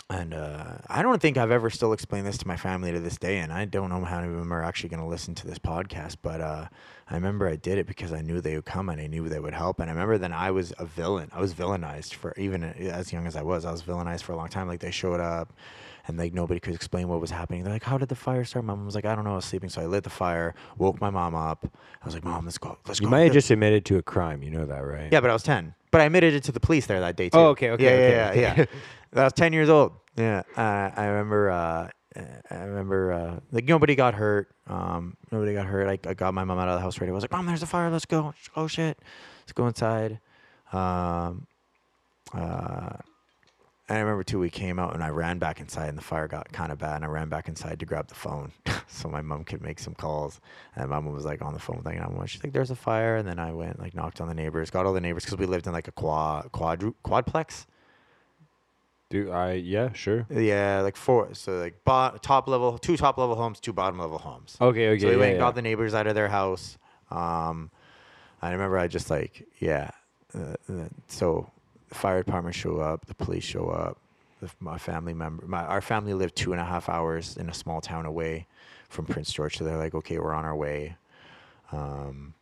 [0.08, 3.16] and uh, I don't think I've ever still explained this to my family to this
[3.18, 5.48] day, and I don't know how many of them are actually going to listen to
[5.48, 6.18] this podcast.
[6.22, 6.66] But uh,
[7.10, 9.40] I remember I did it because I knew they would come and I knew they
[9.40, 9.80] would help.
[9.80, 11.30] And I remember then I was a villain.
[11.32, 13.64] I was villainized for even as young as I was.
[13.64, 14.68] I was villainized for a long time.
[14.68, 15.52] Like they showed up,
[16.06, 17.64] and like nobody could explain what was happening.
[17.64, 19.32] They're like, "How did the fire start?" My mom was like, "I don't know.
[19.32, 21.66] I was sleeping." So I lit the fire, woke my mom up.
[22.00, 22.78] I was like, "Mom, let's go.
[22.86, 24.44] Let's You go." might have just admitted to a crime.
[24.44, 25.08] You know that, right?
[25.10, 25.74] yeah, but I was 10.
[25.96, 27.38] But I admitted it to the police there that day, too.
[27.38, 28.52] Oh, okay, okay, Yeah, okay, yeah, yeah.
[28.52, 28.66] okay.
[29.14, 29.20] yeah.
[29.22, 29.92] I was 10 years old.
[30.14, 30.42] Yeah.
[30.54, 31.88] Uh, I remember, uh,
[32.50, 34.50] I remember, uh, like, nobody got hurt.
[34.66, 35.88] Um, nobody got hurt.
[35.88, 37.14] I, I got my mom out of the house right away.
[37.14, 37.88] I was like, Mom, there's a fire.
[37.88, 38.34] Let's go.
[38.54, 38.98] Oh, shit.
[39.40, 40.20] Let's go inside.
[40.70, 41.46] Um,
[42.34, 42.96] uh,
[43.88, 46.26] and I remember too, we came out and I ran back inside and the fire
[46.26, 46.96] got kind of bad.
[46.96, 48.50] And I ran back inside to grab the phone
[48.88, 50.40] so my mom could make some calls.
[50.74, 52.76] And my mom was like on the phone with like, "911." she's like, there's a
[52.76, 53.16] fire.
[53.16, 55.46] And then I went like knocked on the neighbors, got all the neighbors because we
[55.46, 57.66] lived in like a quad, quad, quadplex.
[59.08, 59.52] Do I?
[59.52, 60.26] Yeah, sure.
[60.30, 61.32] Yeah, like four.
[61.34, 64.56] So like bo- top level, two top level homes, two bottom level homes.
[64.60, 65.00] Okay, okay.
[65.00, 65.46] so we yeah, went and yeah.
[65.46, 66.76] got the neighbors out of their house.
[67.12, 67.70] Um,
[68.42, 69.90] I remember I just like, yeah.
[70.34, 71.50] Uh, uh, so
[71.88, 73.98] fire department show up, the police show up.
[74.40, 77.54] The, my family member, my our family lived two and a half hours in a
[77.54, 78.46] small town away
[78.88, 79.56] from Prince George.
[79.56, 80.96] So they're like, okay, we're on our way.
[81.72, 82.34] Um,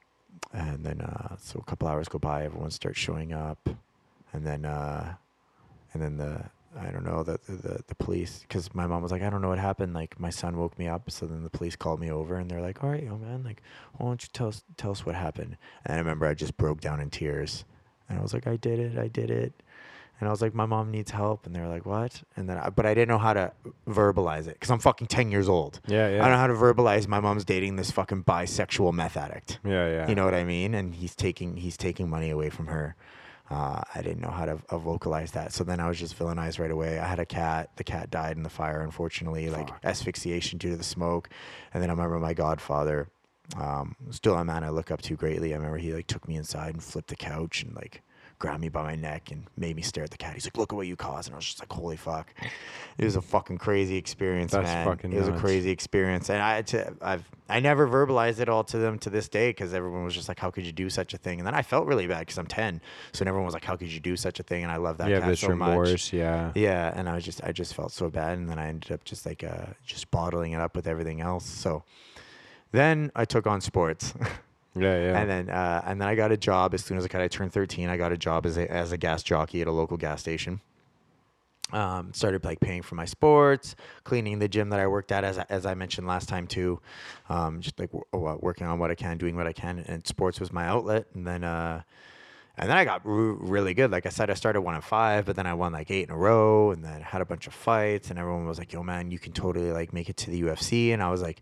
[0.53, 3.69] and then uh, so a couple hours go by, everyone starts showing up,
[4.33, 5.15] and then uh,
[5.93, 6.45] and then the
[6.79, 9.49] I don't know the the, the police because my mom was like I don't know
[9.49, 12.37] what happened like my son woke me up so then the police called me over
[12.37, 13.63] and they're like all right yo man like
[13.95, 16.81] why don't you tell us tell us what happened and I remember I just broke
[16.81, 17.65] down in tears
[18.09, 19.53] and I was like I did it I did it
[20.21, 22.59] and I was like my mom needs help and they were like what and then
[22.59, 23.53] I, but I didn't know how to
[23.89, 26.17] verbalize it because I'm fucking ten years old Yeah, yeah.
[26.17, 29.89] I don't know how to verbalize my mom's dating this fucking bisexual meth addict Yeah,
[29.89, 30.09] yeah.
[30.09, 30.75] you know what I mean?
[30.75, 32.97] And he's taking he's taking money away from her.
[33.51, 36.59] Uh, I didn't know how to uh, vocalize that, so then I was just villainized
[36.59, 36.99] right away.
[36.99, 37.69] I had a cat.
[37.77, 41.29] The cat died in the fire, unfortunately, like asphyxiation due to the smoke.
[41.75, 43.09] And then I remember my godfather,
[43.57, 45.53] um, still a man I look up to greatly.
[45.53, 48.03] I remember he like took me inside and flipped the couch and like
[48.39, 50.35] grabbed me by my neck and made me stare at the cat.
[50.35, 52.35] He's like, "Look at what you caused," and I was just like, "Holy fuck!"
[52.99, 54.85] It was a fucking crazy experience, That's man.
[54.85, 58.49] fucking it was a crazy experience, and I had to, I've I never verbalized it
[58.49, 60.91] all to them to this day because everyone was just like, "How could you do
[60.91, 62.81] such a thing?" And then I felt really bad because I'm 10,
[63.13, 65.09] so everyone was like, "How could you do such a thing?" And I love that
[65.09, 65.69] yeah, cat this so much.
[65.69, 66.13] remorse.
[66.13, 66.53] Yeah.
[66.55, 69.05] Yeah, and I was just I just felt so bad, and then I ended up
[69.05, 71.45] just like uh, just bottling it up with everything else.
[71.47, 71.85] So
[72.75, 74.13] then I took on sports.
[74.77, 75.21] Yeah, yeah.
[75.21, 77.21] And then uh, and then I got a job as soon as I could.
[77.21, 77.89] I turned 13.
[77.89, 80.61] I got a job as a as a gas jockey at a local gas station.
[81.73, 85.39] Um, started like paying for my sports, cleaning the gym that I worked at, as
[85.39, 86.81] I- as I mentioned last time too.
[87.29, 90.41] Um, just like w- working on what I can, doing what I can, and sports
[90.41, 91.07] was my outlet.
[91.15, 91.83] And then uh,
[92.59, 93.93] and then I got r- really good.
[93.93, 96.11] Like I said, I started one and five, but then I won like eight in
[96.11, 98.11] a row, and then had a bunch of fights.
[98.11, 100.93] And everyone was like, "Yo, man, you can totally like make it to the UFC."
[100.93, 101.41] And I was like,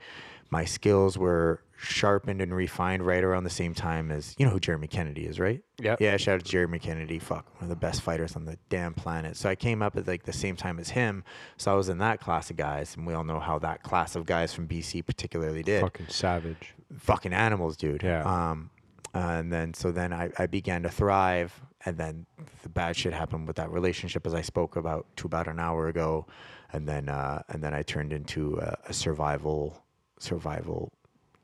[0.53, 4.61] my skills were sharpened and refined right around the same time as you know who
[4.61, 5.63] Jeremy Kennedy is, right?
[5.81, 5.97] Yeah.
[5.99, 7.19] Yeah, shout out to Jeremy Kennedy.
[7.19, 9.39] Fuck, one of the best fighters on the damn planet.
[9.39, 11.25] So I came up at like the same time as him.
[11.57, 14.15] So I was in that class of guys, and we all know how that class
[14.15, 15.81] of guys from BC particularly did.
[15.81, 16.75] Fucking savage.
[16.99, 18.03] Fucking animals, dude.
[18.03, 18.23] Yeah.
[18.23, 18.69] Um,
[19.15, 22.27] and then so then I, I began to thrive, and then
[22.63, 25.89] the bad shit happened with that relationship, as I spoke about to about an hour
[25.89, 26.27] ago,
[26.75, 29.83] and then uh, and then I turned into a, a survival
[30.23, 30.93] survival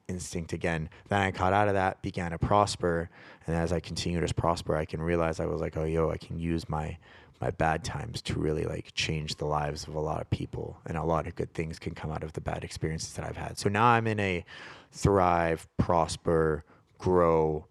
[0.08, 0.88] instinct again.
[1.08, 3.10] Then I caught out of that, began to prosper,
[3.46, 6.16] and as I continued to prosper, I can realize I was like, oh yo, I
[6.16, 6.96] can use my
[7.40, 10.96] my bad times to really like change the lives of a lot of people, and
[10.96, 13.58] a lot of good things can come out of the bad experiences that I've had.
[13.58, 14.44] So now I'm in a
[14.90, 16.64] thrive, prosper,
[16.98, 17.66] grow,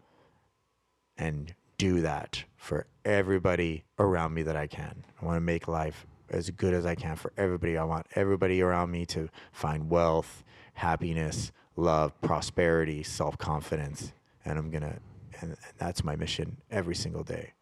[1.18, 5.04] and do that for everybody around me that I can.
[5.22, 7.78] I want to make life as good as I can for everybody.
[7.78, 10.44] I want everybody around me to find wealth,
[10.78, 14.14] happiness, love, prosperity, self confidence.
[14.46, 14.98] And I'm going to,
[15.42, 17.54] and that's my mission every single day.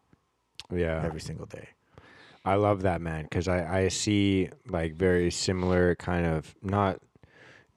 [0.72, 1.02] Yeah.
[1.04, 1.68] Every single day.
[2.44, 7.00] I love that man because I, I see like very similar kind of not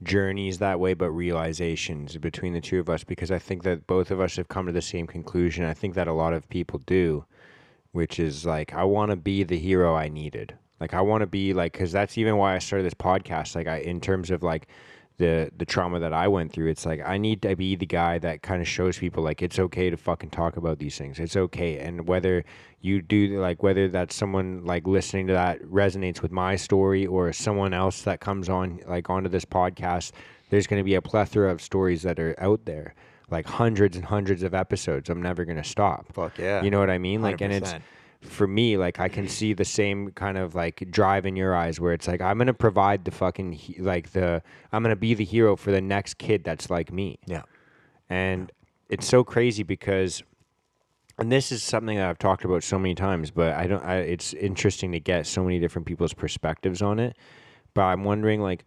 [0.04, 4.12] journeys that way, but realizations between the two of us because I think that both
[4.12, 5.66] of us have come to the same conclusion.
[5.66, 7.26] I think that a lot of people do,
[7.94, 10.56] which is like, I want to be the hero I needed.
[10.80, 13.56] Like, I want to be like, because that's even why I started this podcast.
[13.56, 14.68] Like, I, in terms of like,
[15.20, 18.18] the the trauma that I went through, it's like I need to be the guy
[18.20, 21.20] that kind of shows people like it's okay to fucking talk about these things.
[21.20, 22.44] It's okay, and whether
[22.82, 27.32] you do like whether that's someone like listening to that resonates with my story or
[27.34, 30.14] someone else that comes on like onto this podcast,
[30.50, 32.96] there's going to be a plethora of stories that are out there,
[33.30, 35.10] like hundreds and hundreds of episodes.
[35.10, 36.14] I'm never going to stop.
[36.14, 36.64] Fuck yeah.
[36.64, 37.22] You know what I mean?
[37.22, 37.82] Like, and it's 100%.
[38.22, 41.80] For me, like I can see the same kind of like drive in your eyes
[41.80, 44.42] where it's like I'm gonna provide the fucking he- like the
[44.72, 47.44] I'm gonna be the hero for the next kid that's like me, Yeah.
[48.10, 48.52] and
[48.90, 50.22] it's so crazy because,
[51.18, 53.84] and this is something that I've talked about so many times, but I don't.
[53.84, 57.16] I, it's interesting to get so many different people's perspectives on it,
[57.74, 58.66] but I'm wondering like,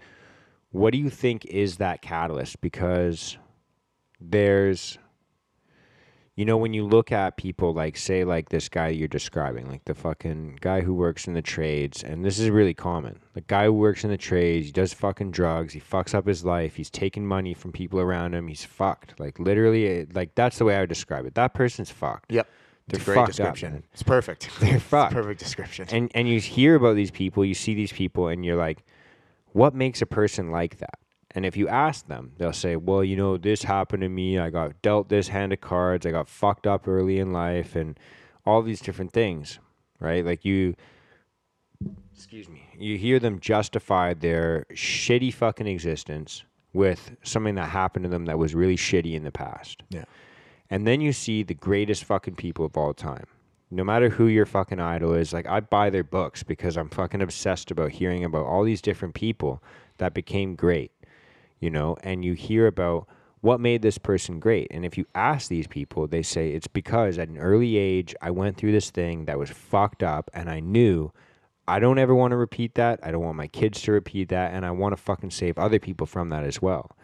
[0.70, 2.60] what do you think is that catalyst?
[2.62, 3.36] Because
[4.20, 4.98] there's
[6.36, 9.84] you know when you look at people like say like this guy you're describing like
[9.84, 13.64] the fucking guy who works in the trades and this is really common the guy
[13.66, 16.88] who works in the trades he does fucking drugs he fucks up his life he's
[16.90, 20.80] taking money from people around him he's fucked like literally like that's the way i
[20.80, 22.48] would describe it that person's fucked Yep.
[22.88, 23.72] They're It's a great fucked up, description.
[23.74, 23.82] man.
[23.92, 24.48] it's perfect.
[24.60, 25.12] They're It's fucked.
[25.14, 25.86] perfect description.
[25.92, 28.82] and and you hear about these people you see these people and you're like
[29.52, 30.98] what makes a person like that
[31.34, 34.38] and if you ask them they'll say well you know this happened to me.
[34.38, 36.06] I got dealt this hand of cards.
[36.06, 37.98] I got fucked up early in life and
[38.46, 39.59] all these different things
[40.00, 40.24] right?
[40.24, 40.74] Like you
[42.14, 48.09] excuse me you hear them justify their shitty fucking existence with something that happened to
[48.09, 49.82] them that was really shitty in the past.
[49.90, 50.04] Yeah.
[50.70, 53.26] and then you see the greatest fucking people of all time.
[53.70, 57.22] No matter who your fucking idol is, like I buy their books because I'm fucking
[57.22, 59.62] obsessed about hearing about all these different people
[59.98, 60.92] that became great,
[61.62, 63.06] you know, and you hear about
[63.40, 64.66] what made this person great.
[64.70, 68.30] And if you ask these people, they say it's because at an early age I
[68.30, 71.12] went through this thing that was fucked up and I knew
[71.66, 73.01] I don't ever want to repeat that.
[73.02, 75.78] I don't want my kids to repeat that and I want to fucking save other
[75.78, 76.97] people from that as well.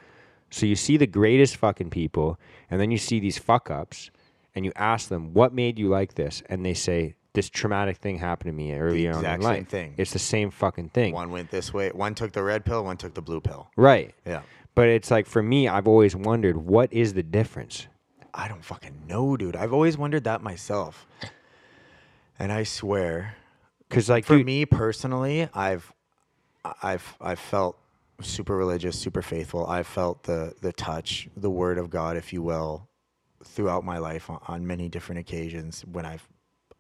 [0.51, 2.39] So you see the greatest fucking people,
[2.71, 4.11] and then you see these fuck ups,
[4.55, 8.19] and you ask them, "What made you like this?" And they say, "This traumatic thing
[8.19, 9.95] happened to me earlier on in exact same life." thing.
[9.97, 11.91] It's the same fucking thing, One went this way.
[11.91, 12.85] One took the red pill.
[12.85, 13.69] One took the blue pill.
[13.77, 14.15] right?
[14.27, 14.43] Yeah.
[14.75, 17.89] But it's like for me, I've always wondered what is the difference.
[18.33, 19.57] I don't fucking know, dude.
[19.57, 21.07] I've always wondered that myself.
[22.39, 23.35] And I swear,
[23.89, 25.93] Because like, for dude, me personally, I've
[26.83, 27.77] I've I've felt
[28.21, 29.67] super religious, super faithful.
[29.67, 32.89] I've felt the the touch, the word of God, if you will,
[33.43, 36.29] throughout my life on, on many different occasions when I've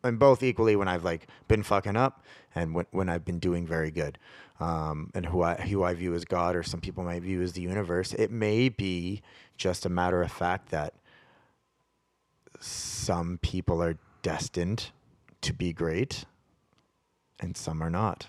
[0.02, 3.66] and both equally when I've like been fucking up and when, when I've been doing
[3.66, 4.18] very good.
[4.60, 7.52] Um, and who I who I view as God or some people might view as
[7.52, 8.12] the universe.
[8.14, 9.22] It may be
[9.56, 10.94] just a matter of fact that
[12.60, 14.90] some people are destined
[15.42, 16.24] to be great
[17.40, 18.28] and some are not.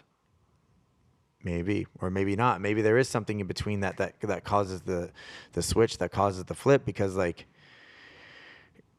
[1.43, 2.61] Maybe or maybe not.
[2.61, 5.09] Maybe there is something in between that that that causes the
[5.53, 7.47] the switch that causes the flip because like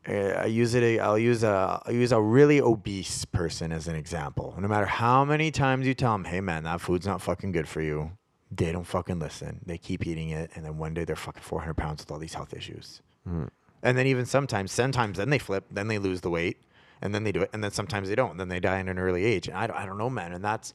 [0.07, 1.01] Eh, I use it.
[1.01, 4.55] I'll use a I'll use a really obese person as an example.
[4.59, 7.69] No matter how many times you tell them, "Hey man, that food's not fucking good
[7.69, 8.13] for you,"
[8.51, 9.61] they don't fucking listen.
[9.67, 12.35] They keep eating it, and then one day they're fucking 400 pounds with all these
[12.35, 13.03] health issues.
[13.25, 13.45] Hmm.
[13.83, 16.63] And then even sometimes, sometimes then they flip, then they lose the weight,
[17.03, 18.89] and then they do it, and then sometimes they don't, and then they die in
[18.89, 19.49] an early age.
[19.49, 20.33] And I don't, I don't know, man.
[20.33, 20.73] And that's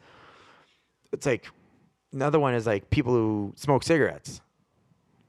[1.12, 1.50] it's like
[2.14, 4.42] another one is like people who smoke cigarettes.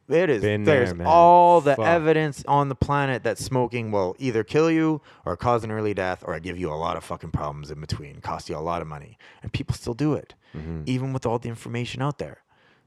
[0.09, 0.41] It is.
[0.43, 1.07] Been There's man.
[1.07, 1.85] all the Fuck.
[1.87, 6.23] evidence on the planet that smoking will either kill you or cause an early death
[6.25, 8.87] or give you a lot of fucking problems in between, cost you a lot of
[8.89, 10.83] money, and people still do it, Mm-hmm.
[10.87, 12.39] even with all the information out there.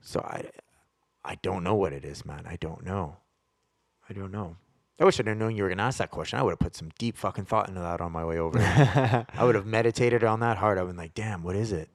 [0.02, 0.46] So I,
[1.26, 2.46] I don't know what it is, man.
[2.48, 3.18] I don't know.
[4.10, 4.56] I don't know.
[5.00, 6.40] I wish I'd have known you were gonna ask that question.
[6.40, 8.60] I would have put some deep fucking thought into that on my way over.
[9.34, 10.78] I would have meditated on that hard.
[10.78, 11.90] I've been like, damn, what is it?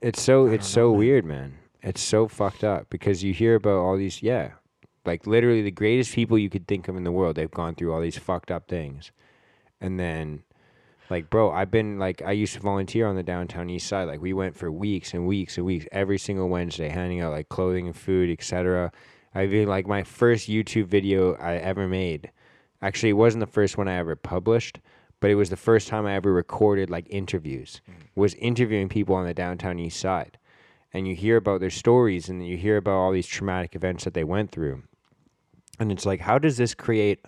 [0.00, 0.98] It's so it's know, so man.
[0.98, 1.54] weird, man.
[1.82, 4.52] It's so fucked up because you hear about all these yeah,
[5.04, 7.36] like literally the greatest people you could think of in the world.
[7.36, 9.12] They've gone through all these fucked up things,
[9.80, 10.42] and then
[11.10, 14.08] like bro, I've been like I used to volunteer on the downtown east side.
[14.08, 17.48] Like we went for weeks and weeks and weeks every single Wednesday, handing out like
[17.48, 18.92] clothing and food, etc.
[19.34, 22.30] I even like my first YouTube video I ever made.
[22.82, 24.80] Actually, it wasn't the first one I ever published,
[25.20, 27.80] but it was the first time I ever recorded like interviews.
[27.88, 27.94] Mm.
[28.14, 30.38] Was interviewing people on the downtown east side.
[30.96, 34.14] And you hear about their stories and you hear about all these traumatic events that
[34.14, 34.82] they went through.
[35.78, 37.20] And it's like how does this create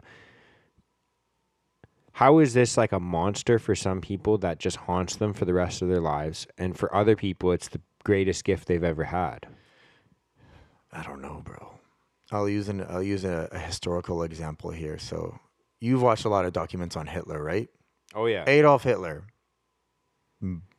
[2.13, 5.53] how is this like a monster for some people that just haunts them for the
[5.53, 9.47] rest of their lives and for other people it's the greatest gift they've ever had.
[10.91, 11.75] I don't know, bro.
[12.33, 14.99] I'll use an I'll use a, a historical example here.
[14.99, 15.39] So
[15.79, 17.69] you've watched a lot of documents on Hitler, right?
[18.15, 18.45] Oh yeah.
[18.47, 19.25] Adolf Hitler,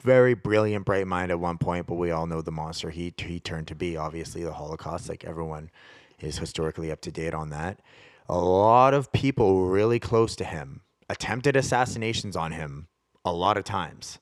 [0.01, 3.39] very brilliant, bright mind at one point, but we all know the monster he he
[3.39, 3.97] turned to be.
[3.97, 5.09] Obviously, the Holocaust.
[5.09, 5.69] Like everyone
[6.19, 7.79] is historically up to date on that.
[8.27, 12.87] A lot of people really close to him attempted assassinations on him
[13.25, 14.19] a lot of times.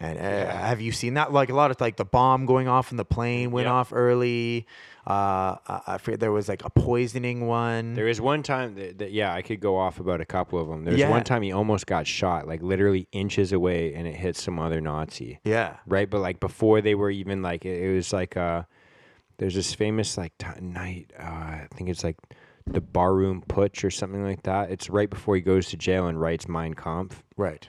[0.00, 1.32] And uh, have you seen that?
[1.32, 3.72] Like a lot of like the bomb going off in the plane went Yeah.
[3.72, 4.66] off early.
[5.04, 7.94] Uh, I, I forget there was like a poisoning one.
[7.94, 10.68] There is one time that, that yeah, I could go off about a couple of
[10.68, 10.84] them.
[10.84, 11.10] There's Yeah.
[11.10, 14.80] one time he almost got shot, like literally inches away, and it hit some other
[14.80, 15.40] Nazi.
[15.44, 18.62] yeah, Right, but like before they were even like it, it was like uh,
[19.38, 21.12] there's this famous like t- night.
[21.18, 22.16] Uh, I think it's like
[22.64, 24.70] the barroom putsch or something like that.
[24.70, 27.24] It's right before he goes to jail and writes Mein Kampf.
[27.36, 27.68] right.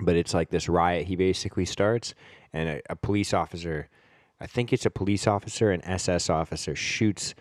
[0.00, 2.14] but it's like this riot he basically starts
[2.52, 3.88] and a, a police officer
[4.44, 7.34] i think it's a police officer an ss officer shoots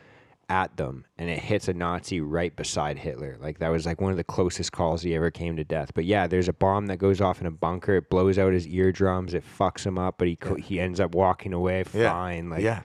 [0.49, 3.38] at them and it hits a nazi right beside hitler.
[3.39, 5.91] Like that was like one of the closest calls he ever came to death.
[5.95, 7.95] But yeah there's a bomb that goes off in a bunker.
[7.95, 9.34] It blows out his eardrums.
[9.34, 12.11] It fucks him up but he co- he ends up walking away Yeah.
[12.11, 12.81] fine like yeah.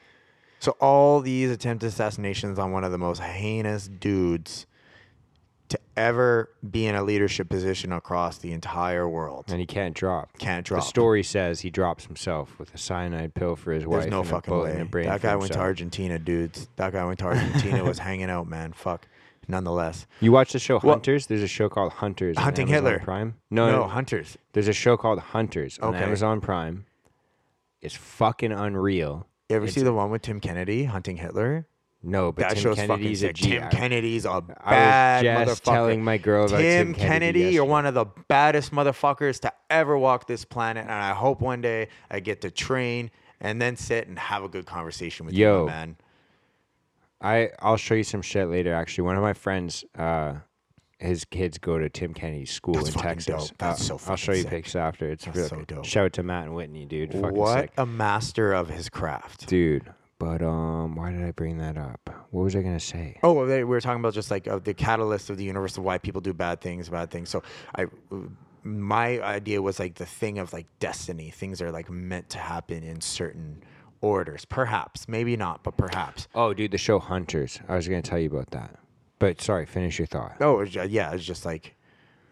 [0.61, 4.67] So all these attempted assassinations on one of the most heinous dudes
[5.69, 10.31] to ever be in a leadership position across the entire world and he can't drop
[10.39, 10.81] can't drop.
[10.83, 14.23] the story says he drops himself with a cyanide pill for his wife There's no
[14.23, 14.87] fucking way.
[15.05, 15.59] That guy went to.
[15.59, 16.69] Argentina, dudes.
[16.77, 17.85] That guy went to Argentina.
[17.85, 18.73] was hanging out, man.
[18.73, 19.07] Fuck.
[19.51, 21.27] Nonetheless, You watch the show Well- Hunters?
[21.27, 22.37] There's a show called Hunters.
[22.39, 22.99] Hunting Hitler.
[23.01, 23.35] Prime.
[23.51, 24.37] no, No, no, hunters.
[24.53, 26.05] There's a show called Hunters on Okay.
[26.05, 26.85] Amazon Prime.
[27.81, 29.27] It's fucking unreal.
[29.49, 31.67] You ever It's- see the one with Tim Kennedy hunting Hitler?
[32.03, 33.51] No, but that Tim show's Kennedy's a fucking sick.
[33.61, 35.73] Tim Kennedy's a I bad was just motherfucker.
[35.73, 39.99] telling my girl about Tim, Tim, Kennedy, you're one of the baddest motherfuckers to ever
[39.99, 43.11] walk this planet, and I hope one day I get to train
[43.41, 45.67] and then sit and have a good conversation with you, Yo.
[45.67, 45.97] my man.
[47.21, 48.73] I I'll show you some shit later.
[48.73, 50.35] Actually, one of my friends, uh,
[51.01, 53.49] his kids go to Tim Kennedy's school That's in Texas.
[53.49, 53.59] dope.
[53.59, 54.51] That's Uh, so I'll show you sick.
[54.51, 55.11] pics after.
[55.11, 55.85] It's That's real so dope.
[55.85, 57.13] Shout out to Matt and Whitney, dude.
[57.13, 57.73] Fucking What sick.
[57.77, 59.49] a master of his craft.
[59.49, 59.93] dude.
[60.19, 62.11] But um, why did I bring that up?
[62.31, 63.19] What was I gonna say?
[63.23, 65.85] Oh, they- we were talking about just like uh, the catalyst of the universe of
[65.85, 67.29] why people do bad things, bad things.
[67.31, 67.43] So
[67.77, 67.87] I,
[68.65, 71.31] my idea was like the thing of like destiny.
[71.31, 73.63] Things are like meant to happen in certain
[74.01, 74.45] orders.
[74.45, 76.27] Perhaps, maybe not, but perhaps.
[76.35, 77.61] Oh, dude, the show Hunters.
[77.69, 78.75] I was gonna tell you about that.
[79.21, 80.37] But sorry, finish your thought.
[80.41, 81.75] Oh, it was yeah, it's just like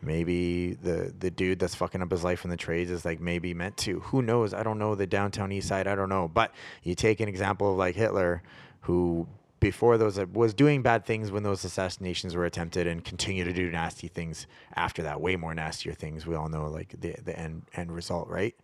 [0.06, 3.52] maybe the the dude that's fucking up his life in the trades is like maybe
[3.52, 4.00] meant to.
[4.00, 4.54] Who knows?
[4.54, 5.86] I don't know the downtown east side.
[5.86, 6.28] I don't know.
[6.28, 6.52] But
[6.82, 8.42] you take an example of like Hitler,
[8.80, 9.26] who
[9.58, 13.70] before those was doing bad things when those assassinations were attempted, and continue to do
[13.70, 15.20] nasty things after that.
[15.20, 16.26] Way more nastier things.
[16.26, 18.54] We all know like the the end end result, right?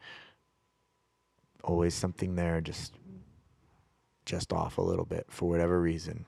[1.65, 2.95] Always something there, just
[4.25, 6.25] just off a little bit for whatever reason.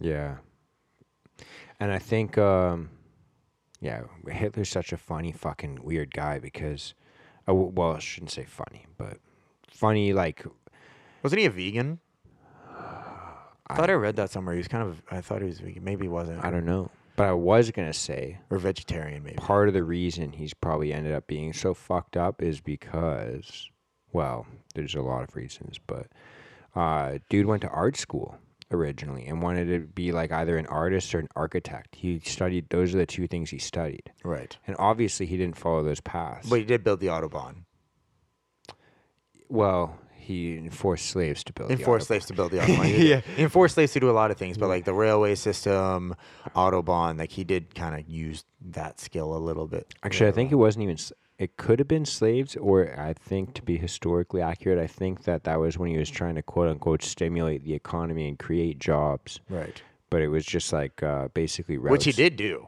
[0.00, 0.36] Yeah.
[1.78, 2.90] And I think, um,
[3.80, 6.94] yeah, Hitler's such a funny, fucking weird guy because,
[7.48, 9.18] uh, well, I shouldn't say funny, but
[9.70, 10.44] funny, like,
[11.22, 11.98] Wasn't he a vegan?
[13.66, 14.54] I thought I read that somewhere.
[14.54, 15.00] He was kind of.
[15.10, 15.84] I thought he was vegan.
[15.84, 16.44] Maybe he wasn't.
[16.44, 16.90] I don't know.
[17.16, 19.36] But I was going to say Or vegetarian, maybe.
[19.36, 23.68] part of the reason he's probably ended up being so fucked up is because,
[24.12, 26.06] well, there's a lot of reasons, but
[26.74, 28.38] uh, dude went to art school
[28.70, 31.96] originally and wanted to be like either an artist or an architect.
[31.96, 34.12] He studied, those are the two things he studied.
[34.24, 34.56] Right.
[34.66, 36.48] And obviously, he didn't follow those paths.
[36.48, 37.64] But he did build the autobahn.
[39.48, 39.98] well,
[40.30, 41.70] he enforced slaves to build.
[41.70, 42.98] the enforced slaves to build the autobahn.
[43.08, 46.14] yeah, he enforced slaves to do a lot of things, but like the railway system,
[46.54, 49.92] autobahn, like he did kind of use that skill a little bit.
[50.04, 50.96] Actually, I think it wasn't even.
[51.40, 55.24] S- It could have been slaves, or I think to be historically accurate, I think
[55.24, 58.78] that that was when he was trying to quote unquote stimulate the economy and create
[58.78, 59.40] jobs.
[59.48, 62.66] right, But it was just like uh, basically which he did do.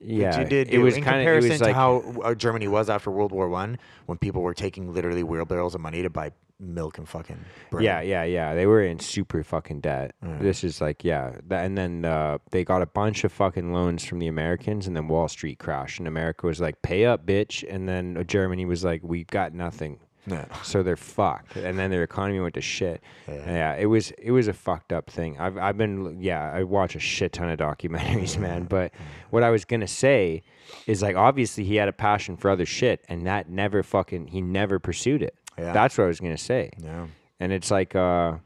[0.00, 0.68] Yeah, which he did.
[0.68, 0.82] It do.
[0.82, 3.32] was in kind of it comparison was to like how uh, Germany was after World
[3.32, 6.30] War One, when people were taking literally wheelbarrows of money to buy
[6.60, 7.84] milk and fucking bread.
[7.84, 8.54] Yeah, yeah, yeah.
[8.54, 10.14] They were in super fucking debt.
[10.40, 11.32] This is like, yeah.
[11.48, 14.96] That, and then uh, they got a bunch of fucking loans from the Americans, and
[14.96, 18.84] then Wall Street crashed, and America was like, "Pay up, bitch," and then Germany was
[18.84, 20.44] like, "We got nothing." Yeah.
[20.62, 23.02] So they're fucked, and then their economy went to shit.
[23.26, 23.34] Yeah.
[23.46, 25.38] Yeah, it was it was a fucked up thing.
[25.38, 28.64] I've I've been yeah, I watch a shit ton of documentaries, man.
[28.64, 28.92] But
[29.30, 30.42] what I was gonna say
[30.86, 34.40] is like obviously he had a passion for other shit, and that never fucking he
[34.42, 35.37] never pursued it.
[35.58, 35.72] Yeah.
[35.72, 36.70] That's what I was gonna say.
[36.82, 37.06] Yeah.
[37.40, 38.36] And it's like, uh,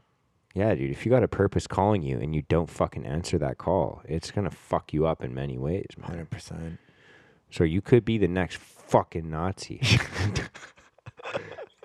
[0.55, 3.57] yeah, dude, if you got a purpose calling you and you don't fucking answer that
[3.57, 6.09] call, it's gonna fuck you up in many ways, man.
[6.11, 6.79] Hundred percent.
[7.49, 9.81] So you could be the next fucking Nazi.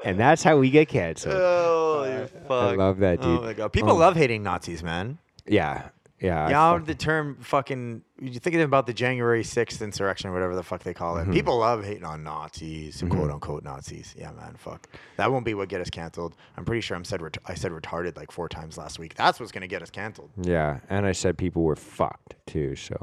[0.05, 1.35] and that's how we get canceled.
[1.37, 2.51] Oh, you fuck.
[2.51, 3.41] I love that, dude.
[3.41, 5.19] Oh my god, people love hating Nazis, man.
[5.47, 5.89] Yeah,
[6.21, 6.47] yeah.
[6.47, 8.03] I Yeah, fuck- the term fucking.
[8.21, 11.31] You think about the January sixth insurrection or whatever the fuck they call Mm-hmm.
[11.31, 11.35] it.
[11.35, 14.15] People love hating on Nazis, quote unquote Nazis.
[14.19, 14.89] Yeah, man, fuck.
[15.17, 16.35] That won't be what get us canceled.
[16.57, 19.15] I'm pretty sure I'm said ret- I said retarded like four times last week.
[19.15, 20.31] That's what's gonna get us canceled.
[20.41, 22.75] yeah, and I said people were fucked too.
[22.77, 22.97] So,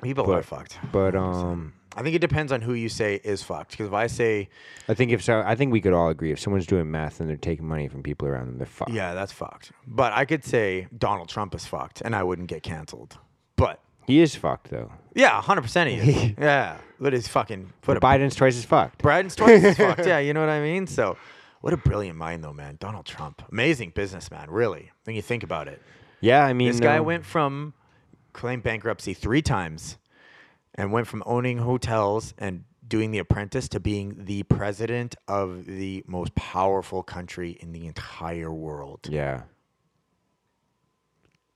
[0.00, 0.78] People But- are fucked.
[0.90, 3.72] but um, I think it depends on who you say is fucked.
[3.72, 4.48] Because if I say,
[4.88, 7.28] I think if so, I think we could all agree if someone's doing meth and
[7.28, 8.90] they're taking money from people around them, they're fucked.
[8.92, 9.72] yeah, that's fucked.
[9.86, 13.18] But I could say Donald Trump is fucked, and I wouldn't get canceled.
[13.56, 14.92] But He is fucked though.
[15.14, 16.34] yeah, 100 percent he is.
[16.38, 19.02] yeah, but his fucking put a Biden's twice as fucked.
[19.02, 20.06] Biden's twice as fucked.
[20.06, 20.86] Yeah, you know what I mean?
[20.86, 21.16] So,
[21.60, 22.76] what a brilliant mind, though, man.
[22.80, 23.42] Donald Trump.
[23.52, 25.80] Amazing businessman, really, when you think about it.
[26.20, 27.74] Yeah, I mean, This guy um, went from
[28.32, 29.98] claimed bankruptcy three times
[30.74, 36.02] and went from owning hotels and doing The Apprentice to being the president of the
[36.06, 39.00] most powerful country in the entire world.
[39.08, 39.42] Yeah,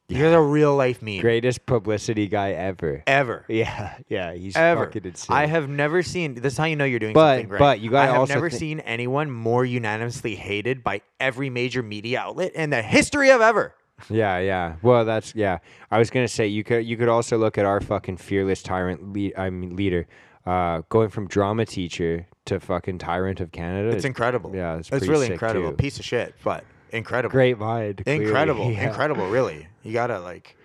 [0.08, 1.20] You're a real life meme.
[1.20, 3.02] greatest publicity guy ever.
[3.06, 3.44] Ever.
[3.48, 4.84] Yeah, yeah, he's Ever.
[4.86, 5.36] fucking insane.
[5.36, 6.34] I have never seen.
[6.34, 7.58] This is how you know you're doing But- something great.
[7.58, 11.50] but you gotta I have also never thi- seen anyone more unanimously hated by every
[11.50, 13.74] major media outlet in the history of ever.
[14.10, 14.76] Yeah, yeah.
[14.82, 15.58] Well, that's yeah.
[15.90, 19.12] I was gonna say you could you could also look at our fucking fearless tyrant.
[19.12, 20.06] Lead, I mean leader,
[20.44, 23.88] uh, going from drama teacher to fucking tyrant of Canada.
[23.96, 24.54] It's incredible.
[24.54, 25.70] Yeah, it's, it's pretty really sick, incredible.
[25.70, 25.76] too.
[25.76, 27.32] Piece of shit, but incredible.
[27.32, 28.02] Great mind.
[28.04, 28.24] clearly.
[28.26, 28.70] Incredible.
[28.72, 28.88] Yeah.
[28.88, 29.66] Incredible, really.
[29.82, 30.56] You gotta like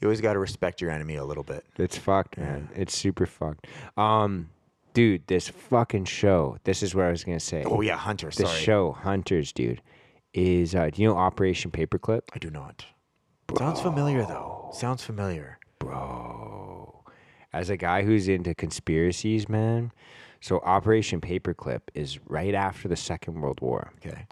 [0.00, 1.64] you always gotta respect your enemy a little bit.
[1.76, 2.68] It's fucked, man.
[2.74, 3.66] It's super fucked.
[3.96, 4.50] Um,
[4.94, 6.58] dude, this fucking show.
[6.64, 7.64] This is what I was gonna say.
[7.64, 8.60] Oh yeah, Hunter, This sorry.
[8.60, 9.80] show, Hunters, dude,
[10.34, 12.22] is uh, do you know Operation Paperclip?
[12.32, 12.84] I do not.
[13.56, 14.70] Sounds familiar though.
[14.72, 15.58] Sounds familiar.
[15.78, 17.02] bro.
[17.52, 19.90] As a guy who's into conspiracies, man.
[20.40, 23.90] So Operation Paperclip is right after the Second World War.
[23.96, 24.26] Okay.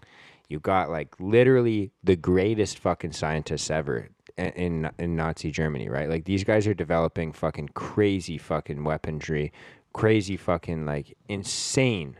[0.49, 6.09] You got like literally the greatest fucking scientists ever in in Nazi Germany, right?
[6.09, 9.51] Like these guys are developing fucking crazy fucking weaponry,
[9.93, 12.17] crazy fucking like insane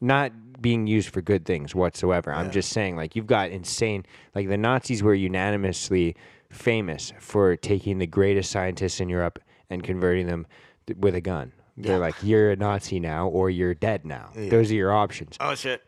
[0.00, 2.32] not being used for good things whatsoever.
[2.32, 6.16] I'm just saying, like, you've got insane, like, the Nazis were unanimously
[6.50, 9.38] famous for taking the greatest scientists in Europe
[9.68, 10.46] and converting them
[10.86, 11.52] th- with a gun.
[11.76, 14.30] They're like, you're a Nazi now or you're dead now.
[14.34, 15.36] Those are your options.
[15.40, 15.82] Oh shit.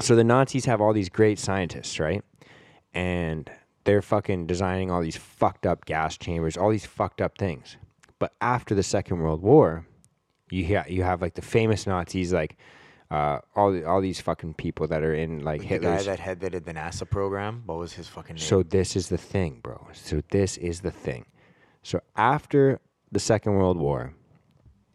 [0.00, 2.22] So the Nazis have all these great scientists, right?
[2.94, 3.50] And
[3.84, 7.76] they're fucking designing all these fucked up gas chambers, all these fucked up things.
[8.18, 9.86] But after the Second World War,
[10.50, 12.56] you ha- you have like the famous Nazis, like
[13.10, 16.06] uh, all the, all these fucking people that are in like The guy Hitler's.
[16.06, 17.62] that headed the NASA program.
[17.66, 18.42] What was his fucking name?
[18.44, 19.86] So this is the thing, bro.
[19.92, 21.26] So this is the thing.
[21.82, 22.80] So after
[23.12, 24.14] the Second World War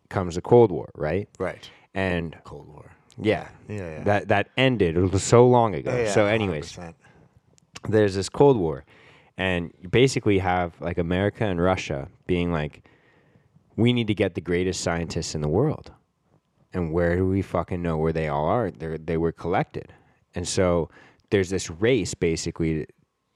[0.09, 1.29] comes the Cold War, right?
[1.39, 1.69] right.
[1.93, 2.91] And Cold War.
[3.17, 4.03] Yeah, Yeah, yeah.
[4.03, 5.95] that that ended so long ago.
[5.95, 6.93] Yeah, so, anyways, 100%.
[7.89, 8.83] there's this Cold War,
[9.37, 12.83] and you basically have like America and Russia being like,
[13.75, 15.91] we need to get the greatest scientists in the world,
[16.73, 18.71] and where do we fucking know where they all are?
[18.71, 19.93] They they were collected,
[20.35, 20.89] and so
[21.29, 22.85] there's this race basically.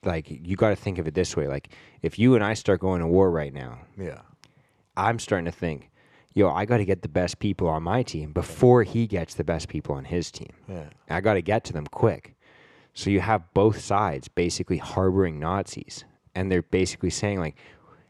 [0.04, 1.70] Like you got to think of it this way: like
[2.04, 4.22] if you and I start going to war right now, Yeah.
[4.96, 5.90] I'm starting to think,
[6.36, 9.44] yo, I got to get the best people on my team before he gets the
[9.44, 10.52] best people on his team.
[10.68, 10.84] Yeah.
[11.10, 12.36] I got to get to them quick.
[12.94, 16.06] So you have both sides basically harboring Nazis,
[16.36, 17.58] and they're basically saying like,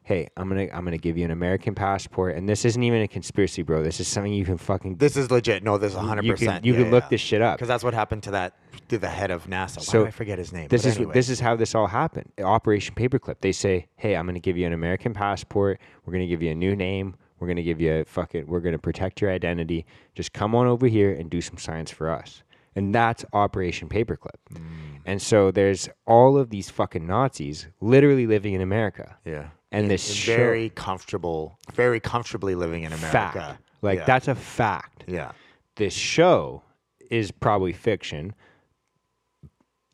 [0.03, 3.07] "Hey, I'm gonna I'm gonna give you an American passport, and this isn't even a
[3.07, 3.81] conspiracy, bro.
[3.81, 5.63] This is something you can fucking This is legit.
[5.63, 6.23] No, this is 100%.
[6.23, 7.57] you can you can look this shit up.
[7.57, 8.53] Because that's what happened to that,
[8.89, 9.77] to the head of NASA.
[9.77, 10.67] Why So, did I forget his name?
[10.67, 11.13] This But is anyway.
[11.15, 12.31] this is how this all happened.
[12.39, 13.37] Operation Paperclip.
[13.41, 15.81] They say, "Hey, I'm to give you an American passport.
[16.05, 17.15] We're to give you a new name.
[17.45, 18.47] We're going to give you a fucking.
[18.47, 19.85] We're going to protect your identity.
[20.15, 22.41] Just come on over here and do some science for us."
[22.75, 24.39] And that's Operation Paperclip.
[24.51, 24.61] Mm.
[25.05, 29.15] And so there's all of these fucking Nazis literally living in America.
[29.25, 29.49] Yeah.
[29.71, 33.11] And In- this in show- very comfortable, very comfortably living in America.
[33.11, 33.61] Fact.
[33.83, 34.05] Like Yeah.
[34.05, 35.03] that's a fact.
[35.07, 35.33] Yeah.
[35.75, 36.63] this show
[37.11, 38.33] is probably fiction.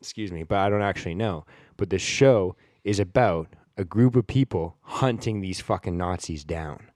[0.00, 1.44] Excuse me, but I don't actually know.
[1.76, 6.88] But the show is about a group of people hunting these fucking Nazis down.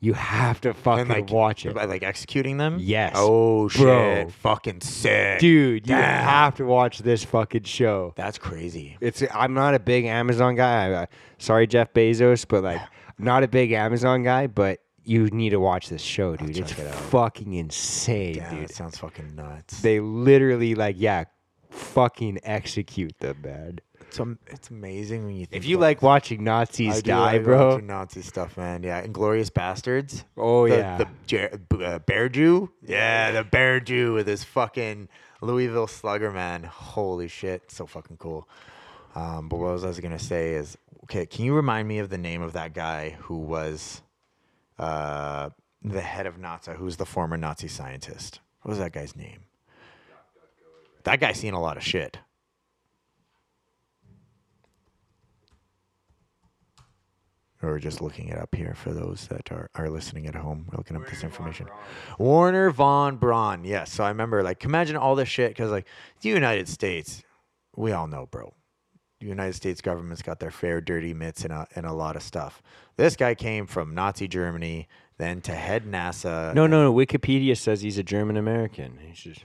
[0.00, 1.74] You have to fucking like watch it.
[1.74, 2.76] By, like executing them?
[2.78, 3.14] Yes.
[3.16, 3.82] Oh shit.
[3.82, 4.28] Bro.
[4.42, 5.40] Fucking sick.
[5.40, 6.24] Dude, you Damn.
[6.24, 8.12] have to watch this fucking show.
[8.16, 8.96] That's crazy.
[9.00, 10.86] It's I'm not a big Amazon guy.
[10.90, 11.06] I, uh,
[11.38, 12.80] sorry, Jeff Bezos, but like,
[13.18, 14.46] not a big Amazon guy.
[14.46, 16.56] But you need to watch this show, dude.
[16.56, 18.68] It's it fucking insane, Damn, dude.
[18.68, 19.80] that sounds fucking nuts.
[19.80, 21.24] they literally like yeah
[21.70, 26.02] fucking execute them man It's, am- it's amazing when you think if you about like
[26.02, 28.82] watching I nazis do die like bro watching Nazi stuff, man.
[28.82, 30.24] Yeah, Inglourious Basterds.
[30.36, 32.70] oh the, yeah the Jer- uh, Bear Jew.
[32.82, 35.08] Yeah, the Bear Jew with his fucking
[35.42, 36.64] Louisville Slugger, man.
[36.64, 38.48] Holy shit, so fucking cool.
[39.14, 42.08] Um, but what was I was gonna say is, okay, can you remind me of
[42.08, 44.00] the name of that guy who was
[44.78, 45.50] uh,
[45.82, 48.40] the head of NASA, who's the former Nazi scientist?
[48.62, 49.40] What was that guy's name?
[51.04, 52.18] That guy's seen a lot of shit.
[57.62, 60.66] Or just looking it up here for those that are, are listening at home.
[60.70, 61.66] We're looking up this information.
[62.18, 63.64] Wernher von Braun.
[63.64, 63.92] Yes.
[63.92, 65.86] So I remember, like, imagine all this shit because, like,
[66.20, 67.24] the United States,
[67.74, 68.54] we all know, bro.
[69.20, 72.22] The United States government's got their fair dirty mitts in a, in a lot of
[72.22, 72.62] stuff.
[72.96, 74.86] This guy came from Nazi Germany,
[75.16, 76.54] then to head NASA.
[76.54, 79.44] no no no wikipedia says he's a german american he's just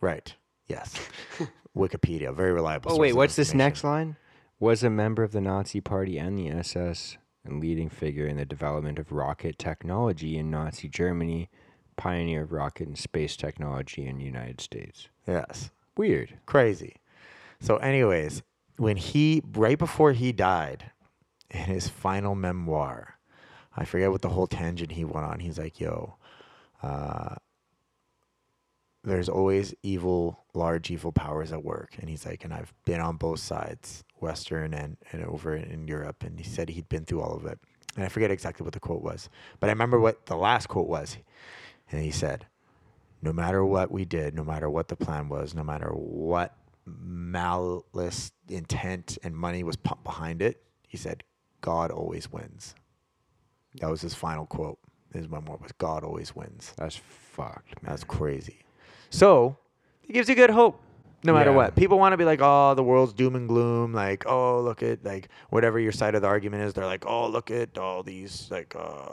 [0.00, 0.36] Right.
[0.68, 0.94] Yes.
[1.76, 2.92] Wikipedia, very reliable.
[2.92, 4.14] oh wait what's this next line
[4.60, 8.44] was a member of the nazi party and the ss and leading figure in the
[8.44, 11.48] development of rocket technology in nazi germany
[11.96, 15.70] pioneer of rocket and space technology in the united states Yes.
[15.96, 16.96] weird Crazy.
[17.60, 18.42] So, anyways,
[18.76, 20.92] when he right before he died,
[21.50, 23.18] in his final memoir,
[23.76, 25.40] I forget what the whole tangent he went on.
[25.40, 26.16] He's like, "Yo,
[26.82, 27.34] uh,
[29.02, 33.16] there's always evil, large evil powers at work," and he's like, "And I've been on
[33.16, 37.34] both sides, Western and and over in Europe." And he said he'd been through all
[37.34, 37.58] of it,
[37.96, 39.28] and I forget exactly what the quote was,
[39.60, 41.18] but I remember what the last quote was,
[41.90, 42.46] and he said,
[43.22, 48.32] no matter what we did, no matter what the plan was, no matter what malice,
[48.48, 51.24] intent, and money was pumped behind it, he said,
[51.60, 52.74] God always wins.
[53.80, 54.78] That was his final quote.
[55.12, 56.74] His memoir was God always wins.
[56.76, 58.60] that's fucked man That's crazy.
[59.10, 59.56] So
[60.06, 60.80] it gives you good hope.
[61.24, 61.56] No matter Yeah.
[61.56, 64.82] what, people want to be like, "Oh, the world's doom and gloom." Like, "Oh, look
[64.84, 68.02] at like whatever your side of the argument is." They're like, "Oh, look at all
[68.04, 69.10] these like uh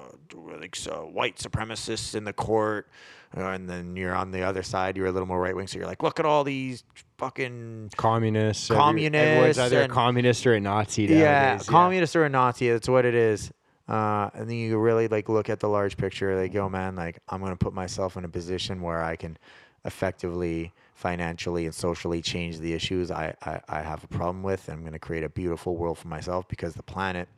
[0.59, 2.87] like so white supremacists in the court,"
[3.35, 4.97] uh, and then you're on the other side.
[4.97, 6.83] You're a little more right wing, so you're like, "Look at all these
[7.17, 8.69] fucking communists.
[8.69, 9.15] every- everyone's
[9.57, 11.03] Communists either a communist or a Nazi.
[11.05, 12.69] yeah, nowadays, communist or a Nazi.
[12.69, 13.51] That's what it is.
[13.89, 16.35] Uh, and then you really like look at the large picture.
[16.39, 19.37] Like, yo, man, like I'm gonna put myself in a position where I can
[19.85, 24.67] effectively, financially, and socially change the issues I I, I have a problem with.
[24.67, 27.29] And I'm gonna create a beautiful world for myself because the planet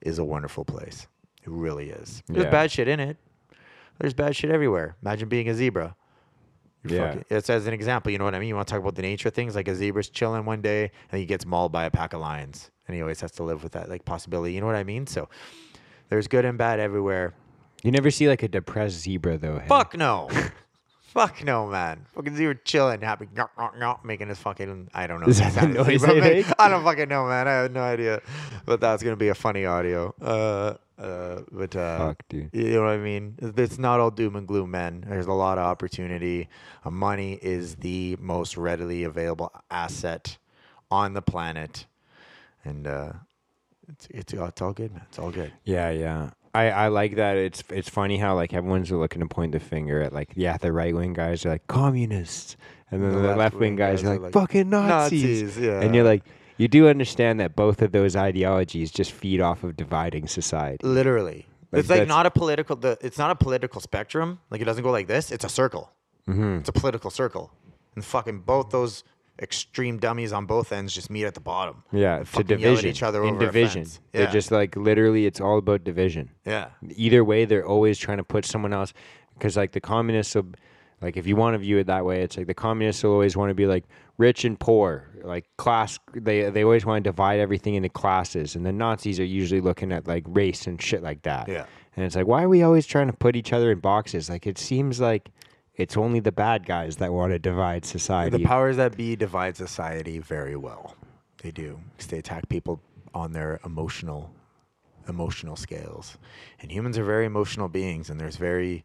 [0.00, 1.06] is a wonderful place.
[1.44, 2.22] It really is.
[2.26, 2.50] There's Yeah.
[2.50, 3.16] bad shit in it.
[3.98, 4.96] There's bad shit everywhere.
[5.02, 5.94] Imagine being a zebra.
[6.84, 7.08] You're Yeah.
[7.10, 8.48] fucking- it's as an example, you know what I mean?
[8.48, 10.90] You want to talk about the nature of things, like a zebra's chilling one day
[11.12, 12.70] and he gets mauled by a pack of lions.
[12.88, 14.54] And he always has to live with that like possibility.
[14.54, 15.06] You know what I mean?
[15.06, 15.28] So
[16.08, 17.34] there's good and bad everywhere.
[17.84, 19.58] You never see like a depressed zebra though.
[19.60, 19.68] hey?
[19.68, 20.28] Fuck no.
[21.12, 22.06] Fuck no, man.
[22.14, 25.26] Fucking zebra chilling, happy, nyah, nyah, nyah, making his fucking, I don't know.
[25.26, 26.46] Is that the noise they make.
[26.58, 27.46] I don't fucking know, man.
[27.46, 28.22] I have no idea.
[28.64, 30.14] But that's going to be a funny audio.
[30.22, 32.48] Uh, uh, but, uh, Fuck, dude.
[32.54, 33.34] You know what I mean?
[33.42, 35.04] It's not all doom and gloom, man.
[35.06, 36.48] There's a lot of opportunity.
[36.82, 40.38] Uh, money is the most readily available asset
[40.90, 41.84] on the planet,
[42.64, 43.12] and uh,
[43.86, 45.02] it's, it's it's all good, man.
[45.10, 45.52] It's all good.
[45.64, 46.30] Yeah, yeah.
[46.54, 47.36] I, I like that.
[47.36, 50.72] It's it's funny how like everyone's looking to point the finger at like yeah the
[50.72, 52.56] right wing guys are like communists
[52.90, 55.42] and then The the, left left-wing guys, guys are are like, like, fucking Nazis.
[55.42, 55.80] Nazis, yeah.
[55.80, 56.24] And you're like
[56.58, 60.86] you do understand that both of those ideologies just feed off of dividing society.
[60.86, 62.76] Literally, Like, it's like not a political.
[62.76, 64.38] The, it's not a political spectrum.
[64.50, 65.32] Like it doesn't go like this.
[65.32, 65.90] It's a circle.
[66.28, 66.58] Mm-hmm.
[66.58, 67.50] It's a political circle,
[67.96, 69.02] and fucking both those
[69.42, 71.82] extreme dummies on both ends just meet at the bottom.
[71.92, 72.90] Yeah, to it's yell at division.
[72.90, 73.84] each other in over division.
[73.84, 74.00] fence.
[74.12, 76.30] They're just like literally, it's all about division.
[76.44, 76.68] yeah.
[76.94, 78.92] Either way, they're always trying to put someone else.
[79.34, 80.46] Because like the communists, will,
[81.00, 83.36] like if you want to view it that way, it's like the communists will always
[83.36, 83.84] want to be like
[84.18, 85.98] rich and poor, like class.
[86.14, 89.90] They they always want to divide everything into classes, and the Nazis are usually looking
[89.90, 91.48] at like race and shit like that.
[91.48, 91.66] Yeah.
[91.96, 94.30] And it's like, why are we always trying to put each other in boxes?
[94.30, 95.30] Like it seems like
[95.76, 98.36] it's only the bad guys that want to divide society.
[98.38, 100.96] The powers that be divide society very well.
[101.42, 101.80] They do.
[101.98, 102.80] 'cause they attack people
[103.14, 104.34] on their emotional
[105.08, 106.16] emotional scales.
[106.60, 108.84] And humans are very emotional beings and there's very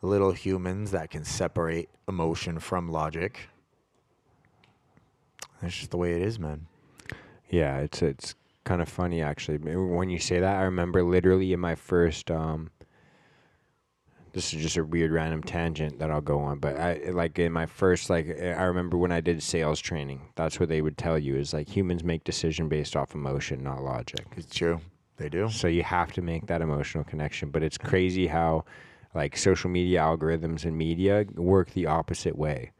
[0.00, 3.48] little humans that can separate emotion from logic.
[5.60, 6.66] That's just the way it is, man.
[7.48, 8.34] Yeah, it's it's
[8.64, 9.58] kind of funny actually.
[9.58, 12.30] When you say that, I remember literally in my first.
[12.30, 12.70] Um,
[14.32, 17.52] this is just a weird random tangent that I'll go on, but I like in
[17.52, 20.22] my first like eh, I remember when I did sales training.
[20.34, 23.82] That's what they would tell you is like humans make decision based off emotion, not
[23.82, 24.26] logic.
[24.36, 24.80] It's true.
[25.16, 25.48] They do.
[25.48, 27.50] So you have to make that emotional connection.
[27.50, 28.64] But it's crazy how
[29.14, 32.72] like social media algorithms and media work the opposite way.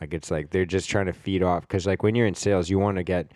[0.00, 2.68] Like it's like they're just trying to feed off because like when you're in sales,
[2.68, 3.32] you want to get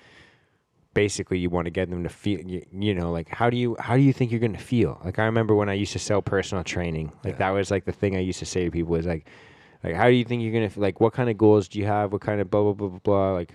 [1.03, 3.77] basically you want to get them to feel you, you know like how do you
[3.87, 4.93] how do you think you're going to feel?
[5.05, 7.39] Like i remember when i used to sell personal training like Yeah.
[7.43, 9.25] that was like the thing i used to say to people is like
[9.85, 11.87] like how do you think you're going to like what kind of goals do you
[11.87, 12.07] have?
[12.13, 13.53] What kind of blah blah blah blah blah like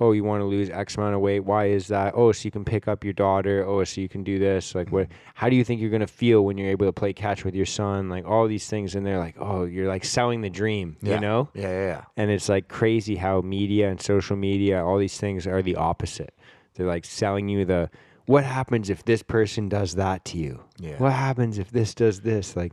[0.00, 1.40] oh you want to lose x amount of weight?
[1.52, 2.14] Why is that?
[2.16, 3.64] Oh so you can pick up your daughter.
[3.64, 4.74] Oh so you can do this.
[4.74, 5.30] Like what mm-hmm.
[5.40, 7.54] how do you think you're going to feel when you're able to play catch with
[7.54, 8.08] your son?
[8.08, 11.14] Like all these things and they're like oh you're like selling the dream Yeah.
[11.14, 11.48] you know?
[11.54, 12.04] Yeah, yeah, yeah.
[12.16, 16.34] and it's like crazy how media and social media all these things are the opposite
[16.74, 17.90] they're like selling you the
[18.26, 20.96] what happens if this person does that to you Yeah.
[20.98, 22.72] what happens if this does this like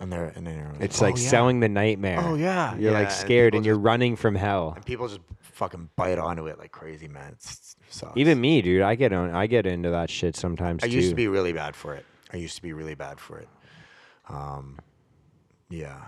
[0.00, 2.74] And they're and then everyone's it's "Oh, like yeah." selling the nightmare Oh, yeah.
[2.76, 5.90] you're Yeah, like scared people and you're just- running from hell And people just fucking
[5.96, 7.32] bite onto it like crazy, man.
[7.32, 8.12] It's, it sucks.
[8.16, 11.10] even me dude i get on i get into that shit sometimes I too used
[11.10, 12.04] to be really bad for it.
[12.32, 13.48] I used to be really bad for it.
[14.28, 14.78] Um,
[15.68, 16.00] yeah,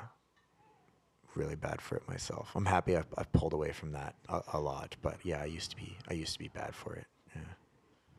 [1.37, 2.51] really bad for it myself.
[2.55, 5.71] I'm happy I've, I've pulled away from that a, a lot, but yeah, I used
[5.71, 5.97] to be.
[6.09, 7.07] I used to be bad for it.
[7.35, 7.43] Yeah.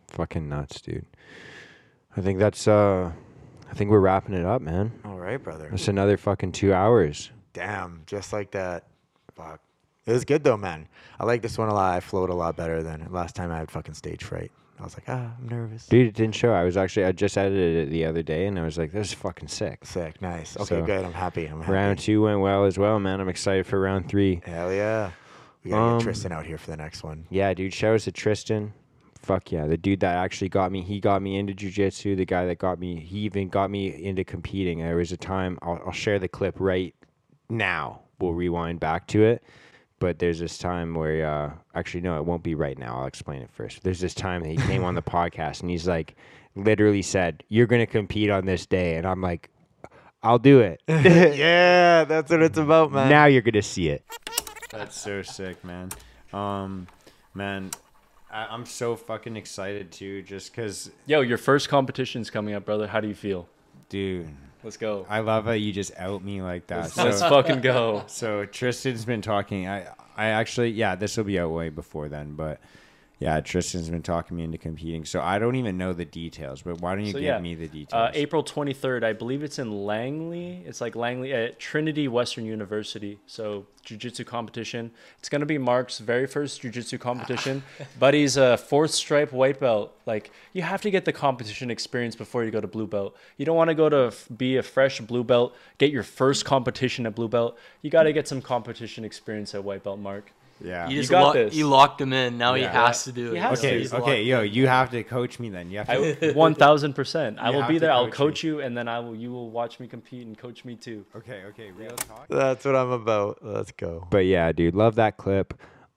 [0.09, 1.05] fucking nuts dude
[2.17, 3.11] i think that's uh
[3.69, 5.67] i think we're wrapping it up man All right, brother.
[5.69, 8.83] that's another fucking two hours Damn, just like that.
[9.33, 9.61] Fuck.
[10.05, 10.89] It was good though, man.
[11.17, 11.93] I like this one a lot.
[11.95, 14.51] I flowed a lot better than last time I had fucking stage fright.
[14.79, 15.87] I was like, ah, I'm nervous.
[15.87, 16.51] Dude, it didn't show.
[16.53, 19.07] I was actually I just edited it the other day, and I was like, "This
[19.07, 20.55] is fucking sick." Sick, nice.
[20.57, 21.05] Okay, So, good.
[21.05, 21.45] I'm happy.
[21.45, 21.71] I'm happy.
[21.71, 23.21] Round two went well as well, man.
[23.21, 24.41] I'm excited for round three.
[24.45, 25.11] Hell yeah.
[25.63, 27.25] We gotta Um, get Tristan out here for the next one.
[27.29, 27.73] Yeah, dude.
[27.73, 28.73] Shout out to Tristan.
[29.17, 30.81] Fuck yeah, the dude that actually got me.
[30.81, 32.15] He got me into jujitsu.
[32.17, 32.99] The guy that got me.
[32.99, 34.79] He even got me into competing.
[34.79, 35.57] There was a time.
[35.61, 36.93] I'll, I'll share the clip right
[37.49, 38.01] now.
[38.19, 39.43] We'll rewind back to it.
[39.99, 42.99] But there's this time where, uh, actually, no, it won't be right now.
[42.99, 43.81] I'll explain it first.
[43.83, 46.15] There's this time that he came on the podcast and he's like,
[46.55, 49.49] literally said, "You're gonna compete on this day," and I'm like,
[50.23, 53.09] "I'll do it." yeah, that's what it's about, man.
[53.09, 54.03] now you're gonna see it.
[54.71, 55.89] That's so sick, man.
[56.33, 56.87] Um,
[57.33, 57.71] man,
[58.29, 62.87] I, I'm so fucking excited too, just cause, Yo, your first competition's coming up, brother.
[62.87, 63.47] How do you feel?
[63.87, 64.27] dude,
[64.65, 65.05] Let's go.
[65.07, 66.89] I love how you just out me like that.
[66.89, 68.03] So, Let's fucking go.
[68.07, 69.67] so Tristan's been talking.
[69.67, 72.59] I, I actually, yeah, this will be out way before then, but.
[73.19, 76.61] Yeah, Tristan's been talking me into competing, so I don't even know the details.
[76.61, 77.93] But why don't you So, give yeah, me the details?
[77.93, 80.63] Uh, April 23rd, I believe it's in Langley.
[80.65, 83.19] It's like Langley at Trinity Western University.
[83.25, 84.91] So, jiu-jitsu competition.
[85.19, 87.63] It's going to be Mark's very first jiu-jitsu competition.
[87.99, 89.95] but he's a fourth stripe white belt.
[90.05, 93.15] Like, you have to get the competition experience before you go to blue belt.
[93.37, 96.43] You don't want to go to f- be a fresh blue belt, get your first
[96.43, 97.57] competition at blue belt.
[97.81, 100.33] You got to get some competition experience at white belt, Mark.
[100.63, 100.87] Yeah.
[100.89, 101.53] You just got lo- this.
[101.55, 102.37] you locked him in.
[102.37, 102.69] Now Yeah.
[102.69, 103.41] he has to do He it.
[103.41, 104.53] has okay, He's okay, locked yo, in.
[104.53, 105.69] you have to coach me then.
[105.69, 106.33] You have to.
[106.33, 107.37] 1000%.
[107.39, 107.91] I will be to there.
[107.91, 109.15] I'll coach coach you, and then I will.
[109.15, 111.05] you will watch me compete and coach me too.
[111.15, 112.27] okay, okay, real talk.
[112.29, 113.39] That's what I'm about.
[113.41, 114.07] Let's go.
[114.09, 115.53] But yeah, dude, love that clip.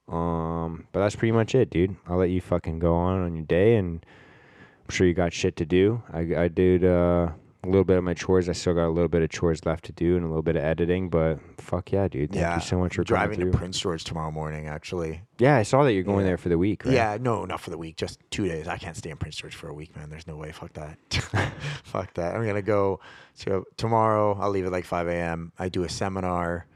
[0.09, 1.97] Um, but that's pretty much it, dude.
[2.06, 5.56] I'll let you fucking go on on your day, and I'm sure you got shit
[5.56, 6.02] to do.
[6.12, 7.28] I I did uh,
[7.64, 8.48] a little bit of my chores.
[8.48, 10.56] I still got a little bit of chores left to do, and a little bit
[10.56, 11.09] of editing.
[11.09, 12.30] But fuck yeah, dude.
[12.30, 13.51] Thank yeah, you so much for driving to.
[13.51, 14.68] Prince George tomorrow morning.
[14.68, 16.26] Actually, yeah, I saw that you're going Yeah.
[16.30, 16.94] there for the week, right?
[16.94, 18.68] yeah, no, not for the week, just two days.
[18.68, 20.09] I can't stay in Prince George for a week, man.
[20.09, 20.52] There's no way.
[20.52, 20.98] Fuck that.
[21.85, 22.35] Fuck that.
[22.36, 23.01] I'm gonna go
[23.40, 24.39] to tomorrow.
[24.40, 25.52] I'll leave at like 5 a.m.
[25.59, 26.66] I do a seminar,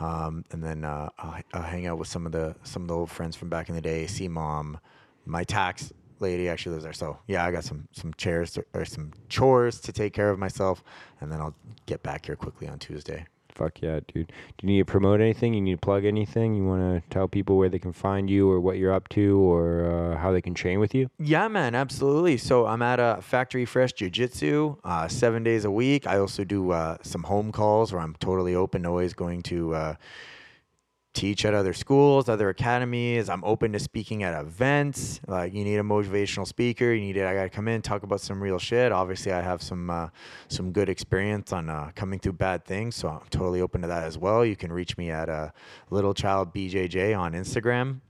[0.00, 2.94] um, and then uh, I'll, I'll hang out with some of the some of the
[2.96, 4.06] old friends from back in the day.
[4.08, 4.78] See mom,
[5.24, 5.92] my tax
[6.22, 6.92] lady actually lives there.
[6.92, 10.38] So yeah, I got some some chairs to, or some chores to take care of
[10.38, 10.82] myself,
[11.20, 11.54] and then I'll
[11.86, 13.26] get back here quickly on Tuesday.
[13.54, 14.28] Fuck yeah, dude.
[14.28, 14.32] Do
[14.62, 15.52] you need to promote anything?
[15.52, 16.54] You need to plug anything?
[16.54, 19.38] You want to tell people where they can find you or what you're up to
[19.40, 21.10] or uh, how they can train with you?
[21.18, 22.38] Yeah, man, absolutely.
[22.38, 26.06] So I'm at a Factory Fresh Jiu Jitsu uh, seven days a week.
[26.06, 29.94] I also do uh, some home calls where I'm totally open, always going to uh,
[31.14, 33.28] teach at other schools, other academies.
[33.28, 35.20] I'm open to speaking at events.
[35.26, 37.26] Like you need a motivational speaker, you need it.
[37.26, 38.92] I gotta come in, talk about some real shit.
[38.92, 40.08] Obviously, I have some uh,
[40.48, 44.04] some good experience on uh, coming through bad things, so I'm totally open to that
[44.04, 44.44] as well.
[44.44, 45.50] You can reach me at uh,
[45.90, 48.00] Little Child BJJ on Instagram.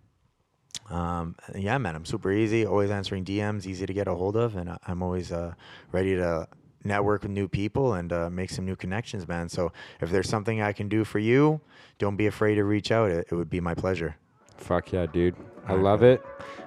[0.90, 2.66] Um, yeah, man, I'm super easy.
[2.66, 5.54] Always answering DMs, easy to get a hold of, and I- I'm always uh,
[5.90, 6.46] ready to
[6.84, 9.48] network with new people and uh, make some new connections, man.
[9.48, 11.60] So if there's something I can do for you,
[11.98, 13.10] don't be afraid to reach out.
[13.10, 14.16] It, it would be my pleasure.
[14.56, 15.34] Fuck yeah, dude.
[15.66, 16.22] I love it.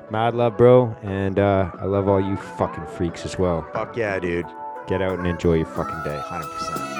[0.09, 0.95] Mad love, bro.
[1.01, 3.67] And uh, I love all you fucking freaks as well.
[3.73, 4.45] Fuck yeah, dude.
[4.87, 6.21] Get out and enjoy your fucking day.
[6.23, 6.94] 100%.